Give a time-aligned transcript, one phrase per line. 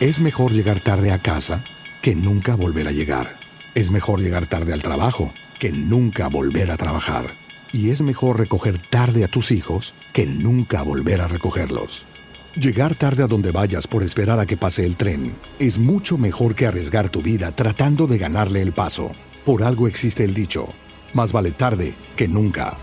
[0.00, 1.64] Es mejor llegar tarde a casa
[2.02, 3.34] que nunca volver a llegar.
[3.74, 7.26] Es mejor llegar tarde al trabajo que nunca volver a trabajar.
[7.72, 12.06] Y es mejor recoger tarde a tus hijos que nunca volver a recogerlos.
[12.54, 16.54] Llegar tarde a donde vayas por esperar a que pase el tren es mucho mejor
[16.54, 19.10] que arriesgar tu vida tratando de ganarle el paso.
[19.44, 20.68] Por algo existe el dicho,
[21.12, 22.76] más vale tarde que nunca.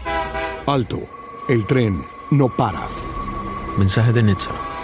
[0.65, 0.99] Alto,
[1.47, 2.85] el tren no para.
[3.77, 4.74] Mensaje de Netza.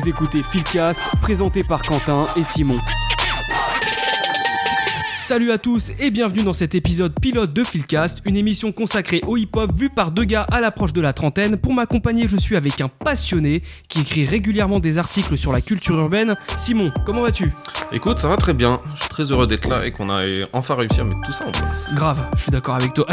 [0.00, 2.78] Vous écoutez Philcast, présenté par Quentin et Simon.
[5.18, 9.36] Salut à tous et bienvenue dans cet épisode pilote de Philcast, une émission consacrée au
[9.36, 11.58] hip-hop vue par deux gars à l'approche de la trentaine.
[11.58, 15.98] Pour m'accompagner, je suis avec un passionné qui écrit régulièrement des articles sur la culture
[15.98, 16.34] urbaine.
[16.56, 17.52] Simon, comment vas-tu?
[17.92, 18.80] Écoute, ça va très bien.
[18.94, 20.22] Je suis très heureux d'être là et qu'on a
[20.54, 21.94] enfin réussi à mettre tout ça en place.
[21.94, 23.06] Grave, je suis d'accord avec toi.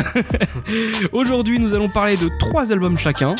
[1.12, 3.36] Aujourd'hui, nous allons parler de trois albums chacun,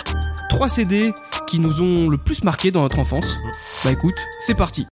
[0.58, 1.14] trois CD
[1.46, 3.36] qui nous ont le plus marqué dans notre enfance.
[3.86, 4.88] Bah écoute, c'est parti.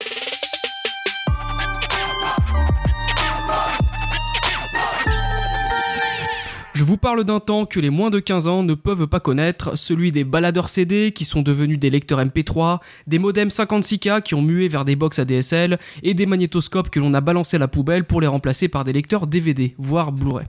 [6.76, 9.76] Je vous parle d'un temps que les moins de 15 ans ne peuvent pas connaître,
[9.76, 12.78] celui des baladeurs CD qui sont devenus des lecteurs MP3,
[13.08, 17.16] des modems 56K qui ont mué vers des box ADSL et des magnétoscopes que l'on
[17.16, 20.46] a balancés à la poubelle pour les remplacer par des lecteurs DVD, voire Blu-ray.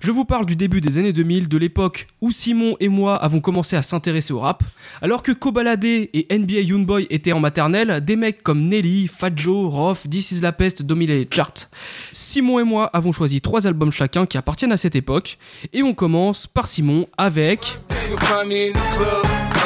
[0.00, 3.40] Je vous parle du début des années 2000, de l'époque où Simon et moi avons
[3.40, 4.64] commencé à s'intéresser au rap.
[5.02, 9.70] Alors que Kobalade et NBA Youngboy étaient en maternelle, des mecs comme Nelly, Fat Joe,
[9.70, 11.70] Roth, This is la peste dominaient les.
[12.12, 15.36] Simon et moi avons choisi trois albums chacun qui appartiennent à cette époque.
[15.74, 17.78] Et on commence par Simon avec...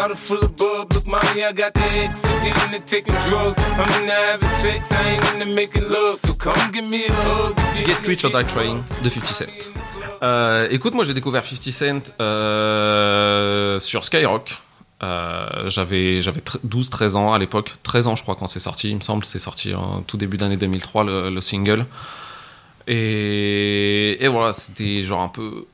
[0.07, 2.21] I got the X.
[2.87, 3.57] Taking drugs.
[5.01, 6.19] Ain't making love.
[6.19, 7.57] So come give me a hug.
[7.87, 9.71] Get Rich or Die Trying de 50 Cent.
[10.23, 14.59] Euh, écoute, moi j'ai découvert 50 Cent euh, sur Skyrock.
[15.03, 18.97] Euh, j'avais j'avais 12-13 ans à l'époque, 13 ans je crois quand c'est sorti, il
[18.97, 21.85] me semble, c'est sorti en tout début d'année 2003 le, le single.
[22.87, 25.67] Et, et voilà, c'était genre un peu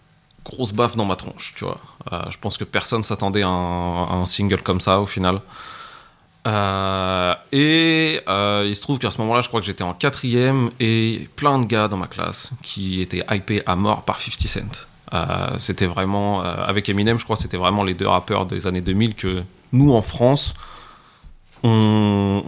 [0.45, 1.81] grosse baffe dans ma tronche, tu vois.
[2.13, 5.41] Euh, je pense que personne s'attendait à, un single comme ça au final.
[6.47, 10.71] Euh, et euh, il se trouve qu'à ce moment-là, je crois que j'étais en quatrième
[10.81, 14.87] et plein de gars dans ma classe qui étaient hypés à mort par 50 Cent.
[15.59, 19.43] C'était vraiment, avec Eminem, je crois c'était vraiment les deux rappeurs des années 2000 que
[19.73, 20.55] nous en France,
[21.65, 22.43] on,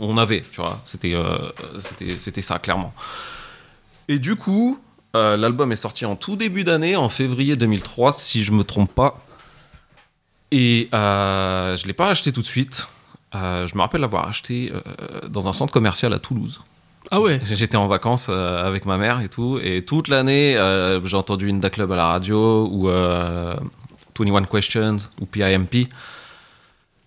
[0.00, 0.80] on, avait, tu vois.
[0.84, 1.14] C'était,
[1.80, 2.94] c'était, c'était ça, clairement.
[4.06, 4.78] Et du coup,
[5.14, 8.92] euh, l'album est sorti en tout début d'année, en février 2003, si je me trompe
[8.94, 9.24] pas.
[10.50, 12.88] Et euh, je l'ai pas acheté tout de suite.
[13.34, 16.60] Euh, je me rappelle l'avoir acheté euh, dans un centre commercial à Toulouse.
[17.10, 19.58] Ah ouais J'étais en vacances avec ma mère et tout.
[19.62, 20.54] Et toute l'année,
[21.04, 25.88] j'ai entendu Inda Club à la radio ou 21 Questions ou PIMP.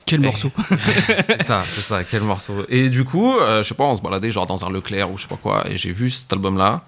[0.07, 0.49] Quel morceau
[1.27, 2.65] c'est ça, c'est ça, quel morceau.
[2.69, 5.17] Et du coup, euh, je sais pas, on se baladait genre dans un Leclerc ou
[5.17, 6.81] je sais pas quoi, et j'ai vu cet album-là.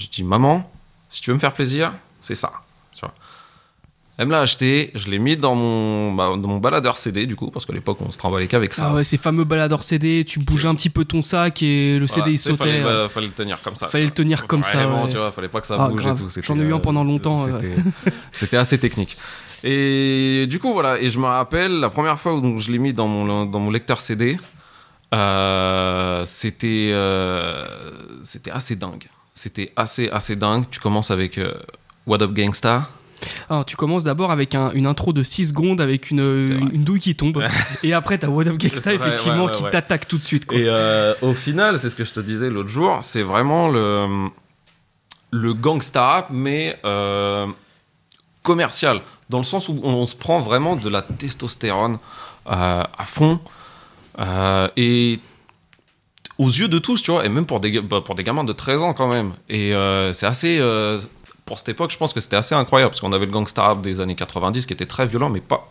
[0.00, 0.62] J'ai dit, maman,
[1.10, 2.50] si tu veux me faire plaisir, c'est ça.
[2.92, 3.12] Tu vois.
[4.16, 7.36] Elle me l'a acheté, je l'ai mis dans mon, bah, dans mon baladeur CD, du
[7.36, 8.86] coup, parce qu'à l'époque, on se travaillait qu'avec ça.
[8.88, 12.06] Ah ouais, ces fameux baladeurs CD, tu bougeais un petit peu ton sac et le
[12.06, 12.56] CD il sautait.
[12.56, 13.88] Fallait, euh, bah, fallait le tenir comme ça.
[13.88, 15.10] fallait le tenir comme ça, ouais.
[15.10, 16.16] tu vois, fallait pas que ça Ah, bouge grave.
[16.16, 16.42] et tout.
[16.42, 17.44] J'en ai eu un pendant longtemps.
[17.44, 17.76] C'était,
[18.32, 19.18] c'était assez technique.
[19.64, 20.98] Et du coup, voilà.
[20.98, 23.70] Et je me rappelle, la première fois où je l'ai mis dans mon, dans mon
[23.70, 24.38] lecteur CD,
[25.14, 27.66] euh, c'était, euh,
[28.22, 29.04] c'était assez dingue.
[29.34, 30.64] C'était assez, assez dingue.
[30.70, 31.54] Tu commences avec euh,
[32.06, 32.88] What Up Gangsta.
[33.50, 36.84] Alors, tu commences d'abord avec un- une intro de 6 secondes avec une, une, une
[36.84, 37.42] douille qui tombe.
[37.82, 40.46] et après, t'as What Up Gangsta, vrai, effectivement, ouais, ouais, qui t'attaque tout de suite.
[40.46, 40.56] Quoi.
[40.58, 44.28] Et euh, au final, c'est ce que je te disais l'autre jour, c'est vraiment le,
[45.30, 47.46] le gangsta rap, mais euh,
[48.42, 51.98] commercial, dans le sens où on, on se prend vraiment de la testostérone
[52.46, 53.38] euh, à fond.
[54.76, 55.20] et
[56.40, 58.94] aux yeux de tous, tu vois, et même pour des, bah, gamins de 13 ans
[58.94, 59.32] quand même.
[59.50, 60.58] Et euh, c'est assez.
[60.58, 60.98] euh,
[61.44, 64.00] pour cette époque, je pense que c'était assez incroyable, parce qu'on avait le gangsta des
[64.00, 65.68] années 90 qui était très violent, mais pas,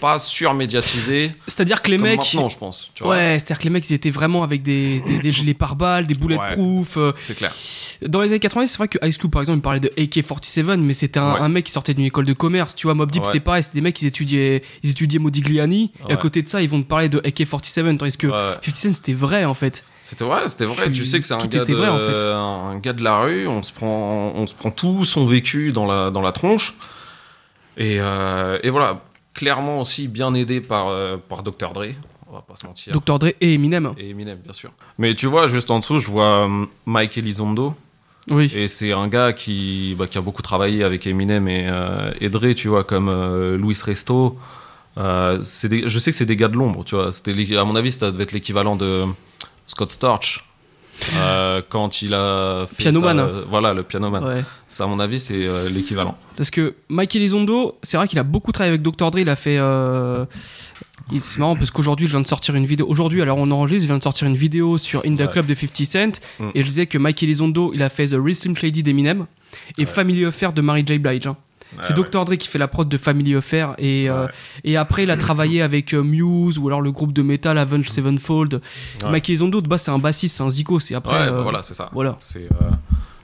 [0.00, 1.32] pas surmédiatisé.
[1.46, 2.18] C'est-à-dire que les comme mecs.
[2.20, 2.90] maintenant, je pense.
[2.94, 3.16] Tu vois.
[3.16, 6.14] Ouais, c'est-à-dire que les mecs, ils étaient vraiment avec des, des, des gilets pare-balles, des
[6.14, 6.96] bulletproof.
[6.96, 7.52] euh, C'est clair.
[8.06, 10.76] Dans les années 90, c'est vrai que Ice Cube, par exemple, il parlait de AK-47,
[10.78, 11.40] mais c'était un, Ouais.
[11.40, 12.74] un mec qui sortait d'une école de commerce.
[12.74, 13.26] Tu vois, Mob Deep, Ouais.
[13.26, 16.20] c'était pareil, c'était des mecs qui étudiaient, ils étudiaient Modigliani, et à Ouais.
[16.20, 18.54] côté de ça, ils vont te parler de AK-47, tandis que Ouais, ouais.
[18.62, 19.84] 50 Cent, c'était vrai, en fait.
[20.02, 20.90] C'était vrai, c'était vrai.
[20.92, 22.20] Tu- sais que c'est un tout gars, de, vrai, en fait.
[22.20, 23.48] un gars de la rue.
[23.48, 26.74] On se prend, on se prend tout son vécu dans la, dans la tronche.
[27.76, 29.00] Et, euh, et voilà,
[29.34, 31.72] clairement aussi bien aidé par, euh, par Dr.
[31.72, 31.86] Dre.
[32.30, 32.92] On va pas se mentir.
[32.98, 33.18] Dr.
[33.18, 33.92] Dre et Eminem.
[33.98, 34.70] Et Eminem, bien sûr.
[34.98, 37.74] Mais tu vois, juste en dessous, je vois euh, Mike Elizondo.
[38.30, 38.50] Oui.
[38.54, 42.30] Et c'est un gars qui, bah, qui a beaucoup travaillé avec Eminem et, euh, et
[42.30, 44.38] Dre, tu vois, comme euh, Louis Resto.
[44.96, 47.10] Des- je sais que c'est des gars de l'ombre, tu vois.
[47.10, 49.04] À mon avis, ça devait être l'équivalent de
[49.66, 50.44] Scott Storch.
[51.16, 53.16] Euh, quand il a fait Pianoman.
[53.18, 54.42] ça, euh, voilà le pianoman Ouais.
[54.68, 58.22] ça à mon avis c'est euh, l'équivalent Parce que Mike Elizondo, c'est vrai qu'il a
[58.22, 59.10] beaucoup travaillé avec Dr.
[59.10, 59.18] Dre.
[59.18, 59.58] Il a fait.
[59.58, 60.24] euh,
[61.18, 62.86] C'est marrant parce qu'aujourd'hui, je viens de sortir une vidéo.
[62.88, 65.28] Aujourd'hui, alors on enregistre, je viens de sortir une vidéo sur In the Ouais.
[65.30, 66.20] Club de 50 Cent.
[66.40, 66.48] Mm.
[66.54, 69.26] Et je disais que Mike Elizondo, il a fait The Real Slim Shady d'Eminem
[69.78, 70.98] et Family Affair de Mary J.
[70.98, 71.26] Blige.
[71.26, 71.36] hein.
[71.80, 72.24] C'est Ouais, Dr.
[72.24, 73.74] Dre qui fait la prod de Family Affair.
[73.78, 74.32] Et, euh, Ouais.
[74.64, 77.88] et après, il a travaillé avec euh, Muse ou alors le groupe de metal Avenged
[77.88, 78.60] Sevenfold.
[79.02, 79.10] Ouais.
[79.10, 80.78] Mike Elizondo, de base, c'est un bassiste, c'est un zico.
[80.80, 81.18] C'est après.
[81.18, 82.16] Ouais, bah euh, voilà c'est ça voilà.
[82.20, 82.48] c'est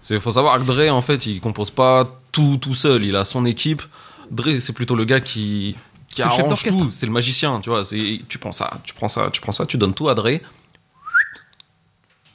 [0.01, 3.25] c'est faut savoir que Dre en fait il compose pas tout tout seul il a
[3.25, 3.83] son équipe
[4.31, 5.77] Dre c'est plutôt le gars qui
[6.09, 9.29] qui arrange tout c'est le magicien tu vois c'est tu prends ça tu prends ça
[9.31, 10.41] tu prends ça tu donnes tout à Dre et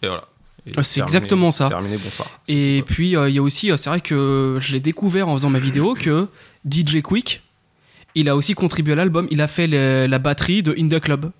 [0.04, 0.35] voilà Ah,
[0.66, 1.68] c'est terminé- exactement ça.
[1.70, 4.80] terminé bonsoir Et puis, euh, il y a aussi, euh, c'est vrai que je l'ai
[4.80, 6.28] découvert en faisant ma vidéo que
[6.70, 7.42] DJ Quick,
[8.16, 9.28] il a aussi contribué à l'album.
[9.32, 11.32] Il a fait la batterie de In The Club.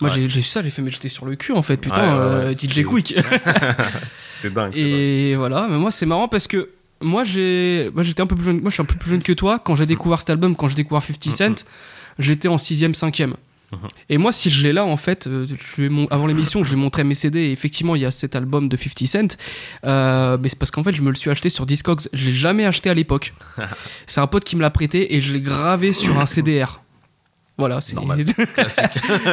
[0.00, 0.16] Moi, Ouais.
[0.16, 2.34] j'ai vu ça, j'ai fait, mais j'étais sur le cul en fait, putain, Ouais, ouais,
[2.50, 3.14] euh, DJ c'est- Quick.
[4.30, 4.98] c'est dingue c'est dingue.
[4.98, 6.70] Et voilà, mais moi, c'est marrant parce que
[7.02, 9.22] moi, j'ai, moi, j'étais un peu plus jeune, moi, je suis un peu plus jeune
[9.22, 9.58] que toi.
[9.58, 11.64] Quand j'ai découvert cet album, quand j'ai découvert 50 Cent,
[12.18, 13.34] j'étais en 6ème, 5ème.
[14.08, 16.70] Et moi, si je l'ai là, en fait, euh, je vais mon- avant l'émission, je
[16.74, 17.38] lui montrais mes CD.
[17.40, 19.36] Et effectivement, il y a cet album de 50 Cent.
[19.84, 22.08] Euh, mais c'est parce qu'en fait, je me le suis acheté sur Discogs.
[22.12, 23.32] Je l'ai jamais acheté à l'époque.
[24.06, 26.80] c'est un pote qui me l'a prêté et je l'ai gravé sur un CDR.
[27.60, 28.24] Voilà, c'est Normal.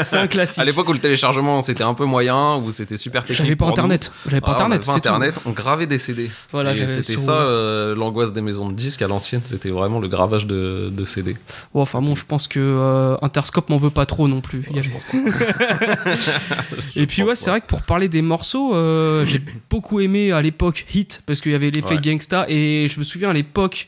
[0.03, 0.59] C'est un classique.
[0.61, 3.65] à l'époque où le téléchargement c'était un peu moyen où c'était super technique J'avais pas
[3.65, 3.71] nous.
[3.71, 4.11] internet.
[4.27, 4.79] J'avais pas Ah, on internet.
[4.85, 4.97] pas tout.
[4.97, 6.29] internet, on gravait des CD.
[6.51, 10.07] Voilà, c'était sur- ça euh, l'angoisse des maisons de disques à l'ancienne, c'était vraiment le
[10.07, 11.35] gravage de, de CD.
[11.73, 14.63] Enfin bon, je pense que euh, Interscope m'en veut pas trop non plus.
[14.75, 15.17] A- je pense pas.
[16.95, 20.41] Et puis ouais, c'est vrai que pour parler des morceaux, euh, j'ai beaucoup aimé à
[20.41, 22.01] l'époque Hit parce qu'il y avait l'effet Ouais.
[22.01, 23.87] gangsta et je me souviens à l'époque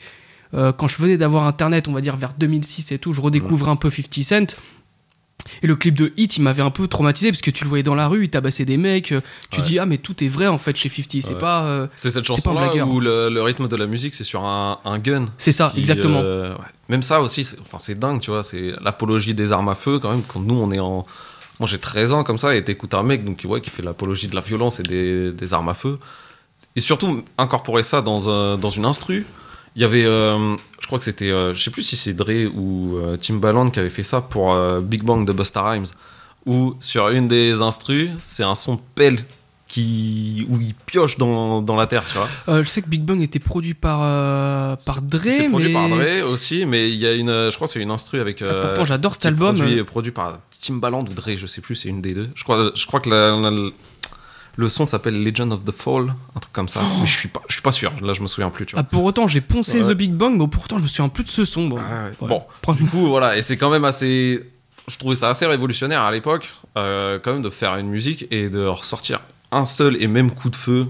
[0.53, 3.71] euh, quand je venais d'avoir internet, on va dire vers 2006 et tout, je redécouvrais
[3.71, 4.55] un peu 50 Cent.
[5.63, 7.83] Et le clip de Hit, il m'avait un peu traumatisé parce que tu le voyais
[7.83, 9.13] dans la rue, il tabassait des mecs.
[9.13, 9.65] euh, Tu Ouais.
[9.65, 11.39] dis ah mais tout est vrai en fait chez 50, c'est Ouais.
[11.39, 14.79] pas euh, C'est cette chanson-là où le, le rythme de la musique c'est sur un,
[14.83, 15.27] un gun.
[15.37, 16.19] c'est ça qui, exactement.
[16.21, 16.59] euh, ouais.
[16.89, 19.99] Même ça aussi, c'est enfin, c'est dingue, tu vois, c'est l'apologie des armes à feu
[19.99, 20.23] quand même.
[20.27, 21.05] Quand nous on est en.
[21.61, 24.27] Moi j'ai 13 ans comme ça et t'écoutes un mec donc, ouais, qui fait l'apologie
[24.27, 25.99] de la violence et des, des armes à feu.
[26.75, 29.25] Et surtout incorporer ça dans, un- dans une instru.
[29.75, 32.49] Il y avait, euh, je crois que c'était, euh, je sais plus si c'est Dre
[32.55, 35.85] ou euh, Timbaland qui avait fait ça pour euh, Big Bang de Busta Rhymes,
[36.45, 39.19] où sur une des instrus, c'est un son de pelle
[39.67, 42.27] qui, où il pioche dans, dans la terre, tu vois.
[42.47, 43.99] Euh, je sais que Big Bang était produit par
[44.83, 47.67] par Dre, C'est produit mais par Dre aussi, mais il y a une, je crois
[47.67, 48.41] que c'est une instru avec.
[48.41, 49.55] Ah, pourtant j'adore cet album.
[49.55, 52.29] Produit, produit par Timbaland ou Dre, je sais plus, c'est une des deux.
[52.33, 53.69] Je crois, je crois que la- la-
[54.59, 56.81] le son s'appelle Legend of the Fall, un truc comme ça.
[56.99, 57.93] Mais je suis pas, je suis pas sûr.
[58.01, 58.81] Là, je me souviens plus, tu vois.
[58.81, 59.93] Ah, pour autant, j'ai poncé Ouais.
[59.93, 61.67] The Big Bang, mais pourtant, je me souviens plus de ce son.
[61.69, 62.27] Bon, Ah ouais.
[62.27, 64.43] Bon, du coup, voilà, et c'est quand même assez.
[64.89, 68.49] Je trouvais ça assez révolutionnaire à l'époque, euh, quand même, de faire une musique et
[68.49, 69.21] de ressortir
[69.51, 70.87] un seul et même coup de feu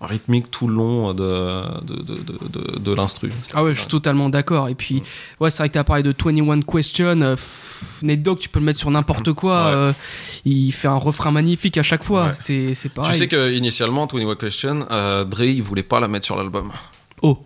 [0.00, 1.22] rythmique tout le long de,
[1.82, 2.14] de, de,
[2.48, 3.30] de, de- l'instru.
[3.52, 4.68] Ah ouais, je suis totalement d'accord.
[4.68, 4.76] Et Mm.
[4.76, 5.02] puis,
[5.40, 7.20] ouais, c'est vrai que t'as parlé de 21 Question.
[7.22, 7.36] euh,
[8.02, 9.64] Nate Dogg, tu peux le mettre sur n'importe quoi.
[9.66, 9.72] Ouais.
[9.72, 9.92] euh,
[10.46, 12.28] il fait un refrain magnifique à chaque fois.
[12.28, 12.32] Ouais.
[12.34, 13.12] C'est c'est pareil.
[13.12, 16.72] Tu sais que initialement, 21 Question, euh, Dre, il voulait pas la mettre sur l'album.
[17.22, 17.38] Oh,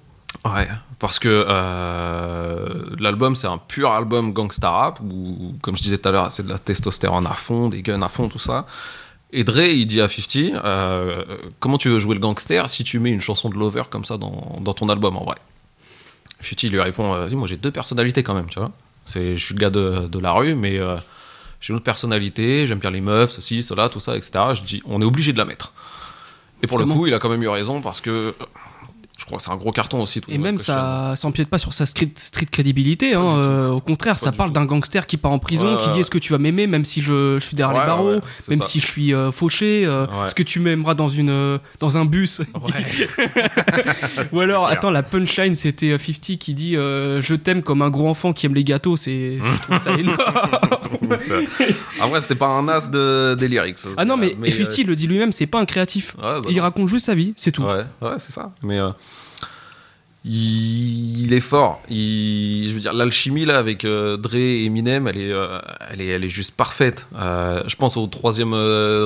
[0.45, 0.69] Ouais,
[0.99, 6.09] parce que euh, l'album c'est un pur album gangsta rap où, comme je disais tout
[6.09, 8.67] à l'heure, c'est de la testostérone à fond, des guns à fond, tout ça.
[9.37, 11.25] Et Dre, il dit à 50, euh,
[11.59, 14.17] comment tu veux jouer le gangster si tu mets une chanson de Lover comme ça
[14.17, 15.37] dans, dans ton album en vrai
[16.41, 18.71] 50 lui répond, euh, vas-y, moi j'ai deux personnalités quand même, tu vois.
[19.05, 20.97] C'est, je suis le gars de, de la rue, mais euh,
[21.61, 24.33] j'ai une autre personnalité, j'aime bien les meufs, ceci, cela, tout ça, etc.
[24.55, 25.73] Je dis, on est obligé de la mettre.
[26.63, 28.35] Et pour le coup, il a quand même eu raison parce que
[29.25, 30.21] je crois que c'est un gros carton aussi.
[30.29, 33.15] et même ça ça, ça empiète pas sur sa street, street crédibilité.
[33.15, 36.01] hein, euh, au contraire, ça parle d'un gangster qui part en prison, Ouais, qui dit
[36.01, 38.21] est-ce que tu vas m'aimer même si je, je suis derrière Ouais, les barreaux, ouais,
[38.51, 38.69] même ça.
[38.69, 42.43] si je suis euh, fauché, euh, est-ce que tu m'aimeras dans, une, dans un bus?
[44.33, 48.09] Ou alors, attends, la punchline, c'était euh, 50 qui dit Je t'aime comme un gros
[48.09, 48.97] enfant qui aime les gâteaux.
[48.97, 50.19] C'est, je trouve ça énorme.
[52.01, 53.79] En vrai, c'était pas un as de, des lyrics.
[53.97, 56.15] ah non, mais, mais et 50 il le dit lui-même, c'est pas un créatif.
[56.21, 57.63] bah Il raconte juste sa vie, c'est tout.
[57.63, 58.53] Ouais, ouais, c'est ça.
[58.63, 58.79] Mais
[60.25, 61.83] il, est fort.
[61.89, 65.59] Il, je veux dire, l'alchimie là avec euh, Dre et Eminem, elle est, euh,
[65.91, 67.07] elle est, elle est juste parfaite.
[67.17, 68.55] Euh, je pense au troisième,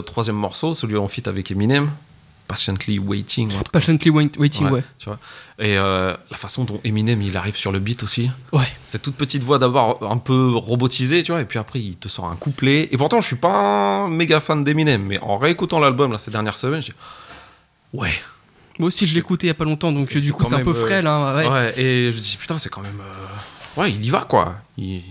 [0.06, 1.90] troisième morceau, celui en feat avec Eminem,
[2.46, 3.50] Patiently Waiting.
[3.72, 4.72] Patiently wait- waiting, ouais.
[4.72, 4.84] Ouais.
[4.98, 5.18] Tu vois.
[5.58, 8.30] Et la façon dont Eminem il arrive sur le beat aussi.
[8.52, 8.68] Ouais.
[8.84, 12.08] Cette toute petite voix d'abord un peu robotisée, tu vois, et puis après il te
[12.08, 12.88] sort un couplet.
[12.92, 16.30] Et pourtant, je suis pas un méga fan d'Eminem, mais en réécoutant l'album là, ces
[16.30, 16.96] dernières semaines, je dis
[17.92, 18.12] Ouais,
[18.78, 20.72] Moi aussi, je écouté il y a pas longtemps, donc du coup, c'est un peu
[20.72, 21.34] même, euh, frais là.
[21.36, 21.48] Ouais.
[21.48, 21.74] Ouais.
[21.80, 23.00] et je me dis putain, c'est quand même.
[23.00, 24.56] euh, Ouais, il y va quoi.
[24.76, 25.02] Il,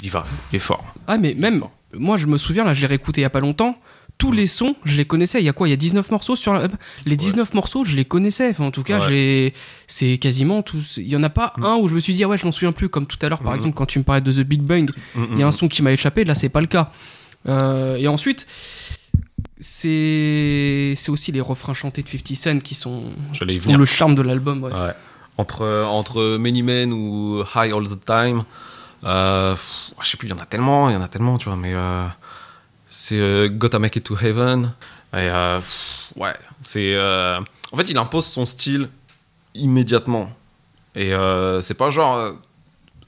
[0.00, 0.84] il y va, il est fort.
[1.06, 3.40] Ah, mais même, moi, je me souviens, là, je l'ai réécouté il y a pas
[3.40, 3.78] longtemps.
[4.18, 5.40] Tous les sons, je les connaissais.
[5.42, 5.68] Il y a quoi?
[5.68, 6.68] Il y a 19 morceaux sur la...
[7.04, 8.48] Les 19 morceaux, je les connaissais.
[8.48, 9.52] Enfin, en tout cas, Ouais.
[9.86, 10.96] c'est quasiment tous.
[10.96, 12.52] Il y en a pas un où je me suis dit, ah ouais, je m'en
[12.52, 12.88] souviens plus.
[12.88, 14.90] Comme tout à l'heure, par exemple, quand tu me parlais de The Big Bang,
[15.32, 16.24] il y a un son qui m'a échappé.
[16.24, 16.90] Là, c'est pas le cas.
[17.48, 18.46] Euh, et ensuite,
[19.58, 23.02] c'est aussi les refrains chantés de 50 Cent qui sont
[23.46, 24.62] qui font le charme de l'album.
[24.64, 24.72] ouais.
[24.72, 24.94] Ouais.
[25.38, 28.44] Entre, entre Many Men ou High All the Time,
[29.04, 31.36] euh, pff, je sais plus, il y en a tellement, il y en a tellement,
[31.36, 32.06] tu vois, mais euh,
[32.86, 34.72] c'est euh, Gotta Make It to Heaven.
[35.12, 36.94] Et euh, pff, ouais, c'est.
[36.94, 37.38] euh,
[37.70, 38.88] en fait, il impose son style
[39.54, 40.30] immédiatement.
[40.94, 41.12] Et
[41.60, 42.32] c'est pas genre.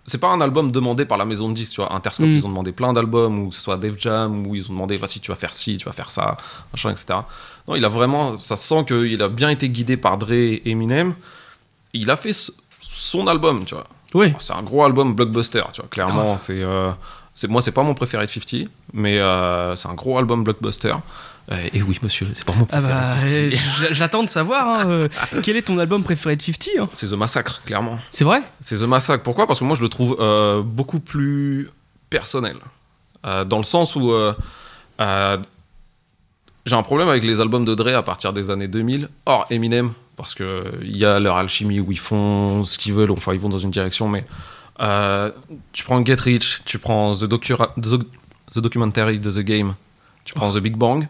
[0.08, 1.92] C'est pas un album demandé par la maison de disques, tu vois.
[1.94, 2.32] Interscope, Mm.
[2.34, 4.96] ils ont demandé plein d'albums, ou que ce soit Def Jam, où ils ont demandé,
[4.96, 6.36] vas-y, tu vas faire ci, tu vas faire ça,
[6.72, 7.20] machin, etc.
[7.68, 8.38] Non, il a vraiment.
[8.38, 11.14] Ça sent qu'il a bien été guidé par Dre et Eminem.
[11.92, 12.32] Il a fait
[12.80, 13.86] son album, tu vois.
[14.14, 14.34] Ouais.
[14.40, 15.90] C'est un gros album blockbuster, tu vois.
[15.90, 16.62] Clairement, c'est.
[16.62, 16.90] euh,
[17.34, 20.94] c'est- moi, c'est pas mon préféré de 50, mais euh, c'est un gros album blockbuster.
[21.50, 23.30] Euh, et oui, monsieur, c'est pas mon Ah bah, de 50.
[23.30, 25.08] euh, j'attends de savoir hein, euh,
[25.42, 26.88] quel est ton album préféré de 50 hein?
[26.92, 27.98] C'est The Massacre, clairement.
[28.10, 28.42] C'est vrai?
[28.60, 29.22] C'est The Massacre.
[29.22, 29.46] Pourquoi?
[29.46, 31.70] Parce que moi, je le trouve euh, beaucoup plus
[32.10, 32.56] personnel.
[33.26, 34.34] Euh, dans le sens où euh,
[35.00, 35.38] euh,
[36.66, 39.08] j'ai un problème avec les albums de Dre à partir des années 2000.
[39.24, 43.10] Or, Eminem, parce que il y a leur alchimie où ils font ce qu'ils veulent,
[43.10, 44.26] enfin, ils vont dans une direction, mais
[44.80, 45.30] euh,
[45.72, 48.04] tu prends Get Rich, tu prends The, Docura- The,
[48.54, 49.74] The Documentary de The Game,
[50.24, 51.08] tu prends The Big Bang.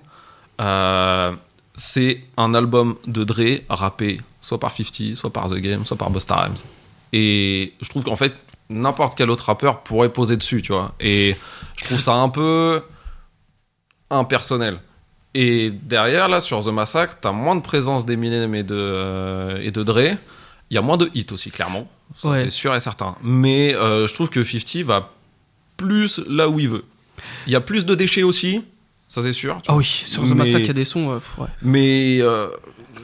[0.60, 1.32] Euh,
[1.74, 6.10] c'est un album de Dre rappé soit par 50, soit par The Game, soit par
[6.10, 6.56] Busta Rhymes.
[7.12, 8.34] Et je trouve qu'en fait,
[8.68, 10.94] n'importe quel autre rappeur pourrait poser dessus, tu vois.
[11.00, 11.36] Et
[11.76, 12.82] je trouve ça un peu
[14.10, 14.80] impersonnel.
[15.34, 19.70] Et derrière, là, sur The Massacre, t'as moins de présence d'Eminem et de, euh, et
[19.70, 20.16] de Dre.
[20.70, 21.88] Il y a moins de hits aussi, clairement.
[22.16, 22.38] Ça, Ouais.
[22.38, 23.16] C'est sûr et certain.
[23.22, 25.12] Mais euh, je trouve que 50 va
[25.76, 26.84] plus là où il veut.
[27.46, 28.62] Il y a plus de déchets aussi,
[29.08, 29.56] ça c'est sûr.
[29.56, 29.78] tu Ah vois.
[29.78, 31.10] oui, sur The Massacre, il y a des sons.
[31.10, 31.48] euh, ouais.
[31.62, 32.48] Mais euh,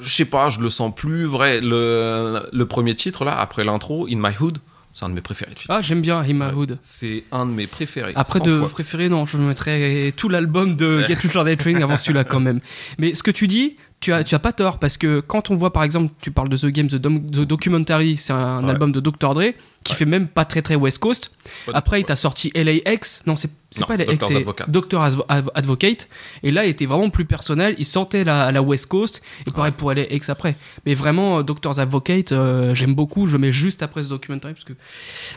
[0.03, 1.61] je sais pas, je le sens plus vrai.
[1.61, 4.59] Le, le premier titre, là, après l'intro, In My Hood,
[4.93, 5.77] c'est un de mes préférés de 50.
[5.77, 6.53] Ah, j'aime bien Him Ouais.
[6.53, 6.79] Hood.
[6.83, 8.13] C'est un de mes préférés.
[8.15, 8.69] Après 100 de fois.
[8.69, 12.39] préférer, non, je mettrais tout l'album de Get Rich or Die Trying avant celui-là quand
[12.41, 12.61] même.
[12.99, 15.57] Mais ce que tu dis, tu as, tu as pas tort parce que quand on
[15.57, 18.71] voit par exemple, tu parles de The Game, The, Dom- The Documentary, c'est un Ouais.
[18.71, 19.35] album de Dr.
[19.35, 19.53] Dre
[19.85, 19.99] qui Ouais.
[19.99, 21.31] fait même pas très très West Coast.
[21.75, 23.51] Après, il t'a sorti LAX, non, c'est
[23.87, 24.71] pas LAX, c'est Advocate.
[24.71, 26.09] Doctor Advo- Adv- Advocate.
[26.43, 29.21] Et là, il était vraiment plus personnel, il sentait la, la West Coast.
[29.47, 30.57] Et pareil pour LAX après.
[30.87, 34.65] Mais vraiment, euh, Doctor's Advocate, euh, j'aime beaucoup, je mets juste après ce documentary parce
[34.65, 34.73] que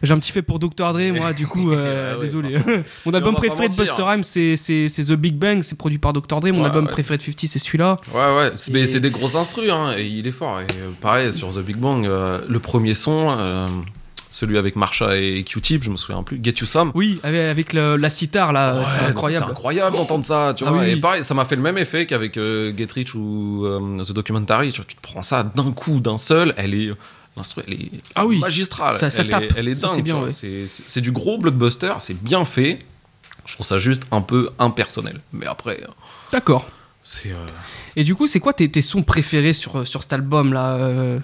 [0.01, 0.93] j'ai un petit fait pour Dr.
[0.93, 2.57] Dre, moi, du coup, euh, Ah ouais, désolé.
[3.05, 3.75] Mon album préféré de.
[3.75, 6.39] Buster Rhymes, c'est, The Big Bang, c'est produit par Dr.
[6.39, 6.53] Dre.
[6.53, 7.99] Mon album préféré de 50, c'est celui-là.
[8.13, 10.61] Ouais, ouais, mais c'est des gros instrus, hein, et il est fort.
[10.61, 10.67] Et
[11.01, 13.29] pareil, sur The Big Bang, euh, le premier son,
[14.37, 16.91] celui avec Marsha et Q-Tip, je me souviens plus, Get You Some.
[16.93, 19.45] Oui, avec, le- la sitar, là, Ouais, c'est incroyable.
[19.45, 20.81] C'est incroyable d'entendre ça, tu Ah vois.
[20.81, 24.03] oui, et pareil, ça m'a fait le même effet qu'avec euh, Get Rich ou euh,
[24.03, 24.71] The Documentary.
[24.71, 26.91] Tu, vois, tu te prends ça d'un coup, d'un seul, elle est.
[27.35, 28.39] L'instru, elle est Ah oui.
[28.39, 28.93] magistrale.
[28.93, 29.43] Ça- ça elle, tape.
[29.43, 30.23] Est, elle est dingue.
[30.23, 30.29] ouais.
[30.31, 32.79] C'est- du gros blockbuster, c'est bien fait.
[33.45, 35.19] Je trouve ça juste un peu impersonnel.
[35.33, 35.87] Mais après, euh,
[36.31, 36.65] D'accord.
[37.03, 37.29] c'est.
[37.31, 37.45] euh,
[37.95, 41.19] Et du coup, c'est quoi tes, tes sons préférés sur, sur cet album-là euh,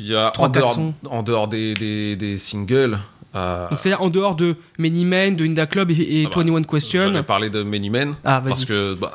[0.00, 0.78] Il y a Trois, en dehors,
[1.10, 2.98] en dehors des, des, des singles.
[3.34, 6.42] euh, Donc, c'est-à-dire en dehors de Many Men, de Inda Club et, et Ah bah,
[6.44, 7.02] 21 Question.
[7.02, 8.14] J'avais parlé de Many Men.
[8.24, 9.12] Ah, parce que bah,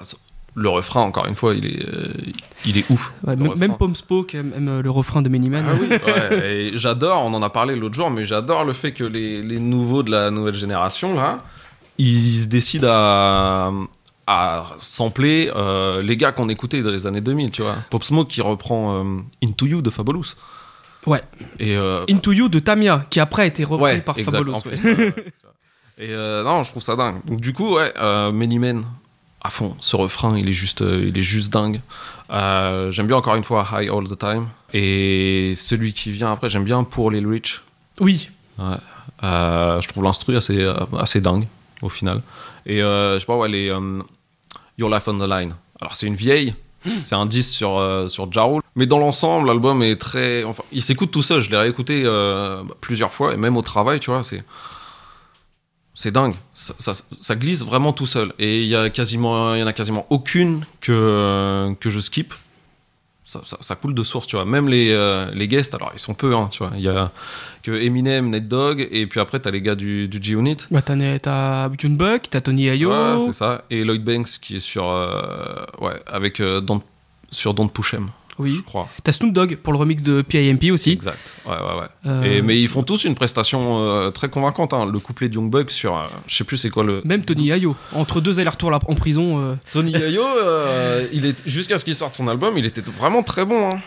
[0.56, 2.14] le refrain, encore une fois, il est, euh,
[2.66, 3.14] il est ouf.
[3.26, 3.60] Ouais, même- refrain.
[3.60, 5.66] même Pom Spoke aime, aime le refrain de Many Men.
[5.68, 9.04] Ah oui, ouais, j'adore, on en a parlé l'autre jour, mais j'adore le fait que
[9.04, 11.40] les, les nouveaux de la nouvelle génération, là,
[11.98, 13.72] ils se décident à,
[14.28, 17.76] à sampler euh, les gars qu'on écoutait dans les années 2000, tu vois.
[17.90, 20.36] Pop Smoke qui reprend euh, Into You de Fabulous.
[21.06, 21.22] Ouais.
[21.60, 24.76] Et, euh, Into You de Tamia, qui après a été repris ouais, par exact, ouais.
[24.76, 25.14] plus, ouais.
[26.00, 27.24] Et euh, non, je trouve ça dingue.
[27.26, 28.84] Donc du coup, ouais, euh, Many Men,
[29.42, 29.76] à fond.
[29.80, 31.82] Ce refrain, il est juste, il est juste dingue.
[32.32, 34.48] Euh, j'aime bien encore une fois High All the Time.
[34.74, 37.62] Et celui qui vient après, j'aime bien Pour les Rich.
[38.00, 38.30] Oui.
[38.58, 38.78] Ouais.
[39.24, 40.68] Euh, je trouve l'instru assez,
[40.98, 41.46] assez dingue
[41.84, 42.22] au final.
[42.66, 44.02] Et euh, je sais pas, ouais, les euh,
[44.78, 45.56] Your Life on the Line.
[45.82, 46.56] Alors c'est une vieille,
[47.02, 48.30] c'est un 10 sur, euh, sur.
[48.76, 50.44] Mais dans l'ensemble, l'album est très.
[50.44, 51.42] Enfin, il s'écoute tout seul.
[51.42, 54.44] Je l'ai réécouté euh, bah, plusieurs fois, et même au travail, tu vois, c'est.
[55.96, 58.34] C'est dingue, ça, glisse vraiment tout seul.
[58.40, 62.34] Et il y, en a quasiment aucune que, que je skip.
[63.26, 64.44] Ça, ça- ça coule de source, tu vois.
[64.44, 66.72] Même les, euh, les guests, alors ils sont peu, hein, tu vois.
[66.76, 67.12] Il y a
[67.64, 70.58] que Eminem, Nate Dogg, et puis après t'as les gars du, du G-Unit.
[70.70, 72.90] Bah, t'as, June Buck, t'as Tony Ayo.
[72.92, 73.64] Ouais, c'est ça.
[73.72, 74.88] Et Lloyd Banks qui est sur.
[74.90, 76.40] euh, ouais, avec.
[76.42, 76.82] euh, Don't-
[77.32, 78.10] sur Don't Push Em.
[78.40, 78.56] Oui.
[78.58, 78.90] je crois.
[79.04, 80.92] T'as Snoop Dogg pour le remix de PIMP aussi.
[80.92, 81.34] Exact.
[81.46, 81.88] Ouais, ouais, ouais.
[82.08, 84.74] Euh, Et, mais ils font tous une prestation euh, très convaincante.
[84.74, 84.86] hein.
[84.92, 85.96] Le couplet de Young Buck sur.
[85.98, 87.02] euh, je sais plus c'est quoi le.
[87.06, 89.58] Même Tony Ayo, entre deux allers-retours en prison.
[89.72, 93.72] Tony euh, il est jusqu'à ce qu'il sorte son album, il était vraiment très bon.
[93.76, 93.80] hein.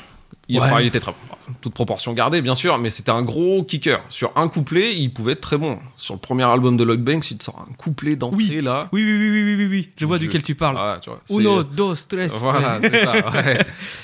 [0.49, 0.67] Il, Ouais.
[0.67, 1.13] enfin, il était très
[1.61, 4.01] toute proportion gardée, bien sûr, mais c'était un gros kicker.
[4.09, 5.79] Sur un couplet, il pouvait être très bon.
[5.97, 8.61] Sur le premier album de Lloyd Banks, il te sort un couplet d'entrée Oui.
[8.63, 8.89] là.
[8.93, 9.89] Oui, oui, oui, oui, oui, oui, oui.
[9.97, 10.27] Je vois Dieu.
[10.29, 10.77] duquel tu parles.
[10.79, 12.29] Ah, tu vois, c'est- Uno, dos, tres.
[12.41, 13.13] Voilà, c'est ça.
[13.13, 13.59] ouais.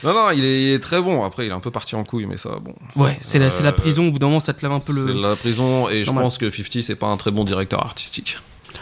[0.05, 1.25] Non, non, il est, il est très bon.
[1.25, 2.75] Après, il est un peu parti en couille, mais ça, bon.
[2.97, 4.09] Ouais, c'est la, c'est la Euh, prison.
[4.09, 5.21] Au bout d'un moment, ça te lève un peu C'est le.
[5.21, 6.25] la prison, et c'est je normal.
[6.25, 8.39] pense que 50, c'est pas un très bon directeur artistique.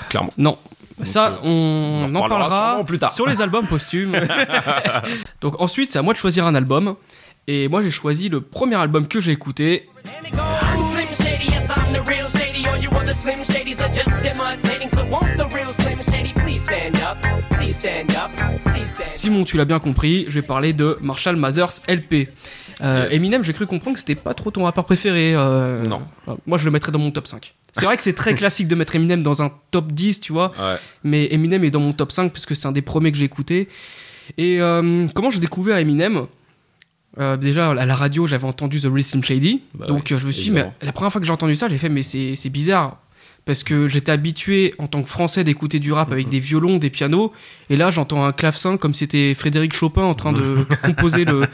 [0.09, 0.33] Clairement.
[0.39, 0.57] Non.
[1.03, 3.11] Ça, euh, on, on en parlera plus tard.
[3.11, 4.15] sur les albums posthumes.
[5.41, 6.95] Donc ensuite, c'est à moi de choisir un album.
[7.53, 9.89] Et moi, j'ai choisi le premier album que j'ai écouté.
[19.15, 22.29] Simon, tu l'as bien compris, je vais parler de Marshall Mathers LP.
[22.83, 23.15] Euh, Yes.
[23.19, 25.33] Eminem, j'ai cru comprendre que c'était pas trop ton rappeur préféré.
[25.35, 26.03] euh, Non.
[26.29, 27.53] euh, Moi, je le mettrais dans mon top 5.
[27.73, 30.53] C'est vrai que c'est très classique de mettre Eminem dans un top 10, tu vois.
[30.57, 30.77] Ouais.
[31.03, 33.69] mais Eminem est dans mon top 5 puisque c'est un des premiers que j'ai écouté.
[34.39, 34.59] Et
[35.15, 36.27] comment j'ai découvert Eminem?
[37.19, 39.63] Euh, Déjà, à la radio, j'avais entendu The Real Slim Shady.
[39.75, 41.69] Bah donc, euh, je me suis dit, mais la première fois que j'ai entendu ça,
[41.69, 42.99] j'ai fait, mais c'est bizarre.
[43.47, 46.31] Parce que j'étais habitué, en tant que français, d'écouter du rap avec Mhm.
[46.31, 47.33] des violons, des pianos.
[47.71, 51.47] Et là, j'entends un clavecin comme c'était Frédéric Chopin en train de composer le,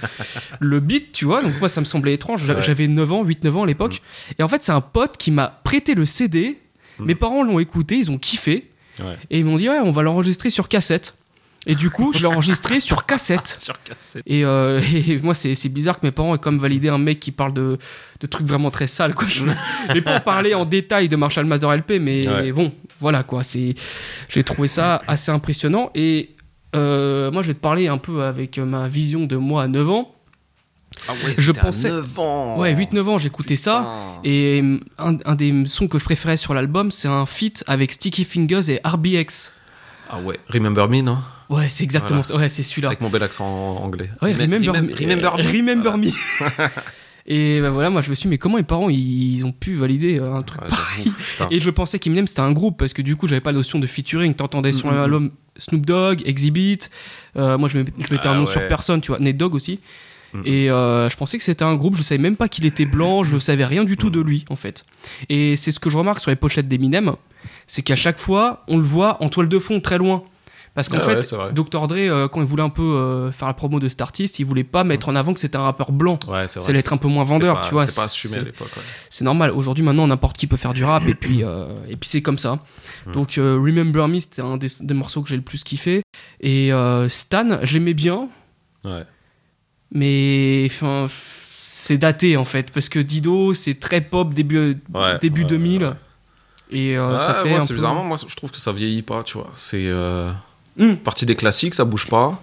[0.59, 1.43] le beat, tu vois.
[1.43, 2.45] Donc, moi, ça me semblait étrange.
[2.45, 2.63] J'a- Ouais.
[2.63, 4.03] J'avais 9 ans, 8-9 ans à l'époque.
[4.39, 6.59] Et en fait, c'est un pote qui m'a prêté le CD.
[6.99, 7.07] Mhm.
[7.07, 8.69] Mes parents l'ont écouté, ils ont kiffé.
[8.99, 9.17] Ouais.
[9.31, 11.15] Et ils m'ont dit, ouais, on va l'enregistrer sur cassette.
[11.69, 13.49] Et du coup, je l'ai enregistré sur cassette.
[13.49, 14.23] Sur cassette.
[14.27, 17.33] Et, euh, et moi, c'est bizarre que mes parents aient comme validé un mec qui
[17.33, 17.77] parle de,
[18.21, 19.15] de trucs vraiment très sales.
[19.15, 19.27] Quoi.
[20.05, 22.53] Pas en parler en détail de Marshall Mathers LP, mais Ouais.
[22.53, 23.43] bon, voilà quoi.
[23.43, 23.75] c'est-
[24.29, 25.91] J'ai trouvé ça assez impressionnant.
[25.95, 26.31] Et
[26.77, 29.91] euh, moi, je vais te parler un peu avec ma vision de moi à 9
[29.91, 30.13] ans.
[31.09, 32.59] Ah ouais, Je à pensais- 9 ans.
[32.59, 34.19] Ouais, 8-9 ans, j'écoutais ça.
[34.25, 37.91] Et euh, un, un des sons que je préférais sur l'album, c'est un feat avec
[37.93, 39.53] Sticky Fingers et RBX.
[40.09, 41.19] Ah ouais, Remember Me, non?
[41.51, 42.37] Ouais, c'est exactement Voilà.
[42.39, 42.43] ça.
[42.45, 42.89] Ouais, c'est celui-là.
[42.89, 43.45] Avec mon bel accent
[43.77, 44.11] anglais.
[44.23, 44.95] Ouais, Remem- remember, remem- me.
[44.95, 45.43] remember Me.
[45.45, 45.97] Remember Voilà.
[45.97, 46.69] me.
[47.29, 49.75] Et bah voilà, moi je me suis dit, mais comment mes parents ils ont pu
[49.75, 51.13] valider euh, un truc Ouais, pareil.
[51.51, 53.81] Et je pensais qu'Eminem c'était un groupe parce que du coup j'avais pas la notion
[53.81, 54.33] de featuring.
[54.35, 56.79] T'entendais sur Mm, mm, l'album Snoop Dogg, Exhibit.
[57.37, 58.47] euh, moi je mettais, Ah un nom ouais.
[58.47, 59.81] sur personne, tu vois, Nate Dogg aussi.
[60.35, 60.43] Mm.
[60.45, 63.25] Et euh, je pensais que c'était un groupe, je savais même pas qu'il était blanc,
[63.25, 64.13] je savais rien du tout Mm.
[64.13, 64.85] de lui en fait.
[65.29, 67.17] Et c'est ce que je remarque sur les pochettes d'Eminem,
[67.67, 70.23] c'est qu'à chaque fois on le voit en toile de fond très loin.
[70.77, 71.53] Parce qu'en Ah ouais, fait, c'est vrai.
[71.53, 71.89] Dr.
[71.89, 74.45] Dre, euh, quand il voulait un peu euh, faire la promo de cet artiste, il
[74.45, 76.19] voulait pas mettre en avant que c'était un rappeur blanc.
[76.29, 76.71] Ouais, c'est Ça vrai.
[76.71, 77.87] allait être un peu moins vendeur, tu vois.
[77.89, 78.69] C'était pas assumé c'est- à l'époque.
[78.77, 78.83] ouais.
[79.11, 79.51] c'est normal.
[79.51, 82.39] Aujourd'hui, maintenant, n'importe qui peut faire du rap et puis, euh, et puis c'est comme
[82.39, 82.59] ça.
[83.13, 86.03] Donc, euh, Remember Me, c'était un des, des morceaux que j'ai le plus kiffé.
[86.41, 86.71] Et
[87.09, 88.29] Stan, j'aimais bien,
[88.85, 89.03] Ouais.
[89.93, 91.09] mais enfin,
[91.55, 95.85] c'est daté en fait, parce que Dido, c'est très pop début, Ouais, début ouais, 2000.
[95.85, 95.91] ouais.
[96.71, 97.75] Et Ouais, ça fait moi, un c'est peu...
[97.77, 99.51] bizarrement, moi, je trouve que ça vieillit pas, tu vois.
[99.55, 99.87] C'est
[100.79, 100.95] Hmm.
[100.97, 102.43] partie des classiques, ça bouge pas.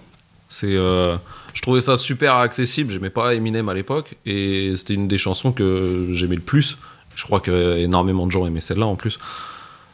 [0.49, 1.15] C'est, euh,
[1.53, 2.91] je trouvais ça super accessible.
[2.91, 6.77] J'aimais pas Eminem à l'époque, et c'était une des chansons que j'aimais le plus.
[7.15, 9.19] Je crois que énormément de gens aimaient celle-là en plus.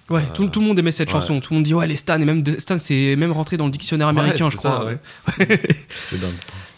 [0.09, 1.13] Ouais, tout, tout le monde aimait cette ouais.
[1.13, 1.39] chanson.
[1.39, 3.71] Tout le monde dit, ouais, les Stan, et même Stan, c'est même rentré dans le
[3.71, 4.85] dictionnaire américain, Ouais, je crois.
[4.85, 4.97] ouais.
[6.03, 6.31] c'est dingue.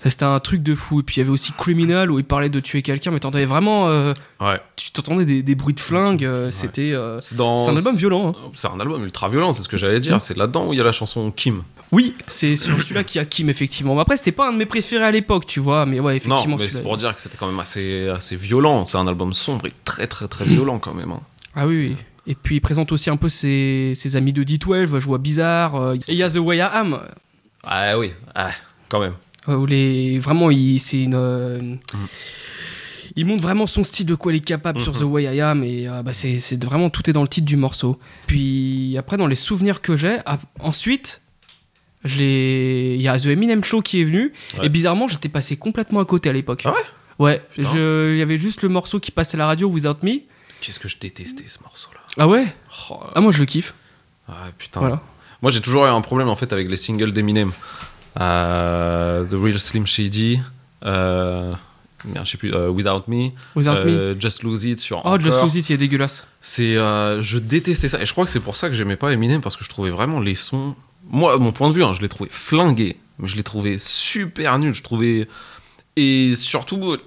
[0.04, 1.02] C'était un truc de fou.
[1.02, 3.46] Et puis il y avait aussi Criminal où il parlait de tuer quelqu'un, mais t'entendais
[3.46, 3.88] vraiment.
[3.90, 4.60] euh, Ouais.
[4.76, 6.26] tu t'entendais des, des bruits de flingue.
[6.26, 6.92] euh, C'était.
[6.94, 8.30] euh, C'est un album violent.
[8.36, 8.50] hein.
[8.54, 10.20] C'est un album ultra violent, c'est ce que j'allais dire.
[10.22, 11.64] C'est là-dedans où il y a la chanson Kim.
[11.92, 13.96] Oui, c'est sur celui-là qu'il y a Kim, effectivement.
[13.96, 15.86] Mais après, c'était pas un de mes préférés à l'époque, tu vois.
[15.86, 18.86] Mais ouais, effectivement, Non, mais c'est pour dire que c'était quand même assez, assez violent.
[18.86, 21.12] C'est un album sombre et très très très violent quand même.
[21.12, 21.20] hein.
[21.54, 21.98] Ah oui, oui.
[22.28, 25.94] Et puis il présente aussi un peu ses, ses amis de D12, je vois bizarre.
[25.96, 27.00] Et il y a The Way I Am,
[27.64, 28.52] Ah oui, ah,
[28.90, 29.14] quand même.
[29.50, 31.16] Euh, où les, vraiment, il, c'est une.
[31.16, 31.78] euh, Mm.
[33.18, 35.12] Il montre vraiment son style de quoi il est capable sur The Mhm.
[35.12, 37.58] Way I Am et euh, bah, c'est, c'est vraiment tout est dans le titre du
[37.58, 38.00] morceau.
[38.26, 41.22] Puis après dans les souvenirs que j'ai, ah, ensuite
[42.06, 44.66] il y a The Eminem Show qui est venu Ouais.
[44.66, 46.62] et bizarrement j'étais passé complètement à côté à l'époque.
[46.66, 46.82] Ah ouais?
[47.20, 50.22] Ouais, il y avait juste le morceau qui passait à la radio Without Me.
[50.62, 52.00] Qu'est-ce que je détestais ce morceau-là.
[52.18, 52.46] Ah ouais?
[52.92, 53.74] Oh, Ah moi je le kiffe.
[54.30, 54.80] ah, putain.
[54.80, 55.02] Voilà.
[55.42, 57.52] Moi j'ai toujours eu un problème en fait avec les singles d'Eminem.
[58.20, 60.40] Euh, The Real Slim Shady.
[60.84, 61.54] Euh,
[62.06, 62.54] merde, je sais plus.
[62.54, 63.30] euh, Without Me.
[63.56, 64.16] Without Me.
[64.20, 65.02] Just Lose It sur.
[65.06, 65.42] Oh, Just.
[65.42, 66.28] Lose It, il est dégueulasse.
[66.42, 68.02] C'est, euh, je détestais ça.
[68.02, 69.90] Et je crois que c'est pour ça que j'aimais pas Eminem parce que je trouvais
[69.92, 70.76] vraiment les sons.
[71.10, 72.98] Moi, mon point de vue, hein, je les trouvais flingués.
[73.24, 74.74] Je les trouvais super nuls.
[74.74, 75.28] Je trouvais.
[75.96, 76.98] Et surtout,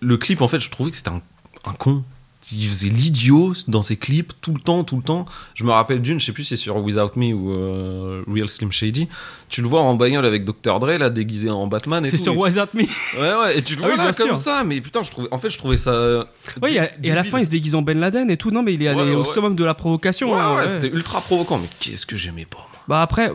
[0.00, 1.22] le clip, en fait, je trouvais que c'était un,
[1.64, 2.04] un con.
[2.52, 5.24] Il faisait l'idiot dans ses clips tout le temps, tout le temps.
[5.54, 8.48] Je me rappelle d'une, je sais plus si c'est sur Without Me ou euh, Real
[8.48, 9.08] Slim Shady.
[9.48, 10.78] Tu le vois en bagnole avec Dr.
[10.78, 12.82] Dre, là, déguisé en Batman et C'est sur Et- That Me.
[12.82, 12.86] Ouais,
[13.44, 14.38] ouais, et tu le Ah vois oui, là comme sûr.
[14.38, 16.26] ça, mais putain, je trouvais, en fait, je trouvais ça.
[16.62, 18.50] Ouais, et à, et à la fin, il se déguise en Ben Laden et tout.
[18.50, 19.24] Non, mais il est allé Ouais, ouais, au ouais.
[19.24, 20.32] summum de la provocation.
[20.32, 22.82] Ouais, hein, ouais, c'était ultra provoquant, mais qu'est-ce que j'aimais pas, moi.
[22.88, 23.32] Bah après,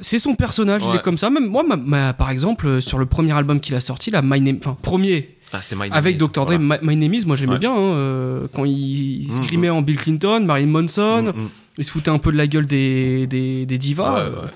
[0.00, 1.30] c'est son personnage, il est comme ça.
[1.30, 4.22] Même moi, ma- ma- par exemple, euh, sur le premier album qu'il a sorti, là,
[4.22, 6.44] My Name, enfin premier, Ah, My avec Dr.
[6.46, 6.78] Dre, voilà.
[6.82, 7.58] My, My Name Is, moi j'aimais Ouais.
[7.58, 9.46] bien hein, euh, quand il, il se Mhm.
[9.46, 11.48] grimait en Bill Clinton, Marilyn Manson, Mm, mm.
[11.78, 14.14] il se foutait un peu de la gueule des, des, des divas.
[14.14, 14.50] Ouais, euh, ouais.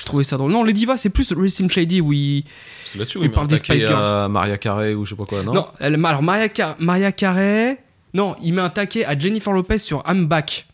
[0.00, 0.50] Je trouvais ça drôle.
[0.50, 2.44] Non, les divas, c'est plus Slim Shady où il.
[2.86, 4.02] C'est là-dessus Il où il parle des Spice Girls.
[4.04, 7.12] à Maria Carey ou je sais pas quoi, non Non, elle- alors Maria, Car- Maria
[7.12, 7.78] Carey.
[8.14, 10.66] Non, il met un taquet à Jennifer Lopez sur I'm Back.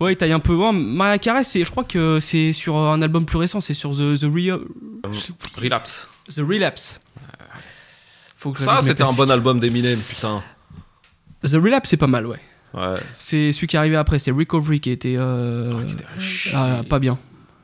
[0.00, 0.54] Ouais, il taille un peu.
[0.54, 4.14] Ouais, Maria Carey, je crois que c'est sur un album plus récent, c'est sur The,
[4.16, 4.60] The, Re-
[5.60, 6.08] Relapse.
[6.30, 7.00] The Relapse.
[8.38, 10.44] Faut que Ça, c'était un bon album d'Eminem, putain.
[11.42, 12.38] The Relapse, c'est pas mal, ouais.
[12.72, 12.94] Ouais.
[13.10, 15.16] C'est celui qui est arrivé après, c'est Recovery qui était.
[15.18, 16.52] euh, qui était à chier.
[16.54, 17.18] ah, pas bien.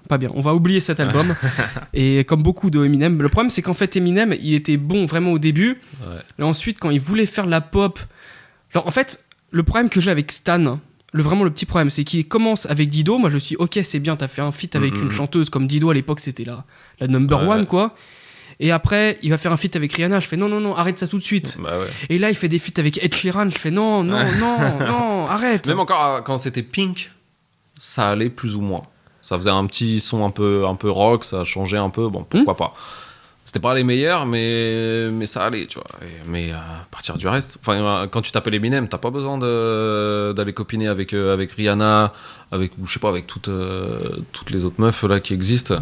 [0.09, 0.31] Pas bien.
[0.35, 1.33] On va oublier cet album.
[1.95, 5.31] et comme beaucoup de Eminem, le problème c'est qu'en fait Eminem, il était bon vraiment
[5.31, 5.81] au début.
[6.03, 6.17] Ouais.
[6.41, 8.01] Et ensuite, quand il voulait faire de la pop.
[8.71, 10.81] Genre, en fait, le problème que j'ai avec Stan,
[11.13, 13.17] le, vraiment le petit problème, c'est qu'il commence avec Dido.
[13.19, 15.89] Moi, je suis ok, c'est bien, t'as fait un feat avec une chanteuse comme Dido
[15.91, 16.65] à l'époque, c'était la,
[16.99, 17.95] la number Ouais, one, quoi.
[18.61, 20.21] Et après, il va faire un feat avec Rihanna.
[20.21, 21.57] Je fais non, non, non, arrête ça tout de suite.
[21.61, 21.89] Bah ouais.
[22.09, 23.51] Et là, il fait des feats avec Ed Sheeran.
[23.51, 25.67] Je fais non, non, non, non, arrête.
[25.67, 27.11] Même encore euh, quand c'était Pink,
[27.77, 28.83] ça allait plus ou moins.
[29.21, 32.25] Ça faisait un petit son un peu, un peu rock, ça changeait un peu, bon,
[32.29, 32.75] pourquoi pas.
[33.47, 35.87] C'était pas les meilleurs, mais, mais ça allait, tu vois.
[36.03, 39.11] Et- mais euh, à partir du reste, enfin, euh, quand tu t'appelles Eminem, t'as pas
[39.11, 42.13] besoin d'aller copiner avec, euh, avec Rihanna,
[42.53, 43.99] avec, ou je sais pas, avec toutes, euh,
[44.33, 45.77] toutes les autres meufs là qui existent.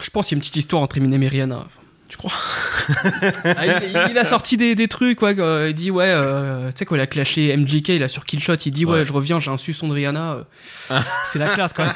[0.00, 1.66] Je pense qu'il y a une petite histoire entre Eminem et Rihanna.
[2.10, 2.32] Tu crois
[3.44, 5.34] Ah, il, il a sorti des, des trucs, ouais.
[5.38, 8.56] euh, Il dit, ouais, euh, tu sais, quand il a clashé MJK, là, sur Killshot,
[8.56, 9.04] il dit, ouais, Ouais.
[9.04, 10.38] je reviens, j'ai un suçon de Rihanna.
[10.90, 11.92] euh, C'est la classe, même.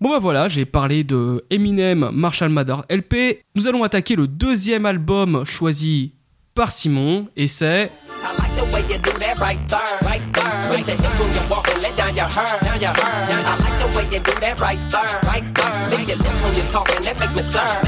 [0.00, 3.42] bon, bah voilà, j'ai parlé de Eminem, Marshall Mathers LP.
[3.56, 6.12] Nous allons attaquer le deuxième album choisi
[6.54, 7.90] par Simon, et c'est.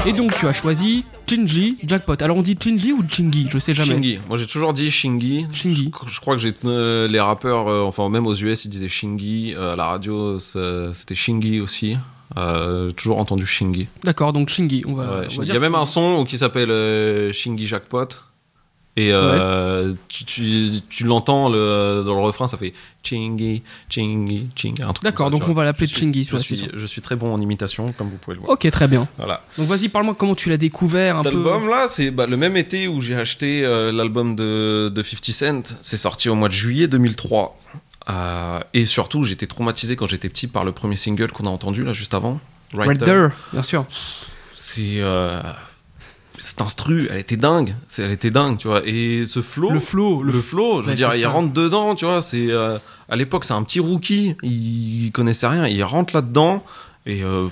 [0.05, 2.15] Et donc, tu as choisi Chingy Jackpot.
[2.21, 3.93] Alors, on dit Chingy ou Chingy Je sais jamais.
[3.95, 4.19] Shingy.
[4.27, 5.47] Moi j'ai toujours dit Shingy.
[5.51, 5.91] Shingy.
[6.05, 8.87] Je, je crois que j'ai euh, les rappeurs, euh, enfin même aux US ils disaient
[8.87, 9.53] Shingy.
[9.55, 11.97] Euh, à la radio c'était Shingy aussi.
[12.37, 13.87] Euh, toujours entendu Shingy.
[14.03, 14.83] D'accord, donc Shingy.
[14.87, 15.47] On va, Ouais, on va Shingy.
[15.47, 18.07] Il y a même un son qui s'appelle euh, Shingy Jackpot.
[18.97, 24.81] Et euh, tu, tu, tu l'entends le- dans le refrain, ça fait Chingy, Chingy, Chingy.
[24.83, 27.37] un truc D'accord, donc on va l'appeler Chingy, Je suis, je suis très bon en
[27.41, 28.53] imitation, comme vous pouvez le voir.
[28.53, 29.05] Ok, très bien.
[29.17, 29.41] Voilà.
[29.57, 31.37] Donc, vas-y, parle-moi comment tu l'as découvert un Cet peu.
[31.39, 35.25] album là, c'est bah, le même été où j'ai acheté euh, l'album de, de 50
[35.33, 35.77] Cent.
[35.81, 37.57] C'est sorti au mois de juillet 2003.
[38.09, 41.83] Euh, et surtout, j'étais traumatisé quand j'étais petit par le premier single qu'on a entendu
[41.83, 42.39] là juste avant.
[42.73, 43.85] Right there, bien sûr.
[44.53, 45.41] C'est euh,
[46.45, 47.75] cette instru, elle était dingue.
[47.87, 48.81] C'est- Elle était dingue, tu vois.
[48.85, 51.29] Et ce flow, Le flow, le, flow, je veux dire, il ça.
[51.29, 52.21] rentre dedans, tu vois.
[52.21, 52.77] C'est euh,
[53.09, 56.63] à l'époque, c'est un petit rookie, il connaissait rien, il rentre là-dedans
[57.07, 57.45] et euh,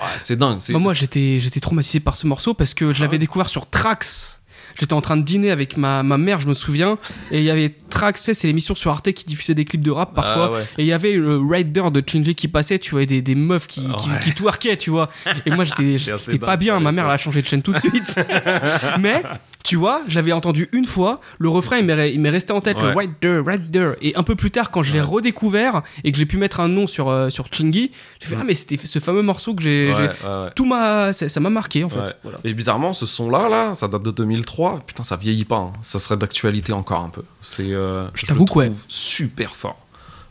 [0.00, 0.58] ouais, c'est dingue.
[0.70, 3.66] Bah, moi, j'étais, j'étais traumatisé par ce morceau parce que je l'avais ouais découvert sur
[3.68, 4.40] Trax.
[4.80, 6.98] J'étais en train de dîner avec ma, ma mère, je me souviens,
[7.32, 10.14] et il y avait Trax, c'est l'émission sur Arte qui diffusait des clips de rap
[10.14, 10.50] parfois.
[10.50, 10.62] Ah ouais.
[10.78, 13.66] Et il y avait le Rider de Chingy qui passait, tu vois, des, des meufs
[13.66, 14.18] qui, qui, Ouais.
[14.22, 15.08] qui twerkaient, tu vois.
[15.46, 16.78] Et moi, j'étais, pas bien.
[16.80, 18.14] Ma mère, elle a changé de chaîne tout de suite.
[19.00, 19.22] Mais,
[19.68, 22.94] tu vois, j'avais entendu une fois, le refrain, il m'est, resté en tête, le Ouais.
[23.22, 23.92] Rider, Rider.
[24.00, 26.68] Et un peu plus tard, quand je l'ai redécouvert et que j'ai pu mettre un
[26.68, 29.92] nom sur, euh, sur Chingy, j'ai fait, ah, mais c'était ce fameux morceau que j'ai.
[29.92, 30.08] Ouais.
[30.54, 31.12] Tout m'a.
[31.12, 32.16] Ça ça m'a marqué, en fait.
[32.22, 32.38] Voilà.
[32.44, 34.80] Et bizarrement, ce son-là, là, ça date de 2003.
[34.86, 35.56] Putain, ça vieillit pas.
[35.56, 35.72] hein.
[35.82, 37.22] Ça serait d'actualité encore un peu.
[37.42, 38.46] C'est, euh, Je le t'avoue
[38.88, 39.78] super fort.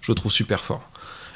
[0.01, 0.81] Je le trouve super fort.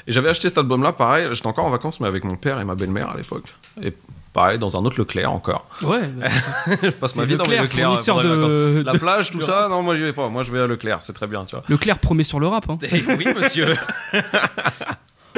[0.08, 1.28] Et j'avais acheté cet album-là, pareil.
[1.34, 3.54] J'étais encore en vacances, mais avec mon père et ma belle-mère à l'époque.
[3.84, 3.94] Et
[4.34, 5.68] pareil, dans un autre Leclerc encore.
[5.84, 6.10] Ouais.
[6.84, 7.86] Je passe ma vie dans mes Leclerc, Leclerc.
[7.88, 8.84] fournisseur de.
[8.86, 10.30] La plage, tout ça, non, moi j'y vais pas.
[10.30, 11.64] Moi je vais à Leclerc, c'est très bien, tu vois.
[11.70, 12.70] Leclerc promet sur le rap.
[12.70, 12.78] Hein.
[12.92, 13.76] Eh oui, monsieur.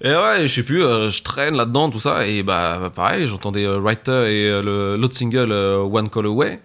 [0.00, 3.64] et ouais, je sais plus, euh, je traîne là-dedans, tout ça, et bah pareil, j'entendais
[3.66, 6.60] euh, Writer et euh, l'autre single euh, One Call Away.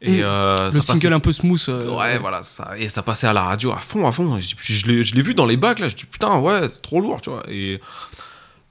[0.00, 0.22] Et Mm.
[0.22, 1.68] euh, Le ça single passait- un peu smooth.
[1.88, 2.70] Ouais, voilà, ça.
[2.78, 4.38] Et ça passait à la radio à fond, à fond.
[4.38, 5.88] Et puis je l'ai je l'ai vu dans les bacs, là.
[5.88, 7.42] Je dis, putain, ouais, c'est trop lourd, tu vois.
[7.50, 7.80] Et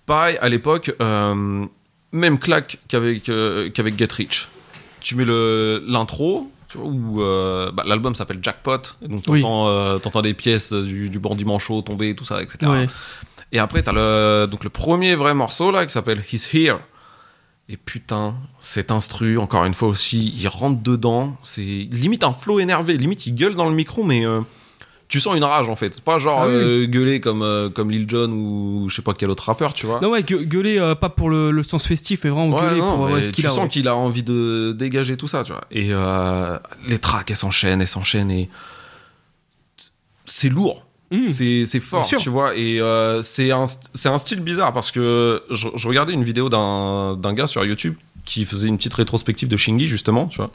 [0.06, 0.96] pareil, à l'époque,
[2.18, 4.48] même claque qu'avec euh, qu'avec Get Rich.
[5.00, 8.82] Tu mets le- l'intro, où euh, bah, l'album s'appelle Jackpot.
[9.02, 9.42] Et donc, Oui.
[9.42, 12.58] t'entends euh, t'entends des pièces du, du bandit manchot tomber, tout ça, etc.
[12.72, 12.90] Ouais.
[13.54, 16.80] Et après, t'as le, donc le premier vrai morceau, là, qui s'appelle He's Here.
[17.70, 21.38] Et putain, cet instru, encore une fois aussi, il rentre dedans.
[21.44, 22.98] C'est limite un flow énervé.
[22.98, 24.40] Limite, il gueule dans le micro, mais euh,
[25.08, 25.94] tu sens une rage en fait.
[25.96, 26.54] C'est pas genre Ah oui.
[26.54, 29.86] euh, gueuler comme, euh, comme Lil Jon ou je sais pas quel autre rappeur, tu
[29.86, 30.00] vois.
[30.02, 32.80] Non, ouais, gue- gueuler, euh, pas pour le, le sens festif, mais vraiment Ouais, gueuler
[32.82, 33.52] non, pour ce qu'il tu a.
[33.52, 33.70] sens ouais.
[33.70, 35.64] qu'il a envie de dégager tout ça, tu vois.
[35.72, 35.92] Et
[36.90, 38.50] les tracks, elles s'enchaînent, elles s'enchaînent et
[40.26, 40.84] c'est lourd.
[41.10, 41.28] Mmh.
[41.30, 42.56] C'est c'est fort, tu vois.
[42.58, 42.82] Et
[43.24, 47.34] c'est un, c'est un style bizarre parce que je, je regardais une vidéo d'un d'un
[47.34, 50.52] gars sur YouTube qui faisait une petite rétrospective de Shingy, justement, tu vois.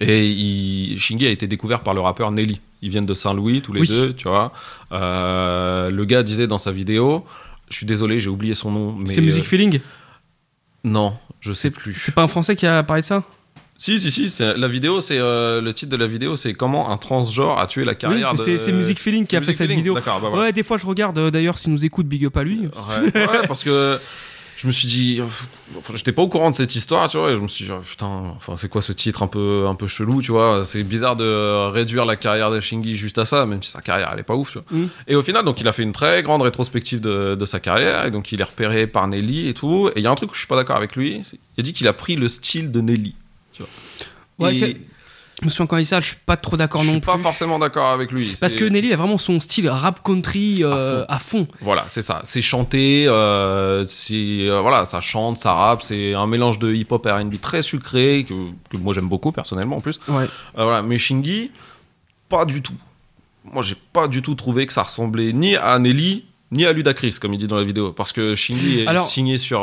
[0.00, 2.60] Et il, Shingy a été découvert par le rappeur Nelly.
[2.82, 3.88] Ils viennent de Saint-Louis, tous les Oui.
[3.88, 4.52] deux, tu vois.
[4.90, 7.24] Euh, le gars disait dans sa vidéo,
[7.70, 8.98] je suis désolé, j'ai oublié son nom.
[9.06, 9.80] C'est Music euh, Feeling
[10.84, 11.94] Non, je sais plus.
[11.94, 13.22] C'est pas un français qui a parlé de ça
[13.76, 14.42] Si, si, si.
[14.56, 17.84] La vidéo, c'est euh, le titre de la vidéo, c'est comment un transgenre a tué
[17.84, 18.38] la Oui, carrière de.
[18.58, 19.94] c'est- Music Feeling qui a fait cette Feeling, vidéo.
[19.94, 20.46] D'accord, bah voilà.
[20.46, 22.62] Ouais, des fois je regarde, d'ailleurs, s'il nous écoute, big up à lui.
[22.62, 23.98] Ouais, ouais, parce que
[24.62, 25.20] je me suis dit,
[25.76, 27.72] enfin, j'étais pas au courant de cette histoire, tu vois, et je me suis dit,
[27.72, 30.84] oh, putain, enfin, c'est quoi ce titre un peu, un peu chelou, tu vois, c'est
[30.84, 34.20] bizarre de réduire la carrière de Shingy juste à ça, même si sa carrière elle
[34.20, 34.78] est pas ouf, tu vois.
[34.78, 34.88] Mm.
[35.08, 38.04] Et au final, donc il a fait une très grande rétrospective de, de sa carrière,
[38.06, 40.30] et donc il est repéré par Nelly et tout, et il y a un truc
[40.30, 41.22] où je suis pas d'accord avec lui,
[41.56, 43.16] il a dit qu'il a pris le style de Nelly.
[43.52, 44.46] Tu vois.
[44.46, 44.80] Ouais, Et
[45.50, 47.22] Je dit ça, je suis pas trop d'accord je non suis pas plus.
[47.22, 48.34] forcément d'accord avec lui.
[48.40, 51.46] Parce que Nelly a vraiment son style rap country euh, à fond.
[51.60, 52.20] Voilà, c'est ça.
[52.24, 54.14] C'est chanté, euh, c'est
[54.48, 55.82] euh, voilà, ça chante, ça rappe.
[55.82, 58.34] C'est un mélange de hip-hop et R&B très sucré que,
[58.70, 60.00] que moi j'aime beaucoup personnellement en plus.
[60.08, 60.26] Ouais.
[60.54, 61.50] Voilà, mais Shingy,
[62.28, 62.74] pas du tout.
[63.44, 67.16] Moi, j'ai pas du tout trouvé que ça ressemblait ni à Nelly ni à Ludacris,
[67.20, 69.62] comme il dit dans la vidéo, parce que Shingy est Alors- signé sur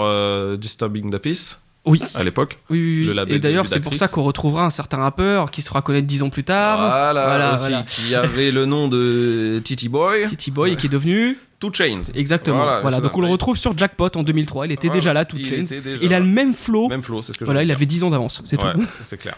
[0.57, 2.01] Disturbing the Peace Oui.
[2.15, 2.59] à l'époque.
[2.69, 3.05] Oui, oui, oui.
[3.07, 5.81] Le label Et d'ailleurs, c'est pour ça qu'on retrouvera un certain rappeur qui se fera
[5.81, 6.77] connaître dix ans plus tard.
[6.79, 7.83] Voilà, Voilà, aussi, voilà.
[7.87, 11.37] qui avait le nom de Titi Boy, Titi Boy et qui est devenu.
[11.59, 12.03] Two Chains.
[12.15, 12.63] Exactement.
[12.81, 14.65] Voilà, donc on le retrouve sur Jackpot en 2003.
[14.67, 14.99] Il était Voilà.
[15.01, 15.55] déjà là, tout Il chain.
[15.63, 16.87] était déjà Il a le même flow.
[16.87, 17.75] Même flow, c'est ce que je Voilà, il dire.
[17.75, 18.85] avait 10 ans d'avance, c'est Ouais, tout.
[19.03, 19.35] c'est clair.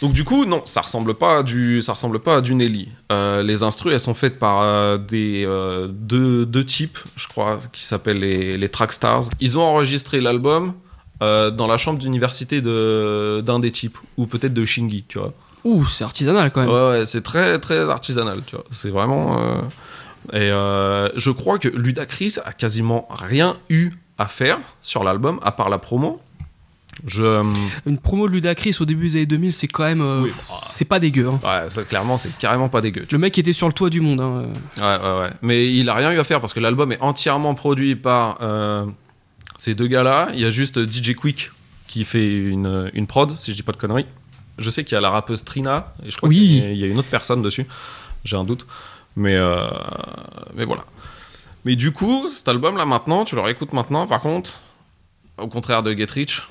[0.00, 2.90] Donc du coup, non, ça ressemble pas à du, ça ressemble pas à du Nelly.
[3.10, 7.58] Euh, les instrus, elles sont faites par euh, des euh, deux, deux types, je crois,
[7.72, 9.24] qui s'appellent les, les Trackstars.
[9.40, 10.74] Ils ont enregistré l'album
[11.24, 15.32] euh, dans la chambre d'université de d'un des types, ou peut-être de Shingy, tu vois.
[15.64, 16.70] Ouh, c'est artisanal quand même.
[16.70, 18.64] Ouais, ouais, c'est très très artisanal, tu vois.
[18.70, 19.40] C'est vraiment.
[19.40, 19.56] euh,
[20.32, 25.52] Et euh, je crois que Ludacris a quasiment rien eu à faire sur l'album, à
[25.52, 26.20] part la promo.
[27.06, 27.42] Je.
[27.86, 30.00] Une promo de Ludacris au début des années 2000, c'est quand même.
[30.00, 30.32] euh, Oui.
[30.70, 31.28] C'est pas dégueu.
[31.28, 31.40] hein.
[31.42, 33.04] Ouais, ça, clairement, c'est carrément pas dégueu.
[33.10, 34.20] Le mec était sur le toit du monde.
[34.20, 34.44] hein.
[34.78, 35.30] Ouais, ouais, ouais.
[35.42, 38.36] Mais il a rien eu à faire parce que l'album est entièrement produit par
[39.64, 40.30] ces deux gars-là.
[40.34, 41.50] Il y a juste DJ Quick
[41.86, 44.06] qui fait une, une prod, si je dis pas de conneries.
[44.58, 46.36] Je sais qu'il y a la rappeuse Trina, et je crois Oui.
[46.38, 47.66] qu'il y a- il y a une autre personne dessus.
[48.24, 48.66] J'ai un doute.
[49.16, 49.68] Mais, euh,
[50.54, 50.84] mais voilà.
[51.64, 54.60] Mais du coup, cet album-là, maintenant, tu le réécoutes maintenant, par contre,
[55.38, 56.42] au contraire de Get Rich,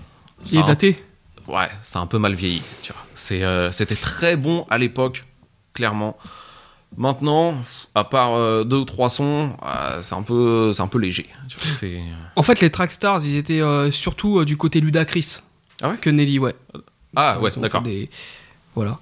[0.46, 1.04] Il c'est est un- daté.
[1.48, 2.62] ouais, c'est un peu mal vieilli.
[2.82, 3.02] Tu vois.
[3.16, 5.26] C'est, euh, c'était très bon à l'époque,
[5.74, 6.18] clairement.
[6.98, 7.56] Maintenant,
[7.96, 11.28] à part euh, deux ou trois sons, euh, c'est un peu, c'est un peu léger.
[11.50, 12.02] tu vois, c'est...
[12.36, 15.38] En fait, les Trackstars, ils étaient euh, surtout euh, du côté Ludacris
[15.82, 15.98] Ah ouais?
[15.98, 16.54] que Nelly, ouais.
[17.16, 17.82] Ah ouais, d'accord.
[17.82, 18.10] des-
[18.76, 19.00] Voilà.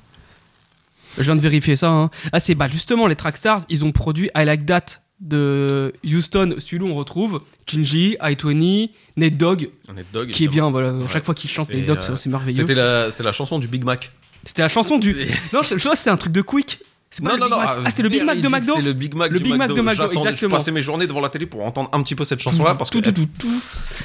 [1.17, 1.89] Je viens de vérifier ça.
[1.89, 2.09] hein.
[2.31, 4.85] Ah, c'est bah, justement les Trackstars, ils ont produit I Like That
[5.19, 6.55] de Houston.
[6.57, 10.69] Celui-là, on retrouve Kinji, I-20, Nate Dogg, Nate Dogg, qui est bien.
[10.71, 10.93] Voilà.
[10.93, 11.03] Ouais.
[11.03, 12.61] À chaque fois qu'il chante Et, Nate Dogg, euh, c'est- merveilleux.
[12.61, 14.11] C'était la, c'était la chanson du Big Mac.
[14.45, 15.13] C'était la chanson du.
[15.53, 16.79] non, je je vois, c'est un truc de Quick.
[17.11, 17.69] C'est pas le Big Mac.
[17.85, 19.73] Ah, c'était le Big Mac de McDo C'était le Big Mac Le du Big Mac
[19.73, 20.51] de McDo, exactement.
[20.51, 22.89] Je passais mes journées devant la télé pour entendre un petit peu cette chanson-là parce
[22.89, 23.61] que Tout, tout, tout, tout.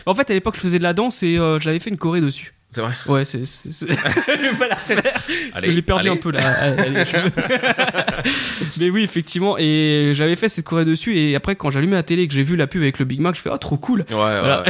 [0.07, 2.21] En fait, à l'époque, je faisais de la danse et euh, j'avais fait une choré
[2.21, 2.53] dessus.
[2.77, 2.93] C'est vrai.
[3.07, 3.39] Ouais, c'est.
[3.43, 5.03] Je vais pas la faire.
[5.03, 5.17] Parce
[5.55, 6.11] Allez, que j'ai perdu allez.
[6.11, 6.41] un peu là.
[6.47, 9.57] Allez, je- mais oui, effectivement.
[9.59, 11.17] Et j'avais fait cette choré dessus.
[11.19, 13.21] Et après, quand j'allumais la télé et que j'ai vu la pub avec le Big
[13.21, 14.01] Mac, je fais Oh, trop cool.
[14.11, 14.63] Ouais, ouais, Voilà.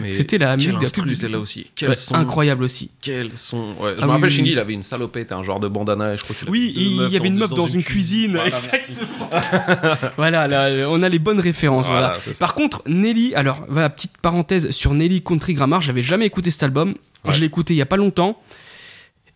[0.00, 1.66] ouais, C'était la musique de la pub celle-là aussi.
[1.82, 2.14] Ouais, son.
[2.14, 2.90] incroyable aussi.
[3.00, 3.72] Quel son.
[3.80, 4.52] Ouais, je Ah me oui, rappelle, oui, Shingy, oui.
[4.52, 6.14] il avait une salopette, un genre de bandana.
[6.14, 8.32] Et je crois qu'il Oui, il y avait une meuf dans une cuisine.
[8.32, 8.46] Voilà.
[8.46, 9.30] Exactement.
[10.16, 11.88] voilà, là, on a les bonnes références.
[11.88, 12.14] Voilà.
[12.38, 16.62] Par contre, Nelly, alors, voilà, petite parenthèse sur Nelly Country Grammar, j'avais jamais écouté cet
[16.62, 16.94] album.
[17.24, 17.32] Ouais.
[17.32, 18.40] Je l'ai écouté il y a pas longtemps.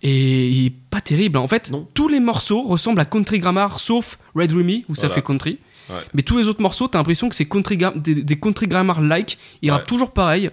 [0.03, 1.39] Et il est pas terrible.
[1.39, 1.87] En fait, Non.
[1.95, 5.15] tous les morceaux ressemblent à Country Grammar, sauf Red Remy, où ça Voilà.
[5.15, 5.59] fait country.
[5.89, 5.97] Ouais.
[6.15, 9.39] Mais tous les autres morceaux, t'as l'impression que c'est country des, des Country Grammar-like.
[9.63, 9.77] Ils Ouais.
[9.77, 10.51] rappent toujours pareil.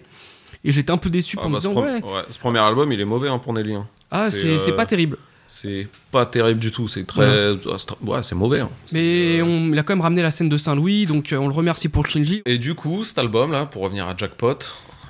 [0.63, 2.60] Et j'étais un peu déçu Ah, pour me bah, ce, disant, ouais, ouais, ce premier
[2.60, 3.74] album, il est mauvais hein, pour Nelly.
[3.76, 3.86] hein.
[4.12, 5.17] ah, c'est, c'est euh, pas terrible.
[5.46, 6.88] C'est pas terrible du tout.
[6.88, 7.26] C'est très.
[7.26, 8.62] ah, Ouais, c'est mauvais.
[8.62, 8.69] hein.
[8.93, 11.48] Mais euh, on, il a quand même ramené la scène de Saint-Louis, donc euh, on
[11.50, 12.41] le remercie pour le Shinji.
[12.46, 14.58] Et du coup, cet album-là, pour revenir à Jackpot,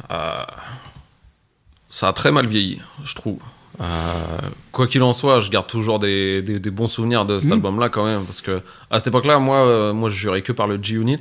[0.10, 0.44] euh,
[1.94, 3.38] ça a très mal vieilli, je trouve.
[3.82, 3.86] Euh,
[4.72, 7.54] quoi qu'il en soit, je garde toujours des, des- des bons souvenirs de cet Mhm.
[7.58, 10.66] album-là quand même, parce que à cette époque-là, moi, euh, moi, je jurais que par
[10.68, 11.20] le G-Unit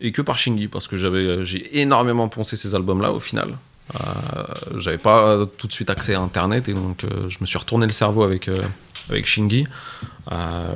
[0.00, 3.56] et que par Shingy, parce que j'avais, euh, j'ai énormément poncé ces albums-là au final.
[3.96, 7.86] Euh, J'avais pas tout de suite accès à Internet et donc je me suis retourné
[7.86, 8.48] le cerveau avec,
[9.08, 9.66] avec Shingy.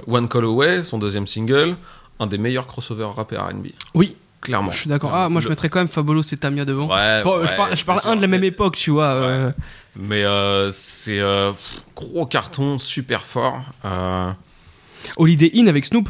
[0.09, 1.77] One Call Away, son deuxième single,
[2.19, 3.69] un des meilleurs crossovers rap et R&B.
[3.95, 4.71] Oui, Clairement.
[4.71, 5.11] je suis d'accord.
[5.13, 6.87] Ah, moi je mettrais quand même Fabolos et Tamia devant.
[6.95, 9.07] Ouais, Bon, je parle, je parle c'est un de la même époque, tu vois.
[9.07, 9.51] euh,
[9.97, 11.53] Mais euh, c'est euh,
[11.97, 13.61] gros carton, super fort.
[15.17, 16.09] Holiday Inn avec Snoop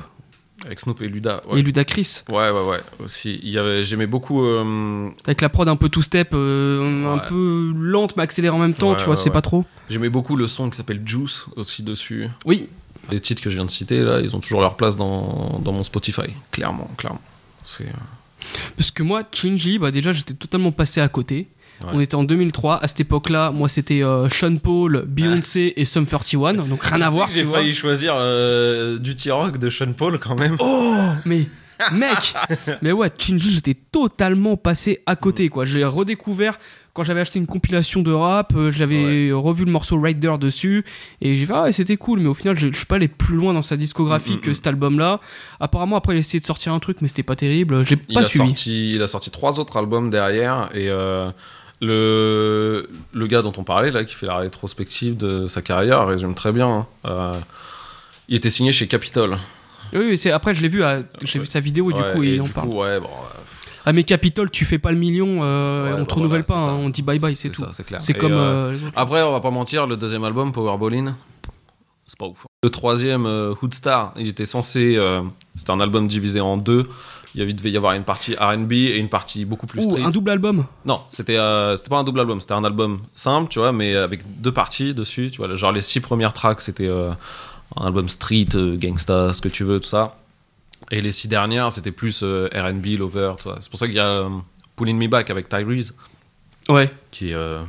[0.65, 1.43] avec Snoop et Luda.
[1.47, 1.61] Ouais.
[1.61, 2.23] et Ludacris.
[2.31, 2.79] Ouais, ouais, ouais.
[3.03, 4.43] Aussi, il y avait, j'aimais beaucoup.
[4.43, 8.73] euh, Avec la prod un peu two-step, euh, un peu lente mais accélérée en même
[8.73, 9.31] temps, Ouais, tu vois, ouais.
[9.31, 9.67] pas trop.
[9.91, 12.29] j'aimais beaucoup le son qui s'appelle Juice aussi dessus.
[12.47, 12.71] Oui,
[13.11, 15.73] Les titres que je viens de citer là, ils ont toujours leur place dans, dans
[15.73, 16.33] mon Spotify.
[16.51, 17.21] Clairement, clairement.
[17.65, 17.89] C'est.
[18.77, 21.49] Parce que moi, Chingy, bah déjà j'étais totalement passé à côté.
[21.83, 21.91] Ouais.
[21.93, 26.07] On était en 2003, à cette époque-là, moi c'était euh, Sean Paul, Beyoncé et Sum
[26.07, 30.39] 41, donc rien à voir, J'ai failli choisir euh, Duty Rock de Sean Paul quand
[30.39, 30.57] même.
[30.61, 31.47] Oh, mais
[31.93, 32.35] mec
[32.83, 35.65] Mais ouais, Chingy, j'étais totalement passé à côté, quoi.
[35.65, 36.59] J'ai redécouvert
[36.95, 40.85] quand j'avais acheté une compilation de rap, euh, j'avais revu le morceau Rider dessus,
[41.21, 43.35] et j'ai fait, ah, c'était cool, mais au final, je je suis pas allé plus
[43.37, 44.55] loin dans sa discographie Mm, mm, que mm.
[44.55, 45.21] cet album-là.
[45.61, 48.15] Apparemment, après, il a essayé de sortir un truc, mais c'était pas terrible, j'ai Il
[48.15, 48.47] pas a, suivi.
[48.47, 51.31] sorti, il a sorti trois autres albums derrière et euh,
[51.81, 56.35] le, le gars dont on parlait là qui fait la rétrospective de sa carrière résume
[56.35, 56.69] très bien.
[56.69, 56.87] hein.
[57.07, 57.35] Euh,
[58.29, 59.37] il était signé chez Capitol.
[59.93, 62.23] Oui, c'est après, je l'ai vu, à- j'ai vu sa vidéo, et du Ouais, coup,
[62.25, 62.69] et il en parle.
[62.71, 63.09] coup, ouais, bon,
[63.87, 66.65] Ah, mais Capitol, tu fais pas le million, euh, Ouais, on bah te renouvelle voilà,
[66.65, 67.65] pas, hein, on dit bye bye, c'est tout.
[67.73, 68.01] c'est clair.
[68.01, 68.79] C'est Et, comme euh, euh.
[68.97, 71.15] Après, on va pas mentir, le deuxième album, Powerballin,
[72.07, 72.47] c'est pas ouf.
[72.63, 73.27] Le troisième,
[73.61, 74.99] Hoodstar, il était censé.
[75.55, 76.89] C'était un album divisé en deux.
[77.37, 79.91] Il y avait- devait y avoir une partie RB et une partie beaucoup plus Ouh,
[79.91, 80.03] street.
[80.05, 83.59] un double album Non, c'était euh, pas un double album, c'était un album simple, tu
[83.59, 85.53] vois, mais avec deux parties dessus, tu vois.
[85.57, 87.11] Genre les six premières tracks, c'était euh,
[87.77, 90.17] un album street, euh, gangsta, ce que tu veux, tout ça.
[90.91, 93.57] Et les six dernières, c'était plus euh, R&B, Lover, tout ça.
[93.61, 94.29] C'est pour ça qu'il y a euh,
[94.77, 95.95] Pulling Me Back avec Tyrese,
[96.69, 96.91] Ouais.
[97.11, 97.63] qui est euh,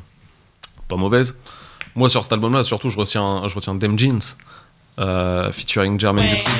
[0.87, 1.35] pas mauvaise.
[1.95, 4.19] Moi, sur cet album-là, surtout, je retiens, je retiens Dem Jeans,
[4.99, 6.51] euh, featuring Jermaine Dupri.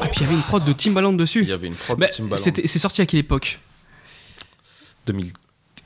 [0.00, 1.42] Ah, puis il y avait une prod de Timbaland dessus.
[1.42, 2.36] Il y avait une prod Mais de Timbaland.
[2.36, 3.58] c'était- c'est sorti à quelle époque?
[5.06, 5.32] 2000...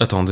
[0.01, 0.25] Attends,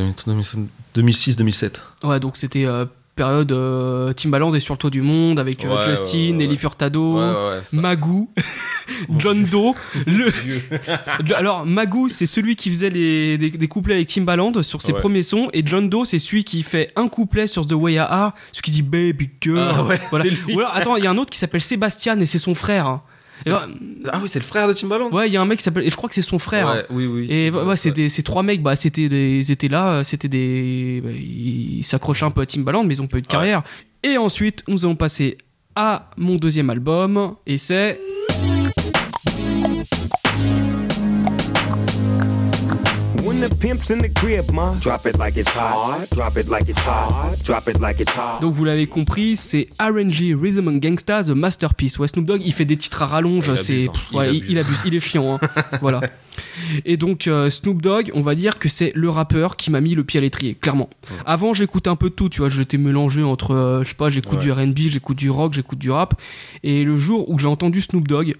[0.97, 1.81] 2006-2007.
[2.05, 5.77] Ouais, donc c'était euh, période euh, Timbaland est sur le toit du monde avec euh,
[5.77, 6.57] Ouais, Justin, ouais, ouais.
[6.57, 7.21] Furtado.
[7.73, 8.31] Magoo,
[9.19, 9.75] John Doe.
[10.07, 10.31] Le...
[11.35, 15.23] Alors, Magoo, c'est celui qui faisait les, des, des couplets avec Timbaland sur ses premiers
[15.23, 18.35] sons, et John Doe, c'est celui qui fait un couplet sur The Way I Are,
[18.53, 19.59] celui qui dit Baby Girl.
[19.59, 20.25] Ah Voilà.
[20.55, 22.87] Ou alors, attends, il y a un autre qui s'appelle Sébastien et c'est son frère.
[22.87, 23.03] hein.
[23.47, 23.67] Et alors,
[24.13, 25.85] Ah oui, c'est le frère de Timbaland ouais, il y a un mec qui s'appelle,
[25.85, 26.69] et je crois que c'est son frère.
[26.69, 26.83] hein.
[26.91, 27.27] Oui, oui.
[27.31, 27.77] Et Ouais.
[27.77, 31.85] c'est des- ces trois mecs, bah, c'était des, ils étaient là, c'était des, bah, ils
[31.85, 33.31] s'accrochaient un peu à Timbaland, mais ils ont pas eu de Ouais.
[33.33, 33.63] carrière.
[34.03, 35.37] Et ensuite, nous allons passer
[35.77, 38.01] à mon deuxième album, et c'est
[43.59, 44.75] pimp's in the crib, ma.
[44.81, 46.07] Drop it like it's hot.
[46.15, 47.35] Drop it like it's hot.
[47.45, 48.41] Drop it like it's hot.
[48.41, 51.99] donc vous l'avez compris, c'est R&G Rhythm and Gangsta, The Masterpiece.
[51.99, 53.93] Ouais, Snoop Dogg, il fait des titres à rallonge, Il abuse, c'est, hein.
[54.13, 54.51] Il ouais, il, abuse.
[54.51, 55.49] il abuse, il est chiant, hein.
[55.81, 56.01] voilà.
[56.85, 59.95] Et donc euh, Snoop Dogg, on va dire que c'est le rappeur qui m'a mis
[59.95, 60.89] le pied à l'étrier, clairement.
[61.27, 64.09] Avant, j'écoutais un peu de tout, tu vois, j'étais mélangé entre, euh, je sais pas,
[64.11, 64.45] j'écoute Ouais.
[64.45, 66.21] du R&B, j'écoute du rock, j'écoute du rap.
[66.63, 68.37] Et le jour où j'ai entendu Snoop Dogg,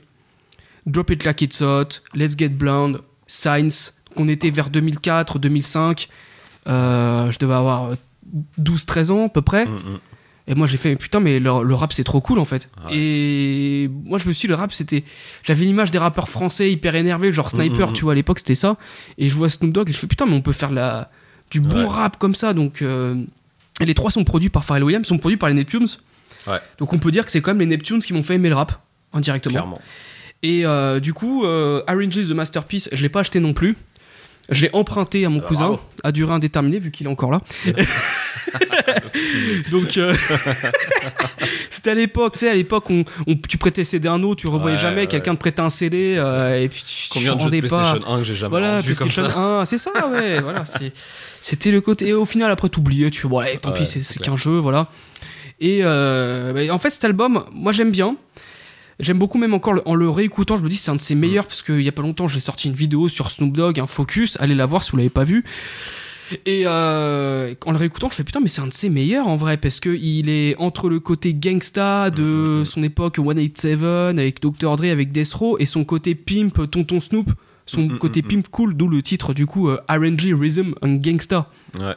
[0.87, 6.09] Drop It Like It's Hot, Let's Get Blonde, Signs, qu'on était vers 2004, 2005,
[6.69, 7.93] euh, je devais avoir
[8.61, 9.65] 12-13 ans à peu près.
[9.67, 9.99] Mm, mm.
[10.49, 12.69] Et moi j'ai fait mais putain mais le, le rap c'est trop cool en fait.
[12.87, 12.97] Ouais.
[12.97, 15.05] Et moi je me suis dit, le rap c'était
[15.43, 18.39] j'avais l'image des rappeurs français hyper énervés genre Sniper Mm, mm, tu vois à l'époque
[18.39, 18.77] c'était ça
[19.19, 21.11] et je vois Snoop Dogg et je fais putain mais on peut faire la
[21.51, 21.87] du bon Ouais.
[21.87, 23.15] rap comme ça donc euh,
[23.81, 25.87] et les trois sont produits par Pharrell Williams sont produits par les Neptunes.
[26.47, 26.61] Ouais.
[26.79, 28.55] Donc on peut dire que c'est quand même les Neptunes qui m'ont fait aimer le
[28.57, 28.73] rap
[29.13, 29.53] indirectement.
[29.53, 29.81] Clairement.
[30.43, 33.77] Et euh, du coup, euh, The Masterpiece, je l'ai pas acheté non plus.
[34.51, 35.81] Je l'ai emprunté à mon cousin, bravo.
[36.05, 37.41] à durée indéterminée, vu qu'il est encore là.
[39.71, 40.15] Donc, euh,
[41.71, 44.41] c'était à l'époque, tu sais, à l'époque, on, on- tu prêtais CD à un autre,
[44.41, 45.07] tu revoyais Ouais, jamais, ouais.
[45.07, 47.77] quelqu'un te prêtait un CD, euh, et puis tu, Combien de jeux de rendais pas.
[47.83, 50.65] PlayStation 1 que j'ai jamais Voilà, rendu comme PlayStation ça 1, c'est ça, ouais, voilà.
[51.41, 52.09] C'était le côté.
[52.09, 54.59] Et au final, après, t'oubliais, tu fais, bon, allez, tant Ouais, pis, c'est qu'un jeu,
[54.59, 54.89] voilà.
[55.61, 58.17] Et euh, bah, en fait, cet album, moi, j'aime bien.
[59.01, 61.15] J'aime beaucoup, même encore le- en le réécoutant, je me dis c'est un de ses
[61.15, 61.19] Mm.
[61.21, 63.87] meilleurs, parce qu'il y a pas longtemps, j'ai sorti une vidéo sur Snoop Dogg, un
[63.87, 65.45] focus, allez la voir si vous l'avez pas vu.
[66.45, 69.37] Et euh, en le réécoutant, je fais putain, mais c'est un de ses meilleurs en
[69.37, 74.43] vrai, parce que il est entre le côté gangsta Mm, de son époque 187 avec
[74.43, 74.77] Dr.
[74.77, 77.31] Dre, avec Death Row, et son côté pimp, Tonton Snoop,
[77.67, 80.75] son Mm, mm, côté mm, pimp cool, d'où le titre du coup euh, R&G Rhythm
[80.83, 81.49] and Gangsta.
[81.81, 81.95] Ouais.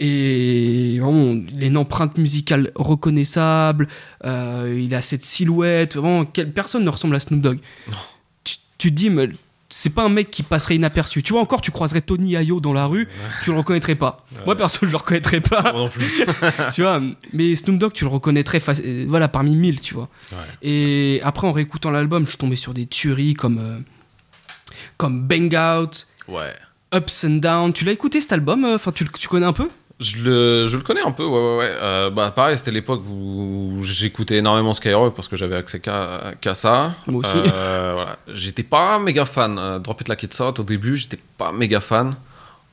[0.00, 3.88] Et vraiment, il a une empreinte musicale reconnaissable.
[4.24, 5.96] euh, il a cette silhouette.
[5.96, 7.58] Vraiment, quelle personne ne ressemble à Snoop Dogg.
[8.44, 9.28] Tu, tu te dis, mais
[9.70, 11.22] c'est pas un mec qui passerait inaperçu.
[11.22, 13.08] Tu vois, encore, tu croiserais Tony Ayo dans la rue,
[13.44, 14.24] tu le reconnaîtrais pas.
[14.46, 15.60] Moi, perso, je le reconnaîtrais pas.
[15.62, 16.06] Moi non plus.
[16.74, 20.08] tu vois, mais Snoop Dogg, tu le reconnaîtrais euh, voilà, parmi mille, tu vois.
[20.32, 20.38] Ouais.
[20.62, 23.78] Et après, en réécoutant l'album, je suis tombé sur des tueries comme, euh,
[24.96, 26.52] comme Bang Out, Ouais.
[26.94, 27.72] Ups and Down.
[27.74, 29.68] Tu l'as écouté cet album Enfin, tu, le- tu connais un peu?
[30.00, 31.70] Je le, je le connais un peu, ouais, ouais, ouais.
[31.82, 36.54] Euh, bah, pareil, c'était l'époque où j'écoutais énormément Skyrock parce que j'avais accès qu'à qu'à
[36.54, 36.94] ça.
[37.08, 37.32] Moi aussi.
[37.34, 38.16] Euh, voilà.
[38.28, 39.58] J'étais pas méga fan.
[39.58, 42.14] Euh, Drop It Like It's Hot, au début, j'étais pas méga fan.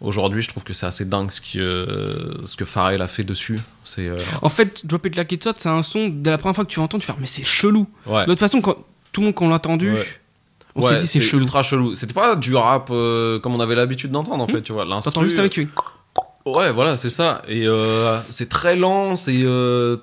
[0.02, 3.24] Aujourd'hui, je trouve que c'est assez dingue ce, qui, euh, ce que Pharrell a fait
[3.24, 3.60] dessus.
[3.84, 4.12] C'est.
[4.44, 6.70] En fait, Drop It Like It's Hot, c'est un son, dès la première fois que
[6.70, 7.88] tu l'entends, tu fais mais c'est chelou.
[8.06, 8.22] ouais.
[8.26, 8.76] De toute façon, quand,
[9.12, 10.06] tout le monde quand l'a entendu, Ouais.
[10.76, 11.42] on s'est dit c'est chelou.
[11.42, 11.96] ultra chelou.
[11.96, 14.86] C'était pas du rap comme on avait l'habitude d'entendre en fait, tu vois.
[14.86, 15.68] T'entends juste avec lui.
[16.46, 17.42] Ouais, voilà, c'est ça.
[17.48, 19.98] Et euh, c'est très lent, c'est euh,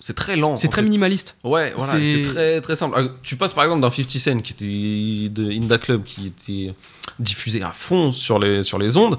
[0.00, 0.56] c'est très lent.
[0.56, 0.86] C'est très fait.
[0.86, 1.36] minimaliste.
[1.44, 2.96] Ouais, voilà, C'est- très très simple.
[2.98, 6.74] Ah, Tu passes par exemple d'un 50 Cent qui était de Inda Club qui était
[7.18, 9.18] diffusé à fond sur les sur les ondes.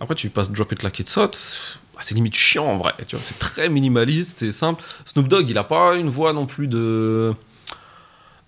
[0.00, 1.32] Après tu passes Drop It Like It's Hot,
[1.94, 2.94] bah, c'est limite chiant en vrai.
[3.06, 4.82] Tu vois, c'est très minimaliste, c'est simple.
[5.04, 7.34] Snoop Dogg, il a pas une voix non plus de,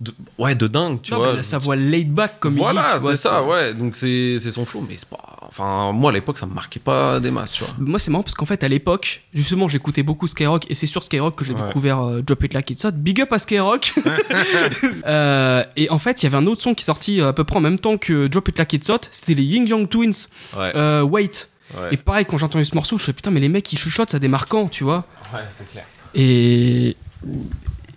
[0.02, 1.34] de ouais de dingue, tu non, vois.
[1.34, 3.72] mais sa voix laid back comme voilà, il vois, c'est ça, ouais.
[3.74, 5.18] Donc c'est son flow, mais c'est pas.
[5.48, 7.74] Enfin, moi à l'époque, ça me marquait pas des masses, tu vois.
[7.78, 11.04] Moi, c'est marrant parce qu'en fait, à l'époque, justement, j'écoutais beaucoup Skyrock et c'est sur
[11.04, 11.66] Skyrock que j'ai Ouais.
[11.66, 12.92] découvert euh, Drop It Like It's Hot.
[12.92, 13.92] Big up à Skyrock.
[15.06, 17.32] Euh, et en fait, il y avait un autre son qui est sorti euh, à
[17.32, 19.00] peu près en même temps que Drop It Like It's Hot.
[19.10, 20.12] C'était les Ying Yang Twins.
[20.56, 20.72] Ouais.
[20.74, 21.50] Euh, Wait.
[21.76, 21.88] ouais.
[21.92, 23.76] Et pareil, quand j'ai entendu ce morceau, je me suis putain, mais les mecs qui
[23.76, 25.04] chuchotent, ça démarre quand, tu vois.
[25.34, 25.84] Ouais, c'est clair.
[26.14, 26.96] Et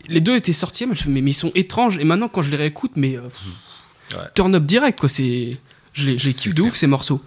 [0.07, 1.97] les deux étaient sortis, mais, ils sont étranges.
[1.97, 3.41] Et maintenant, quand je les réécoute, mais euh, pff,
[4.13, 4.19] Ouais.
[4.35, 5.09] turn up direct, quoi.
[5.09, 5.57] C'est,
[5.93, 7.21] je les, je les kiffe de ouf ces morceaux.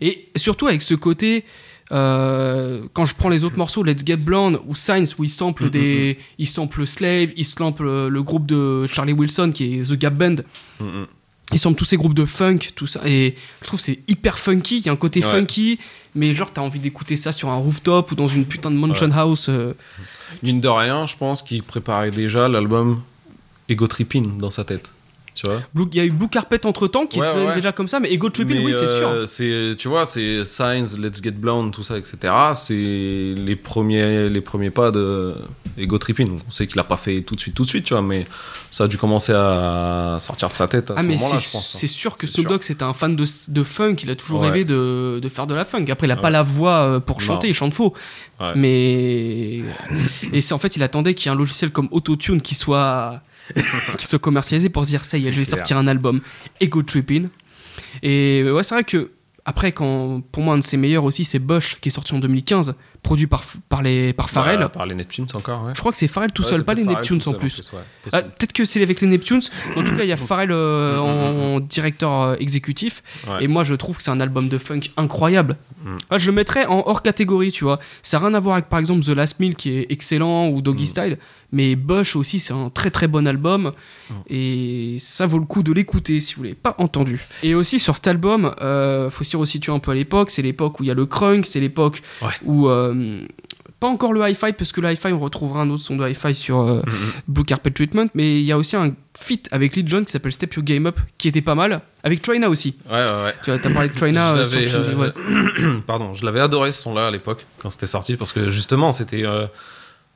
[0.00, 1.44] Et surtout avec ce côté,
[1.92, 5.64] euh, quand je prends les autres morceaux, Let's Get Blonde ou Science, où ils samplent
[5.64, 9.94] Mhm, des, ils samplent Slave, ils samplent le, groupe de Charlie Wilson qui est The
[9.98, 10.36] Gap Band.
[10.80, 11.06] Mm, mm.
[11.52, 13.00] Ils samplent tous ces groupes de funk, tout ça.
[13.06, 14.78] Et je trouve c'est hyper funky.
[14.78, 15.30] Il y a un côté Ouais.
[15.30, 15.78] funky,
[16.16, 19.12] mais genre t'as envie d'écouter ça sur un rooftop ou dans une putain de mansion
[19.12, 19.46] house.
[19.48, 19.74] euh,
[20.42, 23.02] Mine de rien, je pense qu'il préparait déjà l'album
[23.68, 24.92] Ego Tripping dans sa tête.
[25.36, 27.54] Tu vois Blue- Il y a eu Blue Carpet entre temps qui Ouais, était ouais.
[27.54, 29.08] déjà comme ça, mais Ego Tripping, oui, c'est sûr.
[29.08, 34.28] euh, c'est tu vois c'est Signs Let's Get Blonde tout ça etc c'est les premiers
[34.30, 35.34] les premiers pas de
[35.76, 37.92] Ego Tripping on sait qu'il a pas fait tout de suite tout de suite tu
[37.92, 38.24] vois mais
[38.70, 41.52] ça a dû commencer à sortir de sa tête à Ah, ce moment-là c'est je
[41.52, 41.78] pense hein.
[41.80, 42.48] c'est sûr que C'est Snoop.
[42.48, 44.48] Dogg c'était un fan de, de funk, il a toujours Ouais.
[44.48, 45.84] rêvé de, de faire de la funk.
[45.90, 47.24] Après, il a pas la voix euh, pour Non.
[47.26, 47.94] chanter, il chante faux.
[48.54, 49.62] Mais.
[50.32, 53.20] Et c'est en fait, il attendait qu'il y ait un logiciel comme Autotune qui soit,
[53.98, 55.58] qui soit commercialisé pour se dire ça y est, je vais clair.
[55.58, 56.20] sortir un album
[56.60, 57.28] Ego Tripping.
[58.02, 59.10] Et ouais, c'est vrai que.
[59.48, 62.18] Après, quand, pour moi, un de ses meilleurs aussi, c'est Bush, qui est sorti en
[62.18, 64.58] 2015, produit par, par, les, par Pharrell.
[64.58, 66.74] Bah, par les Neptunes encore ouais Je crois que c'est Pharrell tout Ouais, seul, pas
[66.74, 67.72] les Pharrell Neptunes en plus.
[68.12, 68.22] Ah.
[68.22, 69.42] Peut-être que c'est avec les Neptunes.
[69.76, 73.04] En tout cas, il y a Pharrell euh, en directeur euh, exécutif.
[73.40, 75.56] Et moi, je trouve que c'est un album de funk incroyable.
[75.84, 75.96] Mm.
[76.10, 77.78] Ah, je le mettrais en hors catégorie, tu vois.
[78.02, 80.60] Ça n'a rien à voir avec, par exemple, The Last Meal qui est excellent ou
[80.60, 80.86] Doggy Mm.
[80.86, 81.18] Style.
[81.52, 83.72] Mais Bush aussi, c'est un très très bon album.
[84.10, 84.14] Mm.
[84.30, 87.24] Et ça vaut le coup de l'écouter si vous l'avez pas entendu.
[87.42, 90.30] Et aussi, sur cet album, euh, faut s'y resituer un peu à l'époque.
[90.30, 92.28] C'est l'époque où il y a le crunk, c'est l'époque Ouais.
[92.44, 92.68] où.
[92.68, 93.20] euh,
[93.78, 96.32] pas encore le hi-fi, parce que le hi-fi, on retrouvera un autre son de hi-fi
[96.32, 97.12] sur euh, Mm, mm.
[97.28, 98.90] Blue Carpet Treatment, mais il y a aussi un
[99.20, 102.22] feat avec Lil Jon qui s'appelle Step Your Game Up, qui était pas mal, avec
[102.22, 102.78] Traina aussi.
[102.90, 105.80] ouais ouais ouais Tu vois, t'as parlé de Traina Je euh, euh, ouais.
[105.86, 109.24] pardon, je l'avais adoré ce son-là à l'époque quand c'était sorti parce que justement c'était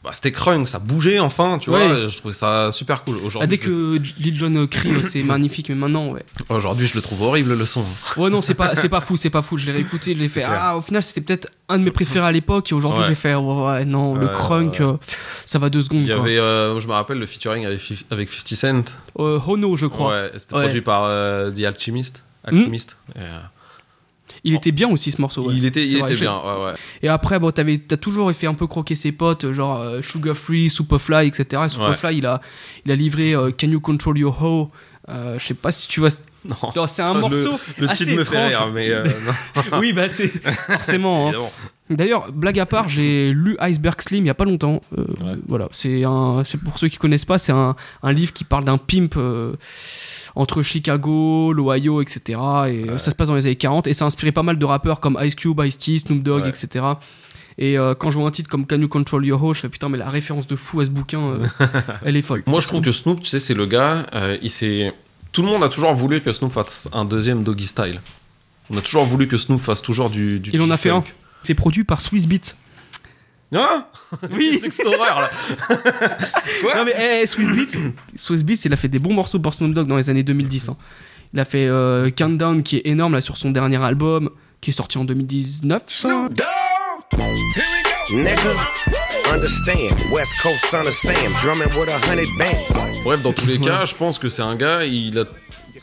[0.03, 1.86] bah, c'était crunk, ça bougeait enfin, tu Ouais.
[1.86, 2.07] vois.
[2.09, 3.18] Je trouvais ça super cool.
[3.20, 6.24] Ah, Aujourd'hui, dès je le- que Lil Jon crie, c'est magnifique, mais maintenant, ouais.
[6.48, 7.84] aujourd'hui, je le trouve horrible le son.
[8.16, 9.59] Ouais, non, c'est pas, c'est pas fou, c'est pas fou.
[9.59, 10.40] Je l'ai réécouté, je l'ai fait.
[10.40, 10.59] clair.
[10.59, 13.09] Ah, au final, c'était peut-être un de mes préférés à l'époque, et aujourd'hui, Ouais.
[13.09, 14.94] j'ai fait, ouais, ouais, non, le crunk, euh,
[15.44, 16.01] ça va deux secondes.
[16.03, 16.22] Il y quoi.
[16.24, 17.80] avait, euh, je me rappelle le featuring avec,
[18.11, 18.84] avec 50 Cent.
[19.18, 20.09] Euh, Hono, je crois.
[20.12, 21.03] Ouais, c'était produit par
[21.53, 22.24] The Alchemist.
[22.44, 22.96] Alchemist.
[23.16, 23.38] Et, euh,
[24.45, 25.49] Il était bien aussi, ce morceau.
[25.49, 25.55] ouais.
[25.57, 26.37] Il était, il était bien.
[26.37, 26.72] Ouais, ouais.
[27.03, 30.37] Et après, bon, t'avais, t'as toujours fait un peu croquer ses potes, genre euh, Sugar
[30.37, 31.62] Free, Superfly, etc.
[31.64, 32.41] Et Superfly, il, a,
[32.87, 34.70] il a livré euh, Can You Control Your Hoe
[35.09, 36.11] euh, Je sais pas si tu vois.
[36.74, 36.87] Non.
[36.87, 37.61] C'est un morceau.
[37.76, 39.07] Le assez titre me fait rire, mais euh,
[39.78, 40.28] oui, bah c'est
[40.72, 41.28] forcément.
[41.28, 41.33] hein.
[41.91, 44.81] D'ailleurs, blague à part, j'ai lu Iceberg Slim il y a pas longtemps.
[45.47, 48.64] Voilà, c'est un, c'est pour ceux qui connaissent pas, c'est un, un livre qui parle
[48.64, 49.16] d'un pimp
[50.35, 52.20] entre Chicago, l'Ohio, etc.
[52.68, 54.59] Et euh, ça se passe dans les années 40 et ça a inspiré pas mal
[54.59, 56.49] de rappeurs comme Ice Cube, Ice T, Snoop Dogg, Ouais.
[56.49, 56.85] etc.
[57.59, 59.68] Et euh, quand je vois un titre comme Can You Control Your Hoe, je fais
[59.68, 61.47] putain, mais la référence de fou à ce bouquin, euh,
[62.05, 62.43] elle est folle.
[62.47, 64.07] Moi, je trouve que Snoop, tu sais, c'est le gars.
[64.14, 64.93] euh, il s'est.
[65.33, 68.01] Tout le monde a toujours voulu que Snoop fasse un deuxième Doggy Style.
[68.70, 70.39] On a toujours voulu que Snoop fasse toujours du.
[70.41, 71.05] du Il en a fait G-funk.
[71.43, 72.55] C'est produit par Swiss Beats.
[73.53, 73.84] Hein
[74.30, 74.59] Oui.
[74.61, 75.30] C'est que cette horreur là.
[76.76, 77.78] Non mais eh, eh, Swiss Beats,
[78.14, 80.68] Swiss Beats, il a fait des bons morceaux pour Snoop Dogg dans les années 2010.
[80.68, 80.76] hein.
[81.34, 84.30] Il a fait euh, Countdown qui est énorme là sur son dernier album
[84.61, 85.82] qui est sorti en 2019.
[88.12, 88.34] Nigga,
[89.32, 89.94] understand.
[90.12, 92.76] West Coast son of Sam, drumming with a hundred bands.
[93.05, 95.24] Bref, dans tous les cas, je pense que c'est un gars, il a,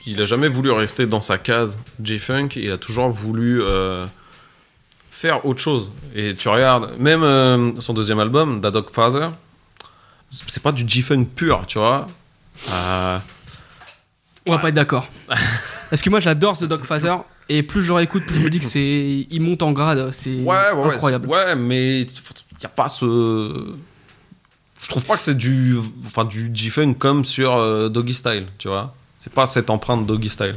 [0.05, 4.05] il a jamais voulu rester dans sa case J-Funk, il a toujours voulu euh,
[5.17, 5.89] faire autre chose.
[6.13, 9.29] Et tu regardes, même euh, son deuxième album, Da Dog Father,
[10.31, 12.07] c'est pas du J-Funk pur, tu vois.
[12.71, 13.17] Euh,
[14.45, 15.07] On va pas être d'accord.
[15.89, 17.15] Parce que moi j'adore The Dogfather
[17.49, 20.35] et plus je réécoute, plus je me dis que c'est il monte en grade, c'est
[20.35, 21.27] ouais, ouais, ouais, incroyable.
[21.27, 23.73] Ouais, mais il y a pas ce.
[24.79, 28.67] Je trouve pas que c'est du, enfin, du J-Funk comme sur euh, Doggy Style, tu
[28.67, 28.93] vois.
[29.15, 30.55] C'est pas cette empreinte Doggy Style.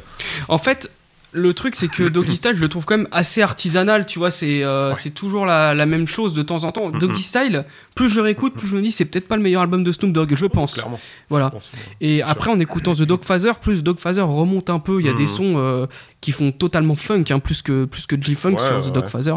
[0.48, 0.90] En fait,
[1.32, 4.30] le truc c'est que Doggy Style, je le trouve quand même assez artisanal, tu vois,
[4.32, 6.90] c'est euh, c'est toujours la, la même chose de temps en temps.
[6.90, 7.64] Doggy Style,
[7.94, 9.92] plus je le réécoute, plus je me dis c'est peut-être pas le meilleur album de
[9.92, 10.74] Snoop Dogg, je pense.
[10.74, 10.98] Clairement.
[11.28, 11.46] Voilà.
[11.46, 11.96] Je pense, ouais.
[12.06, 15.00] Et après, en écoutant The Dogfather, plus Dogfather remonte un peu.
[15.00, 15.26] Il y a des Mhm.
[15.28, 15.86] sons euh,
[16.20, 18.90] qui font totalement funk, hein, plus que, plus que G-Funk Ouais, sur ouais, The ouais.
[18.92, 19.36] Dogfather.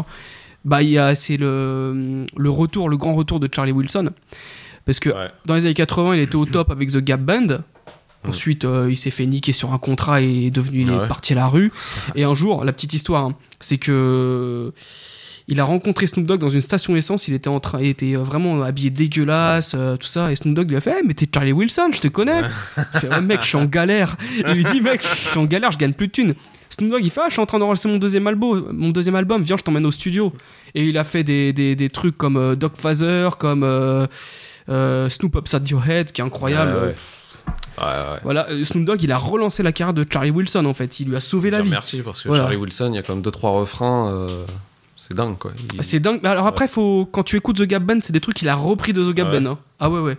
[0.64, 0.78] Bah,
[1.14, 4.10] c'est le, le retour, le grand retour de Charlie Wilson.
[4.86, 5.10] Parce que
[5.46, 7.58] dans les années 80, il était au top avec The Gap Band.
[8.26, 11.08] Ensuite, euh, il s'est fait niquer sur un contrat et est devenu, il Ah est
[11.08, 11.72] parti à la rue.
[12.14, 14.72] Et un jour, la petite histoire, hein, c'est que
[15.46, 17.28] il a rencontré Snoop Dogg dans une station essence.
[17.28, 20.32] Il était en train, il était euh, vraiment habillé dégueulasse, euh, tout ça.
[20.32, 22.40] Et Snoop Dogg lui a fait, Eh, mais t'es Charlie Wilson, je te connais.
[22.94, 24.16] Il fait, ouais, mec, je suis en galère.
[24.38, 26.34] Il lui dit, mec, je suis en galère, je gagne plus de thunes.
[26.70, 29.16] Snoop Dogg, il fait, ah, je suis en train d'enregistrer mon deuxième album, mon deuxième
[29.16, 30.32] album, viens, je t'emmène au studio.
[30.74, 34.06] Et il a fait des, des, des trucs comme euh, Dog Father, comme euh,
[34.70, 36.72] euh, Snoop Upside Your Head, qui est incroyable.
[36.74, 36.94] Ouais, ouais.
[37.78, 38.18] Ouais, ouais.
[38.22, 41.00] Voilà, euh, Snoop Dogg, il a relancé la carrière de Charlie Wilson, en fait.
[41.00, 41.70] Il lui a sauvé la vie.
[41.70, 42.44] Merci parce que Voilà.
[42.44, 44.44] Charlie Wilson, il y a quand même deux trois refrains, euh,
[44.96, 45.52] c'est dingue quoi.
[45.72, 46.20] Il- Ah, C'est dingue.
[46.22, 48.54] Mais Alors après, faut, quand tu écoutes The Gap Band, c'est des trucs qu'il a
[48.54, 49.30] repris de The Gap.
[49.32, 49.46] Band.
[49.46, 49.58] hein.
[49.80, 50.16] Ah ouais, ouais.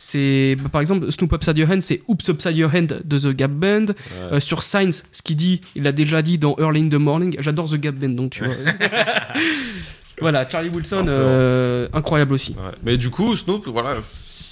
[0.00, 3.34] C'est bah, par exemple Snoop Upside Your Hand, c'est Oops Upside Your Hand de The
[3.34, 3.86] Gap Band.
[4.32, 7.34] Euh, sur Science, ce qu'il dit, il l'a déjà dit dans Early in the Morning.
[7.40, 8.54] J'adore The Gap Band, donc tu vois.
[10.20, 12.52] voilà, Charlie Wilson, euh, incroyable aussi.
[12.52, 12.72] Ouais.
[12.82, 13.96] Mais du coup, Snoop, voilà,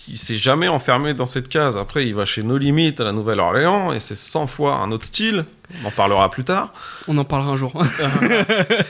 [0.08, 1.76] il s'est jamais enfermé dans cette case.
[1.76, 5.04] Après, il va chez No Limit à la Nouvelle-Orléans et c'est 100 fois un autre
[5.04, 5.44] style.
[5.82, 6.72] On en parlera plus tard.
[7.08, 7.72] On en parlera un jour.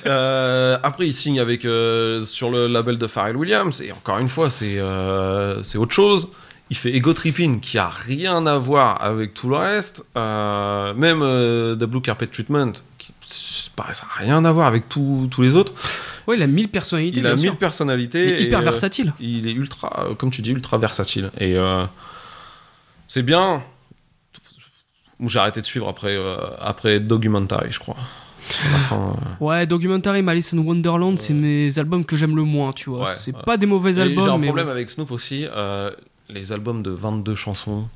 [0.07, 4.29] Euh, après, il signe avec euh, sur le label de Pharrell Williams et encore une
[4.29, 4.79] fois, c'est
[5.63, 6.29] c'est autre chose.
[6.71, 10.05] Il fait Ego Tripping qui a rien à voir avec tout le reste.
[10.15, 12.73] Même The Blue Carpet Treatment,
[13.93, 15.73] ça n'a rien à voir avec tous les autres.
[16.27, 17.21] ouais, il a mille personnalités.
[17.21, 18.25] Il a mille personnalités.
[18.25, 19.13] Il est hyper et, euh, versatile.
[19.21, 21.31] il est ultra, euh, comme tu dis, ultra versatile.
[21.39, 21.85] Et euh,
[23.09, 23.63] c'est bien.
[25.25, 26.17] J'ai arrêté de suivre après,
[26.61, 27.97] après Documentary, je crois.
[28.49, 32.91] Fin, euh, Ouais, Documentary, Malice in Wonderland, c'est mes albums que j'aime le moins, tu
[32.91, 33.01] vois.
[33.01, 33.43] Ouais, c'est ouais.
[33.45, 34.23] pas des mauvais albums.
[34.25, 35.47] J'ai un mais problème avec Snoop aussi.
[35.51, 35.91] euh,
[36.29, 37.89] les albums de 22 chansons.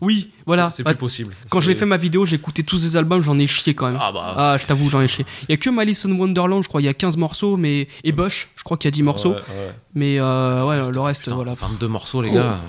[0.00, 0.68] Oui, voilà.
[0.70, 1.34] C'est plus possible.
[1.50, 3.86] Quand je l'ai fait ma vidéo, j'ai écouté tous ces albums, j'en ai chié quand
[3.86, 3.98] même.
[4.00, 4.34] Ah bah.
[4.36, 5.24] Ah, je t'avoue, j'en ai chié.
[5.48, 7.88] Il y a que Malice in Wonderland, je crois, il y a 15 morceaux, mais
[8.04, 9.72] et Bush, je crois qu'il y a 10 morceaux, Ouais, ouais.
[9.94, 11.54] mais euh, ouais, le reste, Putain, voilà.
[11.54, 12.34] 22 morceaux, les Oh.
[12.34, 12.60] gars.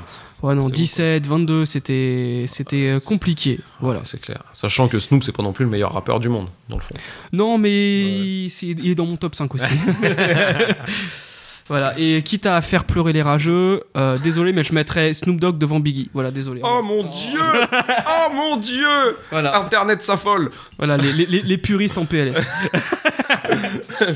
[0.42, 3.62] Ouais, non, c'est 17, 22, c'était c'était euh, compliqué.
[3.80, 4.02] Voilà.
[4.04, 4.44] C'est clair.
[4.52, 6.96] Sachant que Snoop, c'est pas non plus le meilleur rappeur du monde, dans le fond.
[7.32, 9.66] Non, mais c'est- il est dans mon top 5 aussi.
[11.70, 15.58] voilà, et quitte à faire pleurer les rageux, euh, désolé, mais je mettrais Snoop Dogg
[15.58, 16.10] devant Biggie.
[16.14, 16.62] Voilà, désolé.
[16.64, 17.40] Oh mon dieu
[18.08, 22.46] Oh mon dieu Voilà, Internet s'affole voilà les, les- les- les puristes en PLS.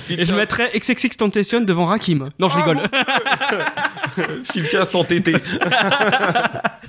[0.09, 2.29] Et je mettrais XXX Tentation devant Rakim.
[2.39, 2.79] Non, je Ah, rigole.
[4.43, 5.35] Philcast entêté.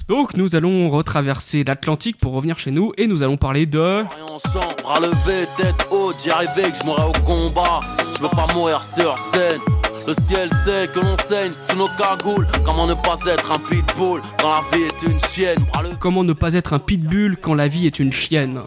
[0.09, 4.05] Donc, nous allons retraverser l'Atlantique pour revenir chez nous et nous allons parler de.
[4.33, 7.81] ensemble, bras levés, tête haute, j'y arrivais que je mourrais au combat.
[8.17, 9.61] Je veux pas mourir sur scène.
[10.09, 12.47] Le ciel sait que l'on saigne sous nos cagoules.
[12.65, 15.59] Comment ne pas être un pitbull quand la vie est une chienne?
[16.01, 18.59] Comment ne pas être un pitbull quand la vie est une chienne?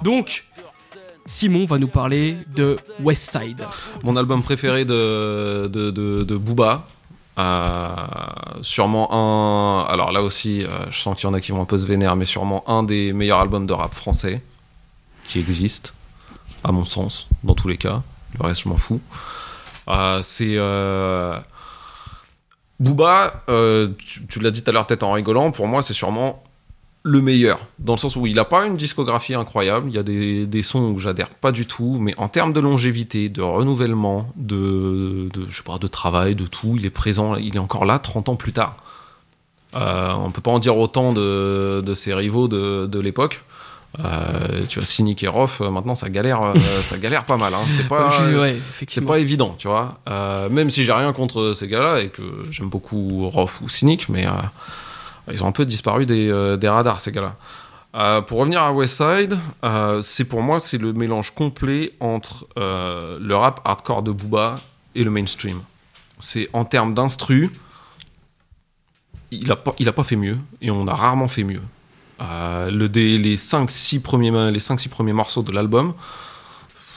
[0.00, 0.46] Donc,
[1.26, 3.66] Simon va nous parler de West Side.
[4.02, 6.86] Mon album préféré de, de, de, de Booba.
[7.38, 7.94] Euh,
[8.62, 9.84] sûrement un.
[9.92, 11.84] Alors là aussi, euh, je sens qu'il y en a qui vont un peu se
[11.84, 14.40] vénérer, mais sûrement un des meilleurs albums de rap français
[15.26, 15.92] qui existe,
[16.64, 18.00] à mon sens, dans tous les cas.
[18.38, 19.02] Le reste, je m'en fous.
[19.88, 20.56] Euh, c'est.
[20.56, 21.38] Euh...
[22.80, 23.88] Booba, euh,
[24.28, 26.44] tu, l'as dit tout à l'heure, peut-être en rigolant, pour moi, c'est sûrement
[27.02, 27.58] le meilleur.
[27.80, 30.62] Dans le sens où il n'a pas une discographie incroyable, il y a des, des
[30.62, 35.46] sons où j'adhère pas du tout, mais en termes de longévité, de renouvellement, de, de,
[35.48, 38.28] je sais pas, de travail, de tout, il est présent, il est encore là 30
[38.28, 38.76] ans plus tard.
[39.74, 43.42] Euh, on peut pas en dire autant de, de ses rivaux de, de l'époque.
[44.04, 47.54] Euh, tu vois, Cynic et Roth, euh, maintenant ça galère, euh, ça galère pas mal.
[47.54, 47.64] hein.
[47.76, 48.08] C'est pas,
[48.38, 49.98] ouais, c'est pas évident, tu vois.
[50.08, 54.08] Euh, même si j'ai rien contre ces gars-là et que j'aime beaucoup Roth ou Cynic,
[54.08, 54.26] mais
[55.32, 58.20] ils ont un peu disparu des, des radars, ces gars-là.
[58.22, 59.36] Pour revenir à Westside,
[60.02, 64.60] c'est pour moi c'est le mélange complet entre le rap hardcore de Booba
[64.94, 65.62] et le mainstream.
[66.18, 67.50] C'est en termes d'instru,
[69.30, 71.62] il a pas il a pas fait mieux et on a rarement fait mieux.
[72.20, 75.94] Euh, le les 5-6 premiers ma- les 5-6 premiers morceaux de l'album,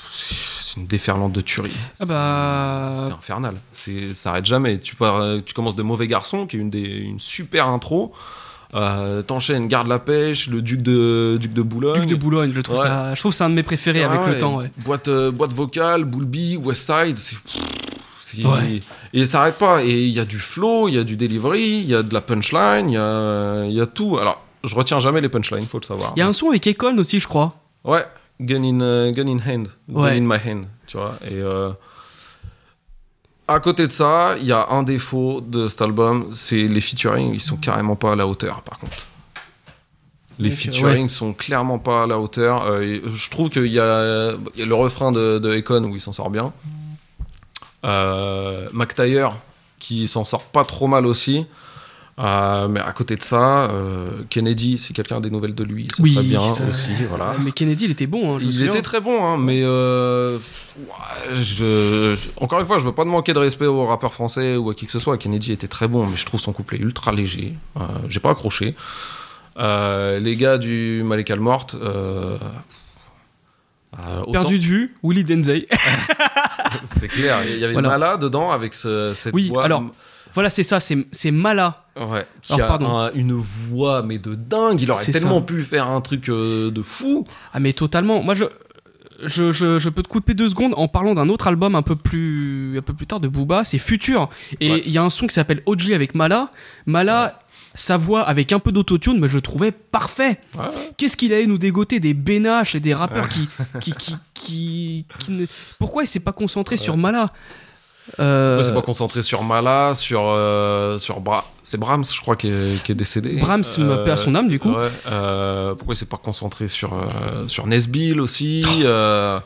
[0.10, 1.72] c'est une déferlante de tuerie.
[2.00, 2.96] Ah bah.
[3.08, 3.56] C'est infernal.
[4.14, 4.80] Ça arrête jamais.
[4.80, 8.14] Tu, pars, euh, tu commences de Mauvais Garçon, qui est une, des, une super intro.
[8.74, 12.00] Euh, t'enchaînes Garde la pêche, le Duc de, Duc de Boulogne.
[12.02, 12.84] Duc de Boulogne, je trouve Ouais.
[12.84, 13.14] ça.
[13.14, 14.58] Je trouve que c'est un de mes préférés Ah avec le temps.
[14.60, 14.72] Ouais.
[14.78, 17.18] Boîte, euh, boîte vocale, Boulby, Westside.
[18.46, 18.82] Ouais.
[19.14, 19.84] Et ça arrête pas.
[19.84, 22.14] Et il y a du flow, il y a du delivery, il y a de
[22.14, 24.18] la punchline, il y a, il y a tout.
[24.18, 26.14] Alors, je retiens jamais les punchlines, faut le savoir.
[26.16, 27.56] Il y a un son avec Econ aussi, je crois.
[27.84, 28.06] Ouais,
[28.40, 29.68] gun in, euh, gun in hand.
[29.90, 30.18] Gun Ouais.
[30.18, 31.16] in my hand, tu vois.
[31.26, 31.72] Et euh,
[33.48, 37.34] à côté de ça, il y a un défaut de cet album, c'est les featuring,
[37.34, 39.08] ils sont carrément pas à la hauteur, par contre.
[40.40, 42.64] Les featuring sont clairement pas à la hauteur.
[42.66, 45.94] Euh, je trouve qu'il y a, il y a le refrain de, de Akon où
[45.96, 46.52] il s'en sort bien.
[47.86, 49.36] Euh, McTyre
[49.80, 51.46] qui s'en sort pas trop mal aussi.
[52.20, 56.04] Euh, mais à côté de ça, euh, Kennedy, c'est quelqu'un des nouvelles de lui, ça
[56.04, 56.92] Oui, serait bien ça- aussi.
[57.10, 57.34] Voilà.
[57.44, 58.36] Mais Kennedy, il était bon.
[58.36, 58.68] hein, Il souviens.
[58.70, 60.38] était très bon, hein, mais euh,
[60.78, 64.14] ouais, je- je- encore une fois, je veux pas de manquer de respect aux rappeurs
[64.14, 65.18] français ou à qui que ce soit.
[65.18, 67.54] Kennedy était très bon, mais je trouve son couplet ultra léger.
[68.08, 68.76] J'ai pas accroché.
[69.58, 71.76] Les gars du Malekal Morte.
[73.94, 75.68] Autant- Perdu de vue, Willy Denzey.
[76.86, 77.40] c'est clair.
[77.46, 77.90] Il y avait Voilà.
[77.90, 79.66] Mala dedans avec ce- cette Oui, voix.
[79.66, 79.84] alors,
[80.34, 81.86] voilà, c'est ça, c'est Mala.
[82.00, 82.98] Ouais, qui Alors, a pardon.
[82.98, 84.82] un- une voix mais de dingue.
[84.82, 85.46] Il aurait tellement ça.
[85.46, 87.26] pu faire un truc euh, de fou.
[87.54, 88.24] Ah, mais totalement.
[88.24, 88.46] Moi, je.
[89.24, 91.96] Je, je, je peux te couper deux secondes en parlant d'un autre album un peu
[91.96, 94.30] plus un peu plus tard de Booba, c'est Futur.
[94.60, 94.84] Et il Ouais.
[94.88, 96.50] y a un son qui s'appelle OG avec Mala.
[96.88, 97.38] Mala,
[97.76, 100.40] sa voix avec un peu d'autotune, mais je le trouvais parfait.
[100.58, 100.64] Ouais.
[100.98, 103.48] Qu'est-ce qu'il allait nous dégoter des bénaches et des rappeurs qui,
[103.80, 105.46] qui, qui, qui, qui ne-
[105.78, 107.32] Pourquoi il s'est pas concentré sur Mala?
[108.20, 111.46] Euh, c'est pas concentré sur Mala, sur, euh, sur Bra...
[111.64, 113.38] C'est Brahms, je crois, qui est, qui est décédé.
[113.40, 114.72] Brahms, Euh, à son âme, du coup.
[114.72, 119.40] ouais, euh, pourquoi il s'est pas concentré sur, euh, sur Nesbill aussi euh,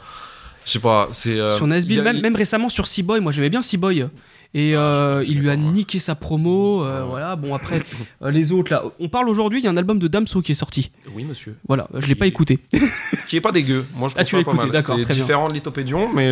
[0.66, 1.49] Je sais pas, c'est...
[1.49, 4.07] Sur Nesbill, a- même, même récemment sur C-Boy, moi j'aimais bien C-Boy.
[4.53, 7.36] Et euh, je- je il lui a niqué sa promo, euh, voilà.
[7.36, 7.82] Bon après
[8.26, 10.55] les autres là, on parle aujourd'hui, il y a un album de Damso qui est
[10.55, 10.91] sorti.
[11.13, 11.57] Oui, monsieur.
[11.68, 12.59] Voilà, je l'ai pas Qui- écouté.
[13.28, 13.86] Qui est pas dégueu.
[13.95, 15.16] Moi, je Ah, tu l'as écouté, d'accord, C'est bien.
[15.16, 16.32] différent de Lithopédion, mais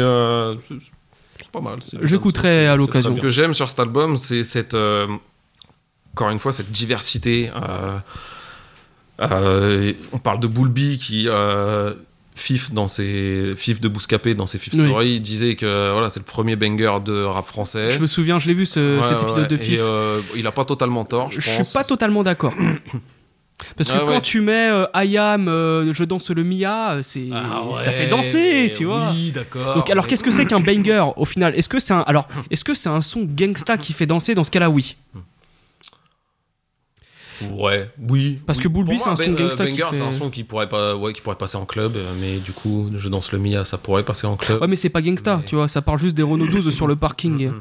[0.66, 0.92] c'est c'est
[1.54, 1.80] pas mal.
[2.02, 3.16] J'écouterai à l'occasion.
[3.16, 4.74] Ce que j'aime sur cet album, c'est cette...
[4.74, 5.08] euh,
[6.14, 7.50] encore une fois, cette diversité.
[7.56, 7.98] euh,
[9.22, 11.28] euh, on parle de Boulby qui...
[12.36, 14.86] Fif dans ses Fif de Bouscapé dans ses Fif Oui.
[14.88, 17.92] Story disait que voilà c'est le premier banger de rap français.
[17.92, 19.48] Je me souviens, je l'ai vu ce- Ouais, cet épisode ouais.
[19.50, 19.78] de FIF.
[19.78, 21.32] Et, euh, il a pas totalement tort.
[21.32, 21.68] Je, je pense.
[21.70, 22.56] suis pas totalement d'accord.
[23.78, 24.22] Parce que Ah quand ouais.
[24.22, 28.08] tu mets euh, I Am, euh, je danse le Mia, euh, c'est Ah ça fait
[28.08, 29.12] danser, tu vois.
[29.12, 29.76] Oui, d'accord.
[29.76, 31.56] Donc alors qu'est-ce que c'est qu'un banger au final?
[31.56, 34.36] Est-ce que c'est un alors est-ce que c'est un son gangsta qui fait danser?
[34.36, 34.96] Dans ce cas-là oui
[37.52, 38.40] Ouais, oui.
[38.46, 38.64] Parce oui.
[38.64, 40.44] que moi, c'est un son Ben- euh, gangsta qui Banger, c'est fait- un son qui
[40.44, 43.66] pourrait, pas, ouais, qui pourrait passer en club, mais du coup, je danse le Mia,
[43.66, 44.62] ça pourrait passer en club.
[44.62, 46.88] Ouais mais c'est pas gangsta, Mais- tu vois, ça parle juste des Renault 12 sur
[46.88, 47.52] le parking.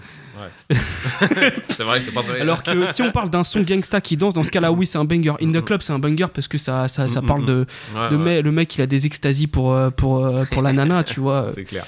[0.43, 0.77] Ouais.
[1.69, 2.41] c'est vrai c'est pas très.
[2.41, 4.99] Alors que si on parle d'un son gangsta qui danse, dans ce cas-là, oui, c'est
[4.99, 5.35] un banger.
[5.43, 7.67] In the club, c'est un banger parce que ça, ça, ça parle de.
[7.95, 10.63] Ouais, Le, ouais, mec, le mec, il a des extasies pour, euh, pour, euh, pour
[10.63, 11.49] la nana, tu vois.
[11.55, 11.85] c'est clair.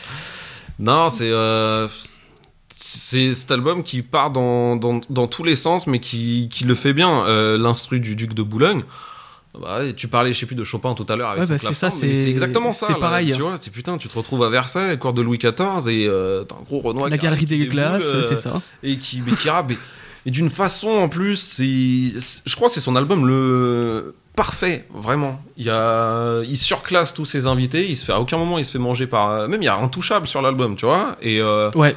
[0.78, 1.30] Non, c'est.
[1.30, 1.88] euh,
[2.76, 6.74] c'est cet album qui part dans, dans, dans tous les sens, mais qui, qui le
[6.74, 7.24] fait bien.
[7.26, 8.82] Euh, L'instru du Duc de Boulogne.
[9.60, 11.74] Bah, tu parlais, je sais plus, de Chopin tout à l'heure avec Ouais, bah, c'est
[11.74, 12.86] ça, c'est- exactement ça.
[12.88, 12.98] c'est là.
[12.98, 13.32] pareil.
[13.34, 16.42] Tu vois, c'est putain, tu te retrouves à Versailles, cours de Louis XIV, et euh,
[16.44, 18.60] t'as un gros Renoir La galerie des glaces, euh, c'est ça.
[18.82, 19.70] et qui, mais qui rappe.
[19.70, 19.78] Et,
[20.26, 24.84] et d'une façon en plus, c'est, c'est- je crois que c'est son album le parfait,
[24.92, 25.40] vraiment.
[25.56, 28.64] Il, y a, il surclasse tous ses invités, il se fait, à aucun moment il
[28.64, 29.48] se fait manger par.
[29.48, 31.16] Même il y a Intouchable sur l'album, tu vois.
[31.22, 31.94] Et euh, Ouais,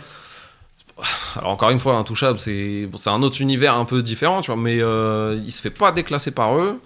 [1.35, 4.51] alors encore une fois, Intouchable, c'est, bon, c'est un autre univers un peu différent, tu
[4.51, 6.79] vois, mais euh, il se fait pas déclasser par eux.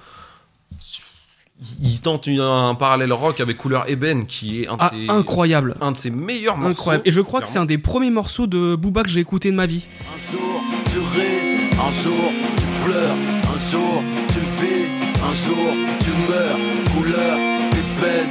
[1.81, 5.07] Il tente une- un parallèle rock avec couleur ébène qui est un de, ah, ses,
[5.09, 5.75] incroyable.
[5.79, 6.71] un de ses meilleurs morceaux.
[6.71, 7.07] Incroyable.
[7.07, 9.55] Et je crois que c'est un des premiers morceaux de Booba que j'ai écouté de
[9.55, 9.85] ma vie.
[10.01, 13.15] Un jour tu ris, un jour tu pleures,
[13.55, 14.85] un jour tu vis,
[15.23, 15.67] un jour
[15.99, 16.57] tu meurs.
[16.95, 17.37] Couleur,
[17.71, 18.25] épelle,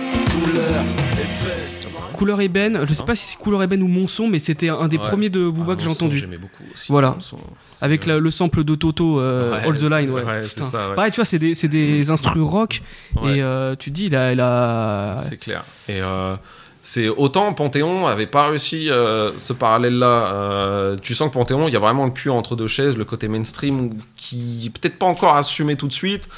[2.17, 4.99] couleur, ébène, je sais pas si c'est Couleur ébène ou Monson, mais c'était un des
[4.99, 5.09] Ouais.
[5.09, 6.17] premiers de Booba Ah, que j'ai entendu.
[6.19, 6.91] J'aimais beaucoup aussi.
[6.93, 7.11] Voilà.
[7.13, 7.39] Monson.
[7.83, 10.23] Avec la- le sample de Toto, euh, Ouais, All the Line, ouais.
[10.25, 10.95] ouais, ça, ouais.
[10.95, 12.83] Pareil, tu vois, c'est des, c'est des instrus rock,
[13.25, 15.13] et euh, tu te dis, il a.
[15.13, 15.65] a- C'est clair.
[15.89, 16.37] Et euh,
[16.83, 20.97] c'est autant Panthéon avait pas réussi ce parallèle-là.
[21.03, 23.29] Tu sens que Panthéon, il y a vraiment le cul entre deux chaises, le côté
[23.29, 26.29] mainstream qui peut-être pas encore assumé tout de suite.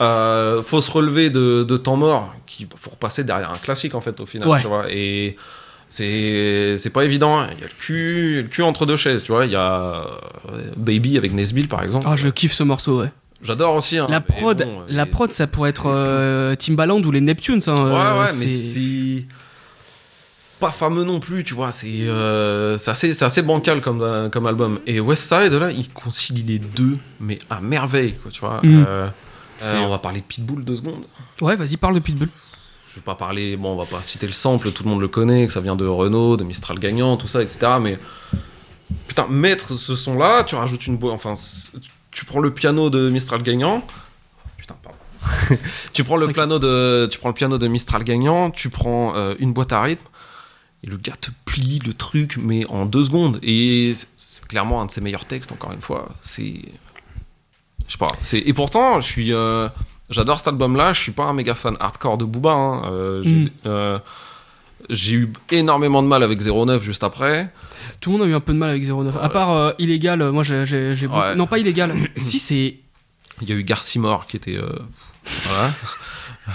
[0.00, 4.18] Faut se relever de, de temps mort, qui faut repasser derrière un classique en fait
[4.20, 4.48] au final.
[4.48, 4.60] Ouais.
[4.60, 5.36] Tu vois, et
[5.92, 7.44] c'est c'est pas évident.
[7.52, 9.22] Il y a le cul, le cul entre deux chaises.
[9.24, 10.06] Tu vois, il y a
[10.50, 12.06] euh, Baby avec Nesbill par exemple.
[12.08, 13.12] Ah, je kiffe ce morceau, ouais.
[13.42, 13.98] J'adore aussi.
[13.98, 17.60] hein, La prod, bon, la prod, ça pourrait être euh, Timbaland ou les Neptunes.
[17.66, 19.26] Hein, Ouais, euh, ouais, c'est- mais c'est
[20.60, 21.72] pas fameux non plus, tu vois.
[21.72, 24.78] C'est euh, c'est assez, c'est assez bancal comme, euh, comme album.
[24.86, 28.60] Et West Side, là, il concilie les deux, mais à merveille, quoi, tu vois.
[28.62, 28.84] Mm.
[28.88, 29.08] Euh,
[29.58, 31.04] C'est- euh, on va parler de Pitbull deux secondes.
[31.40, 32.28] Ouais, vas-y, parle de Pitbull.
[32.92, 35.08] Je vais pas parler, bon, on va pas citer le sample, tout le monde le
[35.08, 37.72] connaît, que ça vient de Renault, de Mistral gagnant, tout ça, etc.
[37.80, 37.98] Mais
[39.08, 41.32] putain, mettre ce son-là, tu rajoutes une boîte, enfin,
[42.10, 43.82] tu prends le piano de Mistral gagnant.
[44.58, 44.98] Putain, pardon.
[45.94, 49.34] tu prends le piano de, tu prends le piano de Mistral gagnant, tu prends euh,
[49.38, 50.04] une boîte à rythme.
[50.84, 53.38] Et le gars te plie le truc, mais en deux secondes.
[53.42, 56.10] Et c'est- clairement un de ses meilleurs textes, encore une fois.
[56.20, 56.60] C'est.
[57.86, 58.12] Je sais pas.
[58.32, 59.32] Et pourtant, je suis.
[59.32, 59.68] euh,
[60.10, 60.92] J'adore cet album-là.
[60.92, 62.50] Je suis pas un méga fan hardcore de Booba.
[62.50, 62.82] hein.
[62.86, 63.48] Euh, j'ai Mm.
[63.66, 63.98] euh,
[64.90, 67.50] j'ai eu énormément de mal avec 09 juste après.
[68.00, 69.16] Tout le monde a eu un peu de mal avec 09.
[69.22, 70.66] À part euh, Illégal, euh, moi j'ai.
[70.66, 71.34] j'ai- j'ai beaucoup- Ouais.
[71.36, 71.94] Non, pas Illégal.
[72.16, 72.76] si, c'est.
[73.40, 74.58] Il y a eu Garcimore qui était.
[75.44, 75.72] Voilà.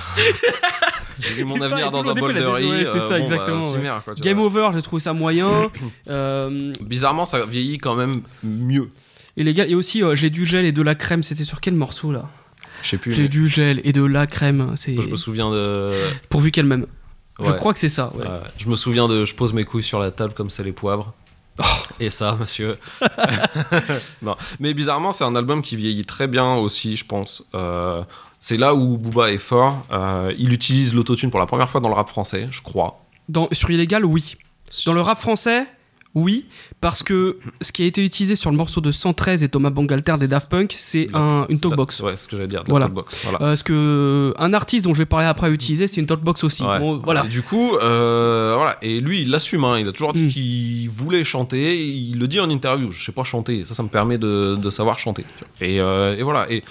[1.20, 2.70] J'ai vu mon avenir dans un bol de riz.
[2.70, 3.82] ouais, c'est euh, ça, bon, bah, exactement, c'est ouais.
[3.82, 4.46] merde, quoi, tu Game vois.
[4.48, 5.72] Over, j'ai trouvé ça moyen.
[6.10, 8.90] Euh, Bizarrement, ça vieillit quand même mieux.
[9.36, 9.70] Illégal.
[9.72, 11.24] Et aussi, euh, j'ai du gel et de la crème.
[11.24, 12.30] C'était sur quel morceau là?
[12.84, 14.74] J'ai mais du gel et de la crème.
[14.76, 15.92] C'est Je me souviens de.
[16.30, 16.86] pourvu qu'elle m'aime.
[17.44, 18.12] Je crois que c'est ça.
[18.16, 18.26] ouais.
[18.58, 21.14] Je me souviens de je pose mes couilles sur la table comme c'est les poivres.
[21.60, 21.64] Oh.
[22.00, 22.78] Et ça, monsieur.
[24.22, 24.36] non.
[24.60, 27.44] Mais bizarrement, c'est un album qui vieillit très bien aussi, je pense.
[27.56, 28.04] Euh,
[28.40, 29.86] c'est là où Booba est fort.
[29.92, 33.04] Euh, il utilise l'autotune pour la première fois dans le rap français, je crois.
[33.30, 34.36] Dans, sur Illégal, oui.
[34.86, 35.66] Dans le rap français,
[36.20, 36.46] oui,
[36.82, 40.16] parce que ce qui a été utilisé sur le morceau de 113 et Thomas Bangalter
[40.20, 42.00] des Daft Punk, c'est un, une talkbox.
[42.00, 42.86] Ouais, ce que j'allais dire, de la Voilà.
[42.86, 43.20] talkbox.
[43.24, 43.42] Voilà.
[43.44, 46.44] Euh, ce que un artiste dont je vais parler après a utilisé, c'est une talkbox
[46.44, 46.64] aussi.
[46.64, 46.80] Ouais.
[46.80, 47.24] Bon, voilà.
[47.26, 48.78] Et du coup, euh, voilà.
[48.82, 49.64] Et lui, il l'assume.
[49.64, 49.78] hein.
[49.80, 50.28] Il a toujours dit Mm.
[50.30, 51.86] qu'il voulait chanter.
[51.86, 52.90] Il le dit en interview.
[52.92, 53.64] Je sais pas chanter.
[53.64, 55.24] Ça, ça me permet de, de savoir chanter.
[55.62, 56.52] Et, euh, et voilà.
[56.52, 56.64] Et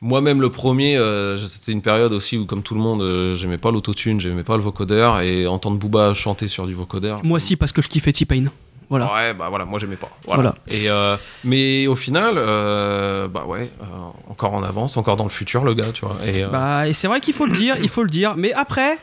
[0.00, 3.58] moi-même, le premier, euh, c'était une période aussi où, comme tout le monde, euh, j'aimais
[3.58, 5.20] pas l'autotune, j'aimais pas le vocodeur.
[5.20, 7.20] Et entendre Booba chanter sur du vocodeur.
[7.24, 8.44] Moi aussi, parce que je kiffais T-Pain.
[8.88, 9.12] Voilà.
[9.12, 10.10] Ouais, bah voilà, moi j'aimais pas.
[10.24, 10.42] Voilà.
[10.42, 10.54] Voilà.
[10.70, 13.84] Et euh, mais au final, euh, bah ouais, euh,
[14.30, 16.16] encore en avance, encore dans le futur, le gars, tu vois.
[16.24, 18.34] Et, Bah, et c'est vrai qu'il faut le dire, il faut le dire.
[18.36, 18.98] Mais après,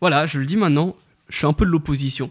[0.00, 0.94] voilà, je le dis maintenant,
[1.28, 2.30] je suis un peu de l'opposition.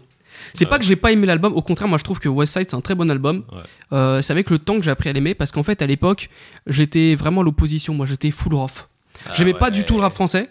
[0.52, 2.66] C'est pas que j'ai pas aimé l'album, au contraire, moi je trouve que West Side
[2.70, 3.44] c'est un très bon album.
[3.52, 3.58] Ouais.
[3.92, 6.28] Euh, c'est avec le temps que j'ai appris à l'aimer parce qu'en fait à l'époque
[6.66, 8.86] j'étais vraiment à l'opposition, moi j'étais full rough.
[9.26, 10.48] ah J'aimais pas du tout le rap français,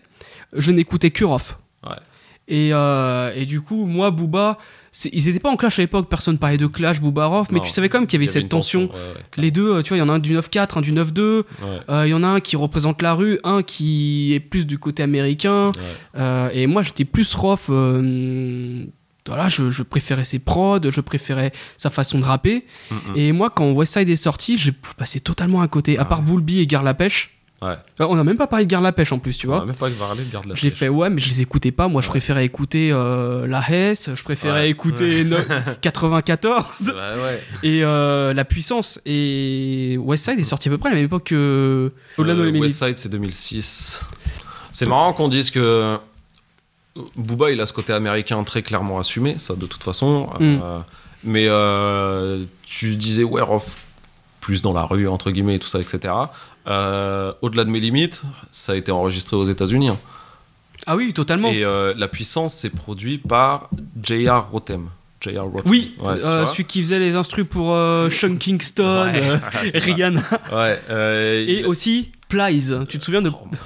[0.54, 1.58] je n'écoutais que rough.
[2.50, 4.58] Et, euh, et du coup, moi, Booba,
[5.14, 7.64] ils étaient pas en clash à l'époque, personne parlait de clash, Booba Roth, mais Non,
[7.64, 8.82] tu savais quand même qu'il y avait cette tension.
[8.82, 10.92] ouais, ouais, Les deux, tu vois, il y en a un du 9-4, un du
[10.92, 11.44] 9-2, ouais.
[11.90, 14.78] euh, il y en a un qui représente la rue, un qui est plus du
[14.78, 15.72] côté américain.
[16.18, 17.70] Euh, et moi, j'étais plus rough.
[17.70, 18.84] euh,
[19.26, 22.66] voilà, je, je préférais ses prods, je préférais sa façon de rapper.
[22.92, 23.16] Mm, mm.
[23.16, 25.98] Et moi, quand Westside est sorti, j'ai passé totalement à côté.
[25.98, 26.06] À Ah.
[26.06, 27.30] part Boulby et Gare la Pêche.
[27.62, 27.76] Ouais.
[28.02, 29.62] Euh, on n'a même pas parlé de Gare la Pêche en plus, tu On vois.
[29.62, 30.80] a même pas parlé de garde la J'ai pêche.
[30.80, 31.88] fait ouais, mais je les écoutais pas.
[31.88, 34.70] Moi, je préférais écouter euh, La Hesse, je préférais Ouais.
[34.70, 35.38] écouter no-
[35.82, 36.94] 94 Ouais,
[37.24, 37.44] ouais.
[37.64, 39.00] et euh, La Puissance.
[39.06, 42.46] Et Westside est sorti à peu près à la même époque que Au-delà de Euh,
[42.48, 42.64] limites.
[42.64, 44.02] West Side, c'est 2006.
[44.74, 45.98] C'est marrant qu'on dise que
[47.16, 50.30] Booba, il a ce côté américain très clairement assumé, ça de toute façon.
[50.40, 50.58] Mm.
[51.24, 51.48] Mais
[52.66, 53.80] tu disais, ouais, Rof,
[54.42, 56.14] plus dans la rue, entre guillemets, et tout ça, etc.
[56.68, 59.90] Euh, Au-delà de mes limites, ça a été enregistré aux États-Unis.
[59.90, 59.98] hein.
[60.88, 61.50] Ah oui, totalement.
[61.50, 63.70] Et euh, La Puissance, c'est produit par
[64.02, 64.50] J.R.
[64.52, 64.88] Rotem.
[65.22, 65.46] J.R.
[65.46, 65.72] Rotem.
[65.72, 69.22] Oui, Ouais, tu euh, vois celui qui faisait les instrus pour euh, Sean Kingston, Ouais,
[69.30, 69.38] euh,
[69.72, 69.86] c'est ça.
[69.86, 70.22] Rihanna.
[70.52, 72.72] Ouais, euh, Et il- aussi Plies.
[72.90, 73.30] Tu te souviens de.
[73.30, 73.60] Oh, mon Dieu.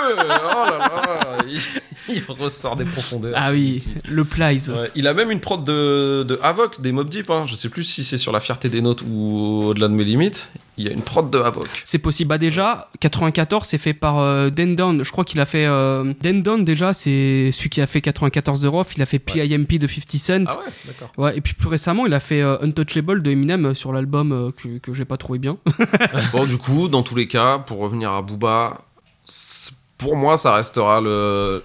[0.00, 1.60] Oh là là, il,
[2.16, 3.34] il ressort des profondeurs.
[3.36, 4.70] Ah oui, le Plies.
[4.70, 7.30] Ouais, il a même une prod de, de Havoc, des Mob Deep.
[7.30, 7.44] Hein.
[7.46, 10.48] Je sais plus si c'est sur la fierté des notes ou au-delà de mes limites.
[10.80, 11.66] Il y a une prod de Havoc.
[11.84, 12.28] C'est possible.
[12.28, 15.02] Bah déjà, 94, c'est fait par euh, Dan Down.
[15.02, 15.66] Je crois qu'il a fait...
[15.66, 18.90] Euh, Dan Down, déjà, c'est celui qui a fait 94 de Roth.
[18.96, 20.44] Il a fait PIMP de 50 Cent.
[20.46, 21.10] Ah ouais, d'accord.
[21.16, 24.30] Ouais, et puis plus récemment, il a fait euh, Untouchable de Eminem euh, sur l'album
[24.30, 25.58] euh, que, que j'ai pas trouvé bien.
[26.32, 28.78] bon, du coup, dans tous les cas, pour revenir à Booba,
[29.24, 31.62] c'est- pour moi, ça restera le,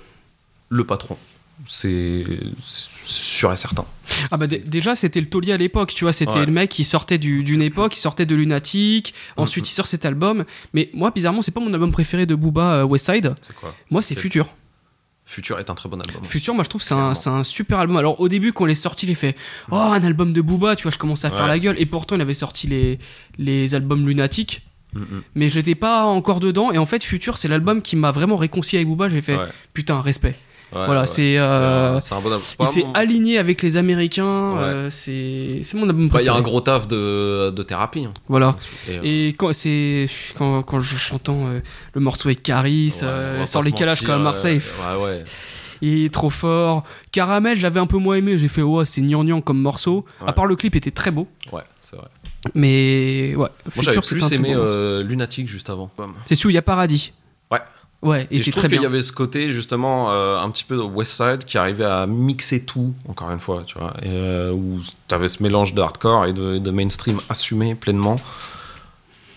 [0.69, 1.17] le patron.
[1.65, 2.25] c'est
[3.03, 3.85] sûr et certain.
[4.31, 6.45] Ah bah dé- déjà c'était le taulier à l'époque, tu vois, c'était Ouais.
[6.45, 9.69] le mec qui sortait du- d'une époque, qui sortait de Lunatic, ensuite Mhm.
[9.69, 12.83] il sort cet album, mais moi bizarrement c'est pas mon album préféré de Booba euh,
[12.85, 13.73] Westside, C'est quoi?
[13.91, 14.49] Moi c'est Future.
[15.25, 16.25] Future est un très bon album.
[16.25, 17.95] Future moi je trouve que c'est un, un super album.
[17.97, 19.35] Alors au début quand il est sorti il est fait
[19.71, 22.15] oh un album de Booba, tu vois je commençais à faire la gueule et pourtant
[22.15, 22.99] il avait sorti les,
[23.37, 24.63] les albums Lunatic,
[25.35, 28.79] Mais j'étais pas encore dedans et en fait Future c'est l'album qui m'a vraiment réconcilié
[28.79, 29.47] avec Booba, j'ai fait Ouais.
[29.73, 30.35] putain respect.
[30.75, 31.07] Ouais, Voilà, ouais.
[31.07, 32.41] c'est, euh, un- c'est un bon album.
[32.43, 34.23] C'est Il pas s'est mon- aligné avec les Américains,
[34.57, 38.05] euh, c'est c'est mon album Il y a un gros taf de, de thérapie.
[38.05, 38.13] hein.
[38.27, 38.55] Voilà.
[38.89, 40.95] Et, euh, Et quand c'est quand, quand je
[41.29, 41.59] euh,
[41.93, 45.23] le morceau avec Caris, euh, sans les calages comme à Marseille, euh, Ouais, ouais.
[45.83, 46.83] il est trop fort.
[47.11, 50.05] Caramel, j'avais un peu moins aimé, j'ai fait ouais, c'est gnangnan comme morceau.
[50.21, 50.29] Ouais.
[50.29, 52.07] À part le clip était très beau, Ouais, c'est vrai.
[52.55, 55.89] Mais ouais, Moi, j'avais plus aimé euh, Lunatic juste avant.
[56.25, 57.13] C'est celui où il y a Paradis.
[57.51, 57.59] Ouais.
[58.01, 60.75] Ouais, Et il je trouve qu'il y avait ce côté justement euh, un petit peu
[60.75, 64.51] de West Side qui arrivait à mixer tout, encore une fois, tu vois, et, euh,
[64.51, 68.19] où tu avais ce mélange de hardcore et de, de mainstream assumé pleinement.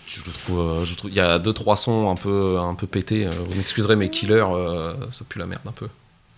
[0.07, 2.75] Je le trouve, euh, je trouve, il y a deux trois sons un peu, un
[2.75, 3.25] peu pétés.
[3.25, 4.45] vous m'excuserez, mais Killer,
[5.11, 5.87] ça pue la merde un peu.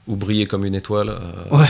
[0.08, 1.20] Ou briller comme une étoile.
[1.50, 1.66] Ouais.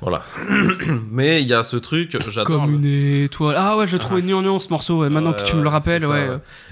[0.00, 0.22] Voilà.
[1.10, 2.44] mais il y a ce truc, j'adore.
[2.60, 3.54] Comme le- une étoile.
[3.58, 4.98] Ah ouais, je trouvais gnangnan ce morceau.
[5.00, 6.28] ouais, Maintenant que tu me le rappelles, ouais.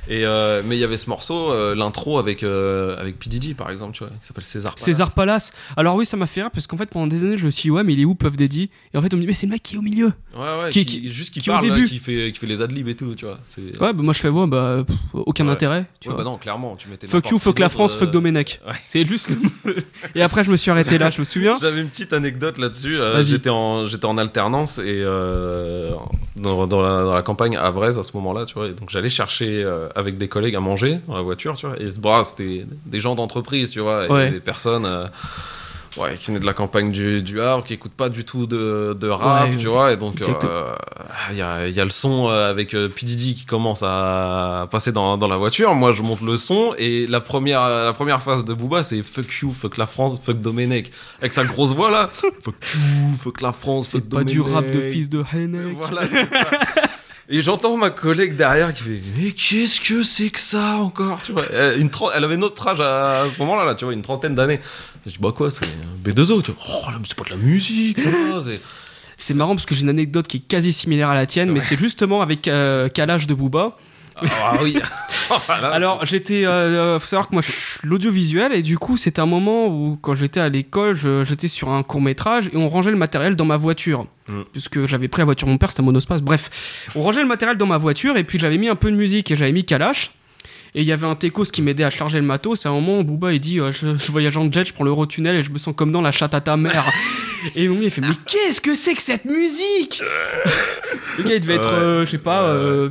[0.09, 3.55] Et euh, mais il y avait ce morceau, euh, l'intro avec euh, avec P Diddy
[3.55, 4.73] par exemple, tu vois, qui s'appelle César.
[4.75, 4.85] Palace.
[4.85, 5.53] César Palace.
[5.77, 7.63] Alors oui, ça m'a fait rire parce qu'en fait pendant des années je me suis
[7.63, 8.69] dit ouais mais il est où Puff Daddy?
[8.93, 10.13] Et en fait on me dit mais c'est le mec qui est au milieu.
[10.37, 10.71] Ouais ouais.
[10.71, 11.87] Qui- Qui, qui- juste qui, qui parle, là, début.
[11.89, 13.39] qui fait qui fait les adlibs et tout, tu vois.
[13.81, 15.53] Ouais, bah moi je fais ouais bah pff, aucun Ouais.
[15.53, 15.85] intérêt.
[16.01, 16.25] Tu Ouais, vois.
[16.25, 17.07] bah non, clairement, tu mettais.
[17.07, 18.61] fuck you, fuck la France, euh, fuck Domenech.
[18.67, 18.73] ouais.
[18.89, 19.29] C'est juste.
[19.65, 19.77] le-
[20.17, 21.57] Et après je me suis arrêté là, je me souviens.
[21.61, 22.99] J'avais une petite anecdote là-dessus.
[22.99, 25.93] euh, j'étais en j'étais en alternance et euh,
[26.37, 27.73] dans, dans la, dans la campagne à
[28.03, 28.67] ce moment-là, tu vois.
[28.69, 31.79] Et donc j'allais chercher euh, avec des collègues à manger dans la voiture, tu vois.
[31.81, 34.31] Et ce bras, c'était des gens d'entreprise, tu vois, et Ouais.
[34.31, 34.85] des personnes.
[34.87, 35.07] euh,
[35.99, 38.97] Ouais, qui venaient de la campagne du, du Havre, qui écoutent pas du tout de,
[38.99, 40.65] de rap, Ouais, tu vois, et donc euh,
[41.33, 44.69] il y, a, il y a le son euh, avec P Diddy qui commence à
[44.71, 45.75] passer dans, dans la voiture.
[45.75, 49.31] Moi, je monte le son et la première la première phase de Booba, c'est fuck
[49.43, 50.91] you, fuck la France, fuck Domenech,
[51.21, 52.35] avec sa grosse voix là, fuck
[52.75, 55.77] you, fuck la France, fuck C'est pas du rap de fils de Hennek.
[55.77, 56.09] Voilà.
[57.29, 61.21] Et j'entends ma collègue derrière qui fait Mais qu'est-ce que c'est que ça encore?
[61.23, 63.95] Tu vois, elle, une elle avait notre âge à, à ce moment-là, là, tu vois,
[63.95, 64.61] une trentaine d'années.
[65.07, 66.61] Je dis Bah quoi, c'est un B2O tu vois.
[66.69, 67.99] Oh, c'est pas de la musique.
[69.17, 71.61] c'est- marrant parce que j'ai une anecdote qui est quasi similaire à la tienne, mais
[71.61, 73.77] c'est justement avec euh, Calage de Booba.
[74.21, 74.77] Ah oui.
[75.47, 75.71] Voilà.
[75.71, 79.27] Alors j'étais, euh, faut savoir que moi je suis l'audiovisuel et du coup c'était un
[79.27, 80.95] moment où quand j'étais à l'école,
[81.25, 84.43] j'étais sur un court métrage et on rangeait le matériel dans ma voiture, Mm.
[84.53, 86.23] puisque j'avais pris la voiture de mon père, c'était un monospace.
[86.23, 88.97] Bref, on rangeait le matériel dans ma voiture et puis j'avais mis un peu de
[88.97, 90.11] musique et j'avais mis Kalash.
[90.75, 92.61] Et il y avait un Tecos qui m'aidait à charger le matos.
[92.61, 94.85] C'est un moment où Booba il dit euh, je, je voyage en jet, je prends
[94.85, 96.85] l'Eurotunnel et je me sens comme dans la chatte à ta mère.
[97.57, 100.03] et mon il fait Mais qu'est-ce que c'est que cette musique?
[101.19, 101.79] Le gars il devait être, Ouais.
[101.79, 102.89] euh, je sais pas, euh,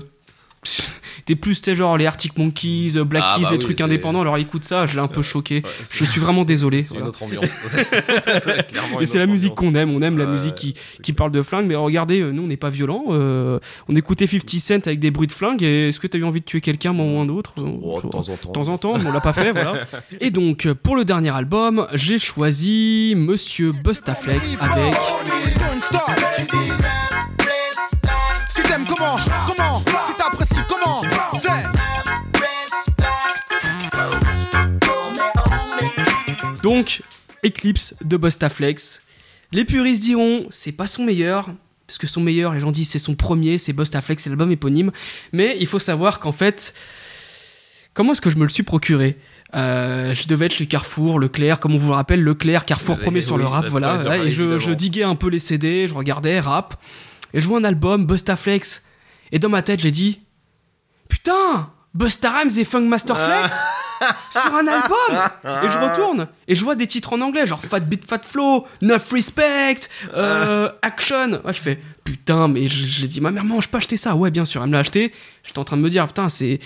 [1.25, 3.63] T'es plus, tu sais, genre les Arctic Monkeys, euh, Black Ah, Keys, bah les oui,
[3.63, 4.21] trucs indépendants.
[4.21, 5.55] Alors écoute ça, je l'ai un peu choqué.
[5.55, 6.83] Ouais, Je suis vraiment désolé.
[6.83, 7.59] C'est une autre ambiance.
[8.99, 11.65] Et c'est la musique qu'on aime, on aime la musique qui, qui parle de flingue,
[11.67, 13.59] mais regardez, euh, nous on n'est pas violents, euh,
[13.89, 16.41] on écoutait 50 Cent avec des bruits de flingue, et est-ce que t'as eu envie
[16.41, 18.49] de tuer quelqu'un un moment ou un autre Oh, de temps en temps.
[18.49, 19.81] De temps en temps, mais on l'a pas fait, voilà.
[20.19, 24.93] Et donc, pour le dernier album, j'ai choisi Monsieur Bustaflex avec...
[36.63, 37.01] Donc,
[37.43, 39.01] Eclipse de Bustaflex.
[39.51, 41.49] Les puristes diront, c'est pas son meilleur,
[41.87, 44.91] parce que son meilleur, les gens disent c'est son premier, c'est Bustaflex, c'est l'album éponyme.
[45.33, 46.73] Mais il faut savoir qu'en fait,
[47.93, 49.17] comment est-ce que je me le suis procuré?
[49.53, 53.03] Euh, je devais être chez Carrefour, Leclerc, comme on vous le rappelle, Leclerc, Carrefour Oui,
[53.03, 54.23] premier sur le rap, voilà.
[54.23, 56.81] et je, diguais un peu les CD, je regardais, rap,
[57.33, 58.85] et je vois un album, Bustaflex.
[59.33, 60.21] Et dans ma tête, j'ai dit,
[61.09, 63.53] putain, Busta Rhymes et Funk Master Flex
[64.31, 65.63] sur un album.
[65.63, 68.65] Et je retourne et je vois des titres en anglais genre Fat Beat Fat Flow
[68.81, 69.79] Nuff Respect
[70.15, 71.33] euh, Action.
[71.43, 74.15] Ouais, je fais putain mais je- j'ai dit ma mère mange pas acheter ça.
[74.15, 75.13] Ouais bien sûr elle me l'a acheté.
[75.43, 76.59] J'étais en train de me dire putain c'est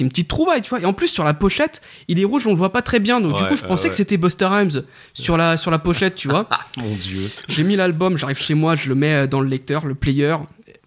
[0.00, 0.80] une petite trouvaille tu vois.
[0.80, 3.20] Et en plus sur la pochette il est rouge on le voit pas très bien.
[3.20, 6.28] Donc du coup je pensais que c'était Busta Rhymes sur la sur la pochette tu
[6.28, 6.48] vois.
[6.78, 7.30] Mon dieu.
[7.48, 10.36] j'ai mis l'album j'arrive chez moi je le mets dans le lecteur le player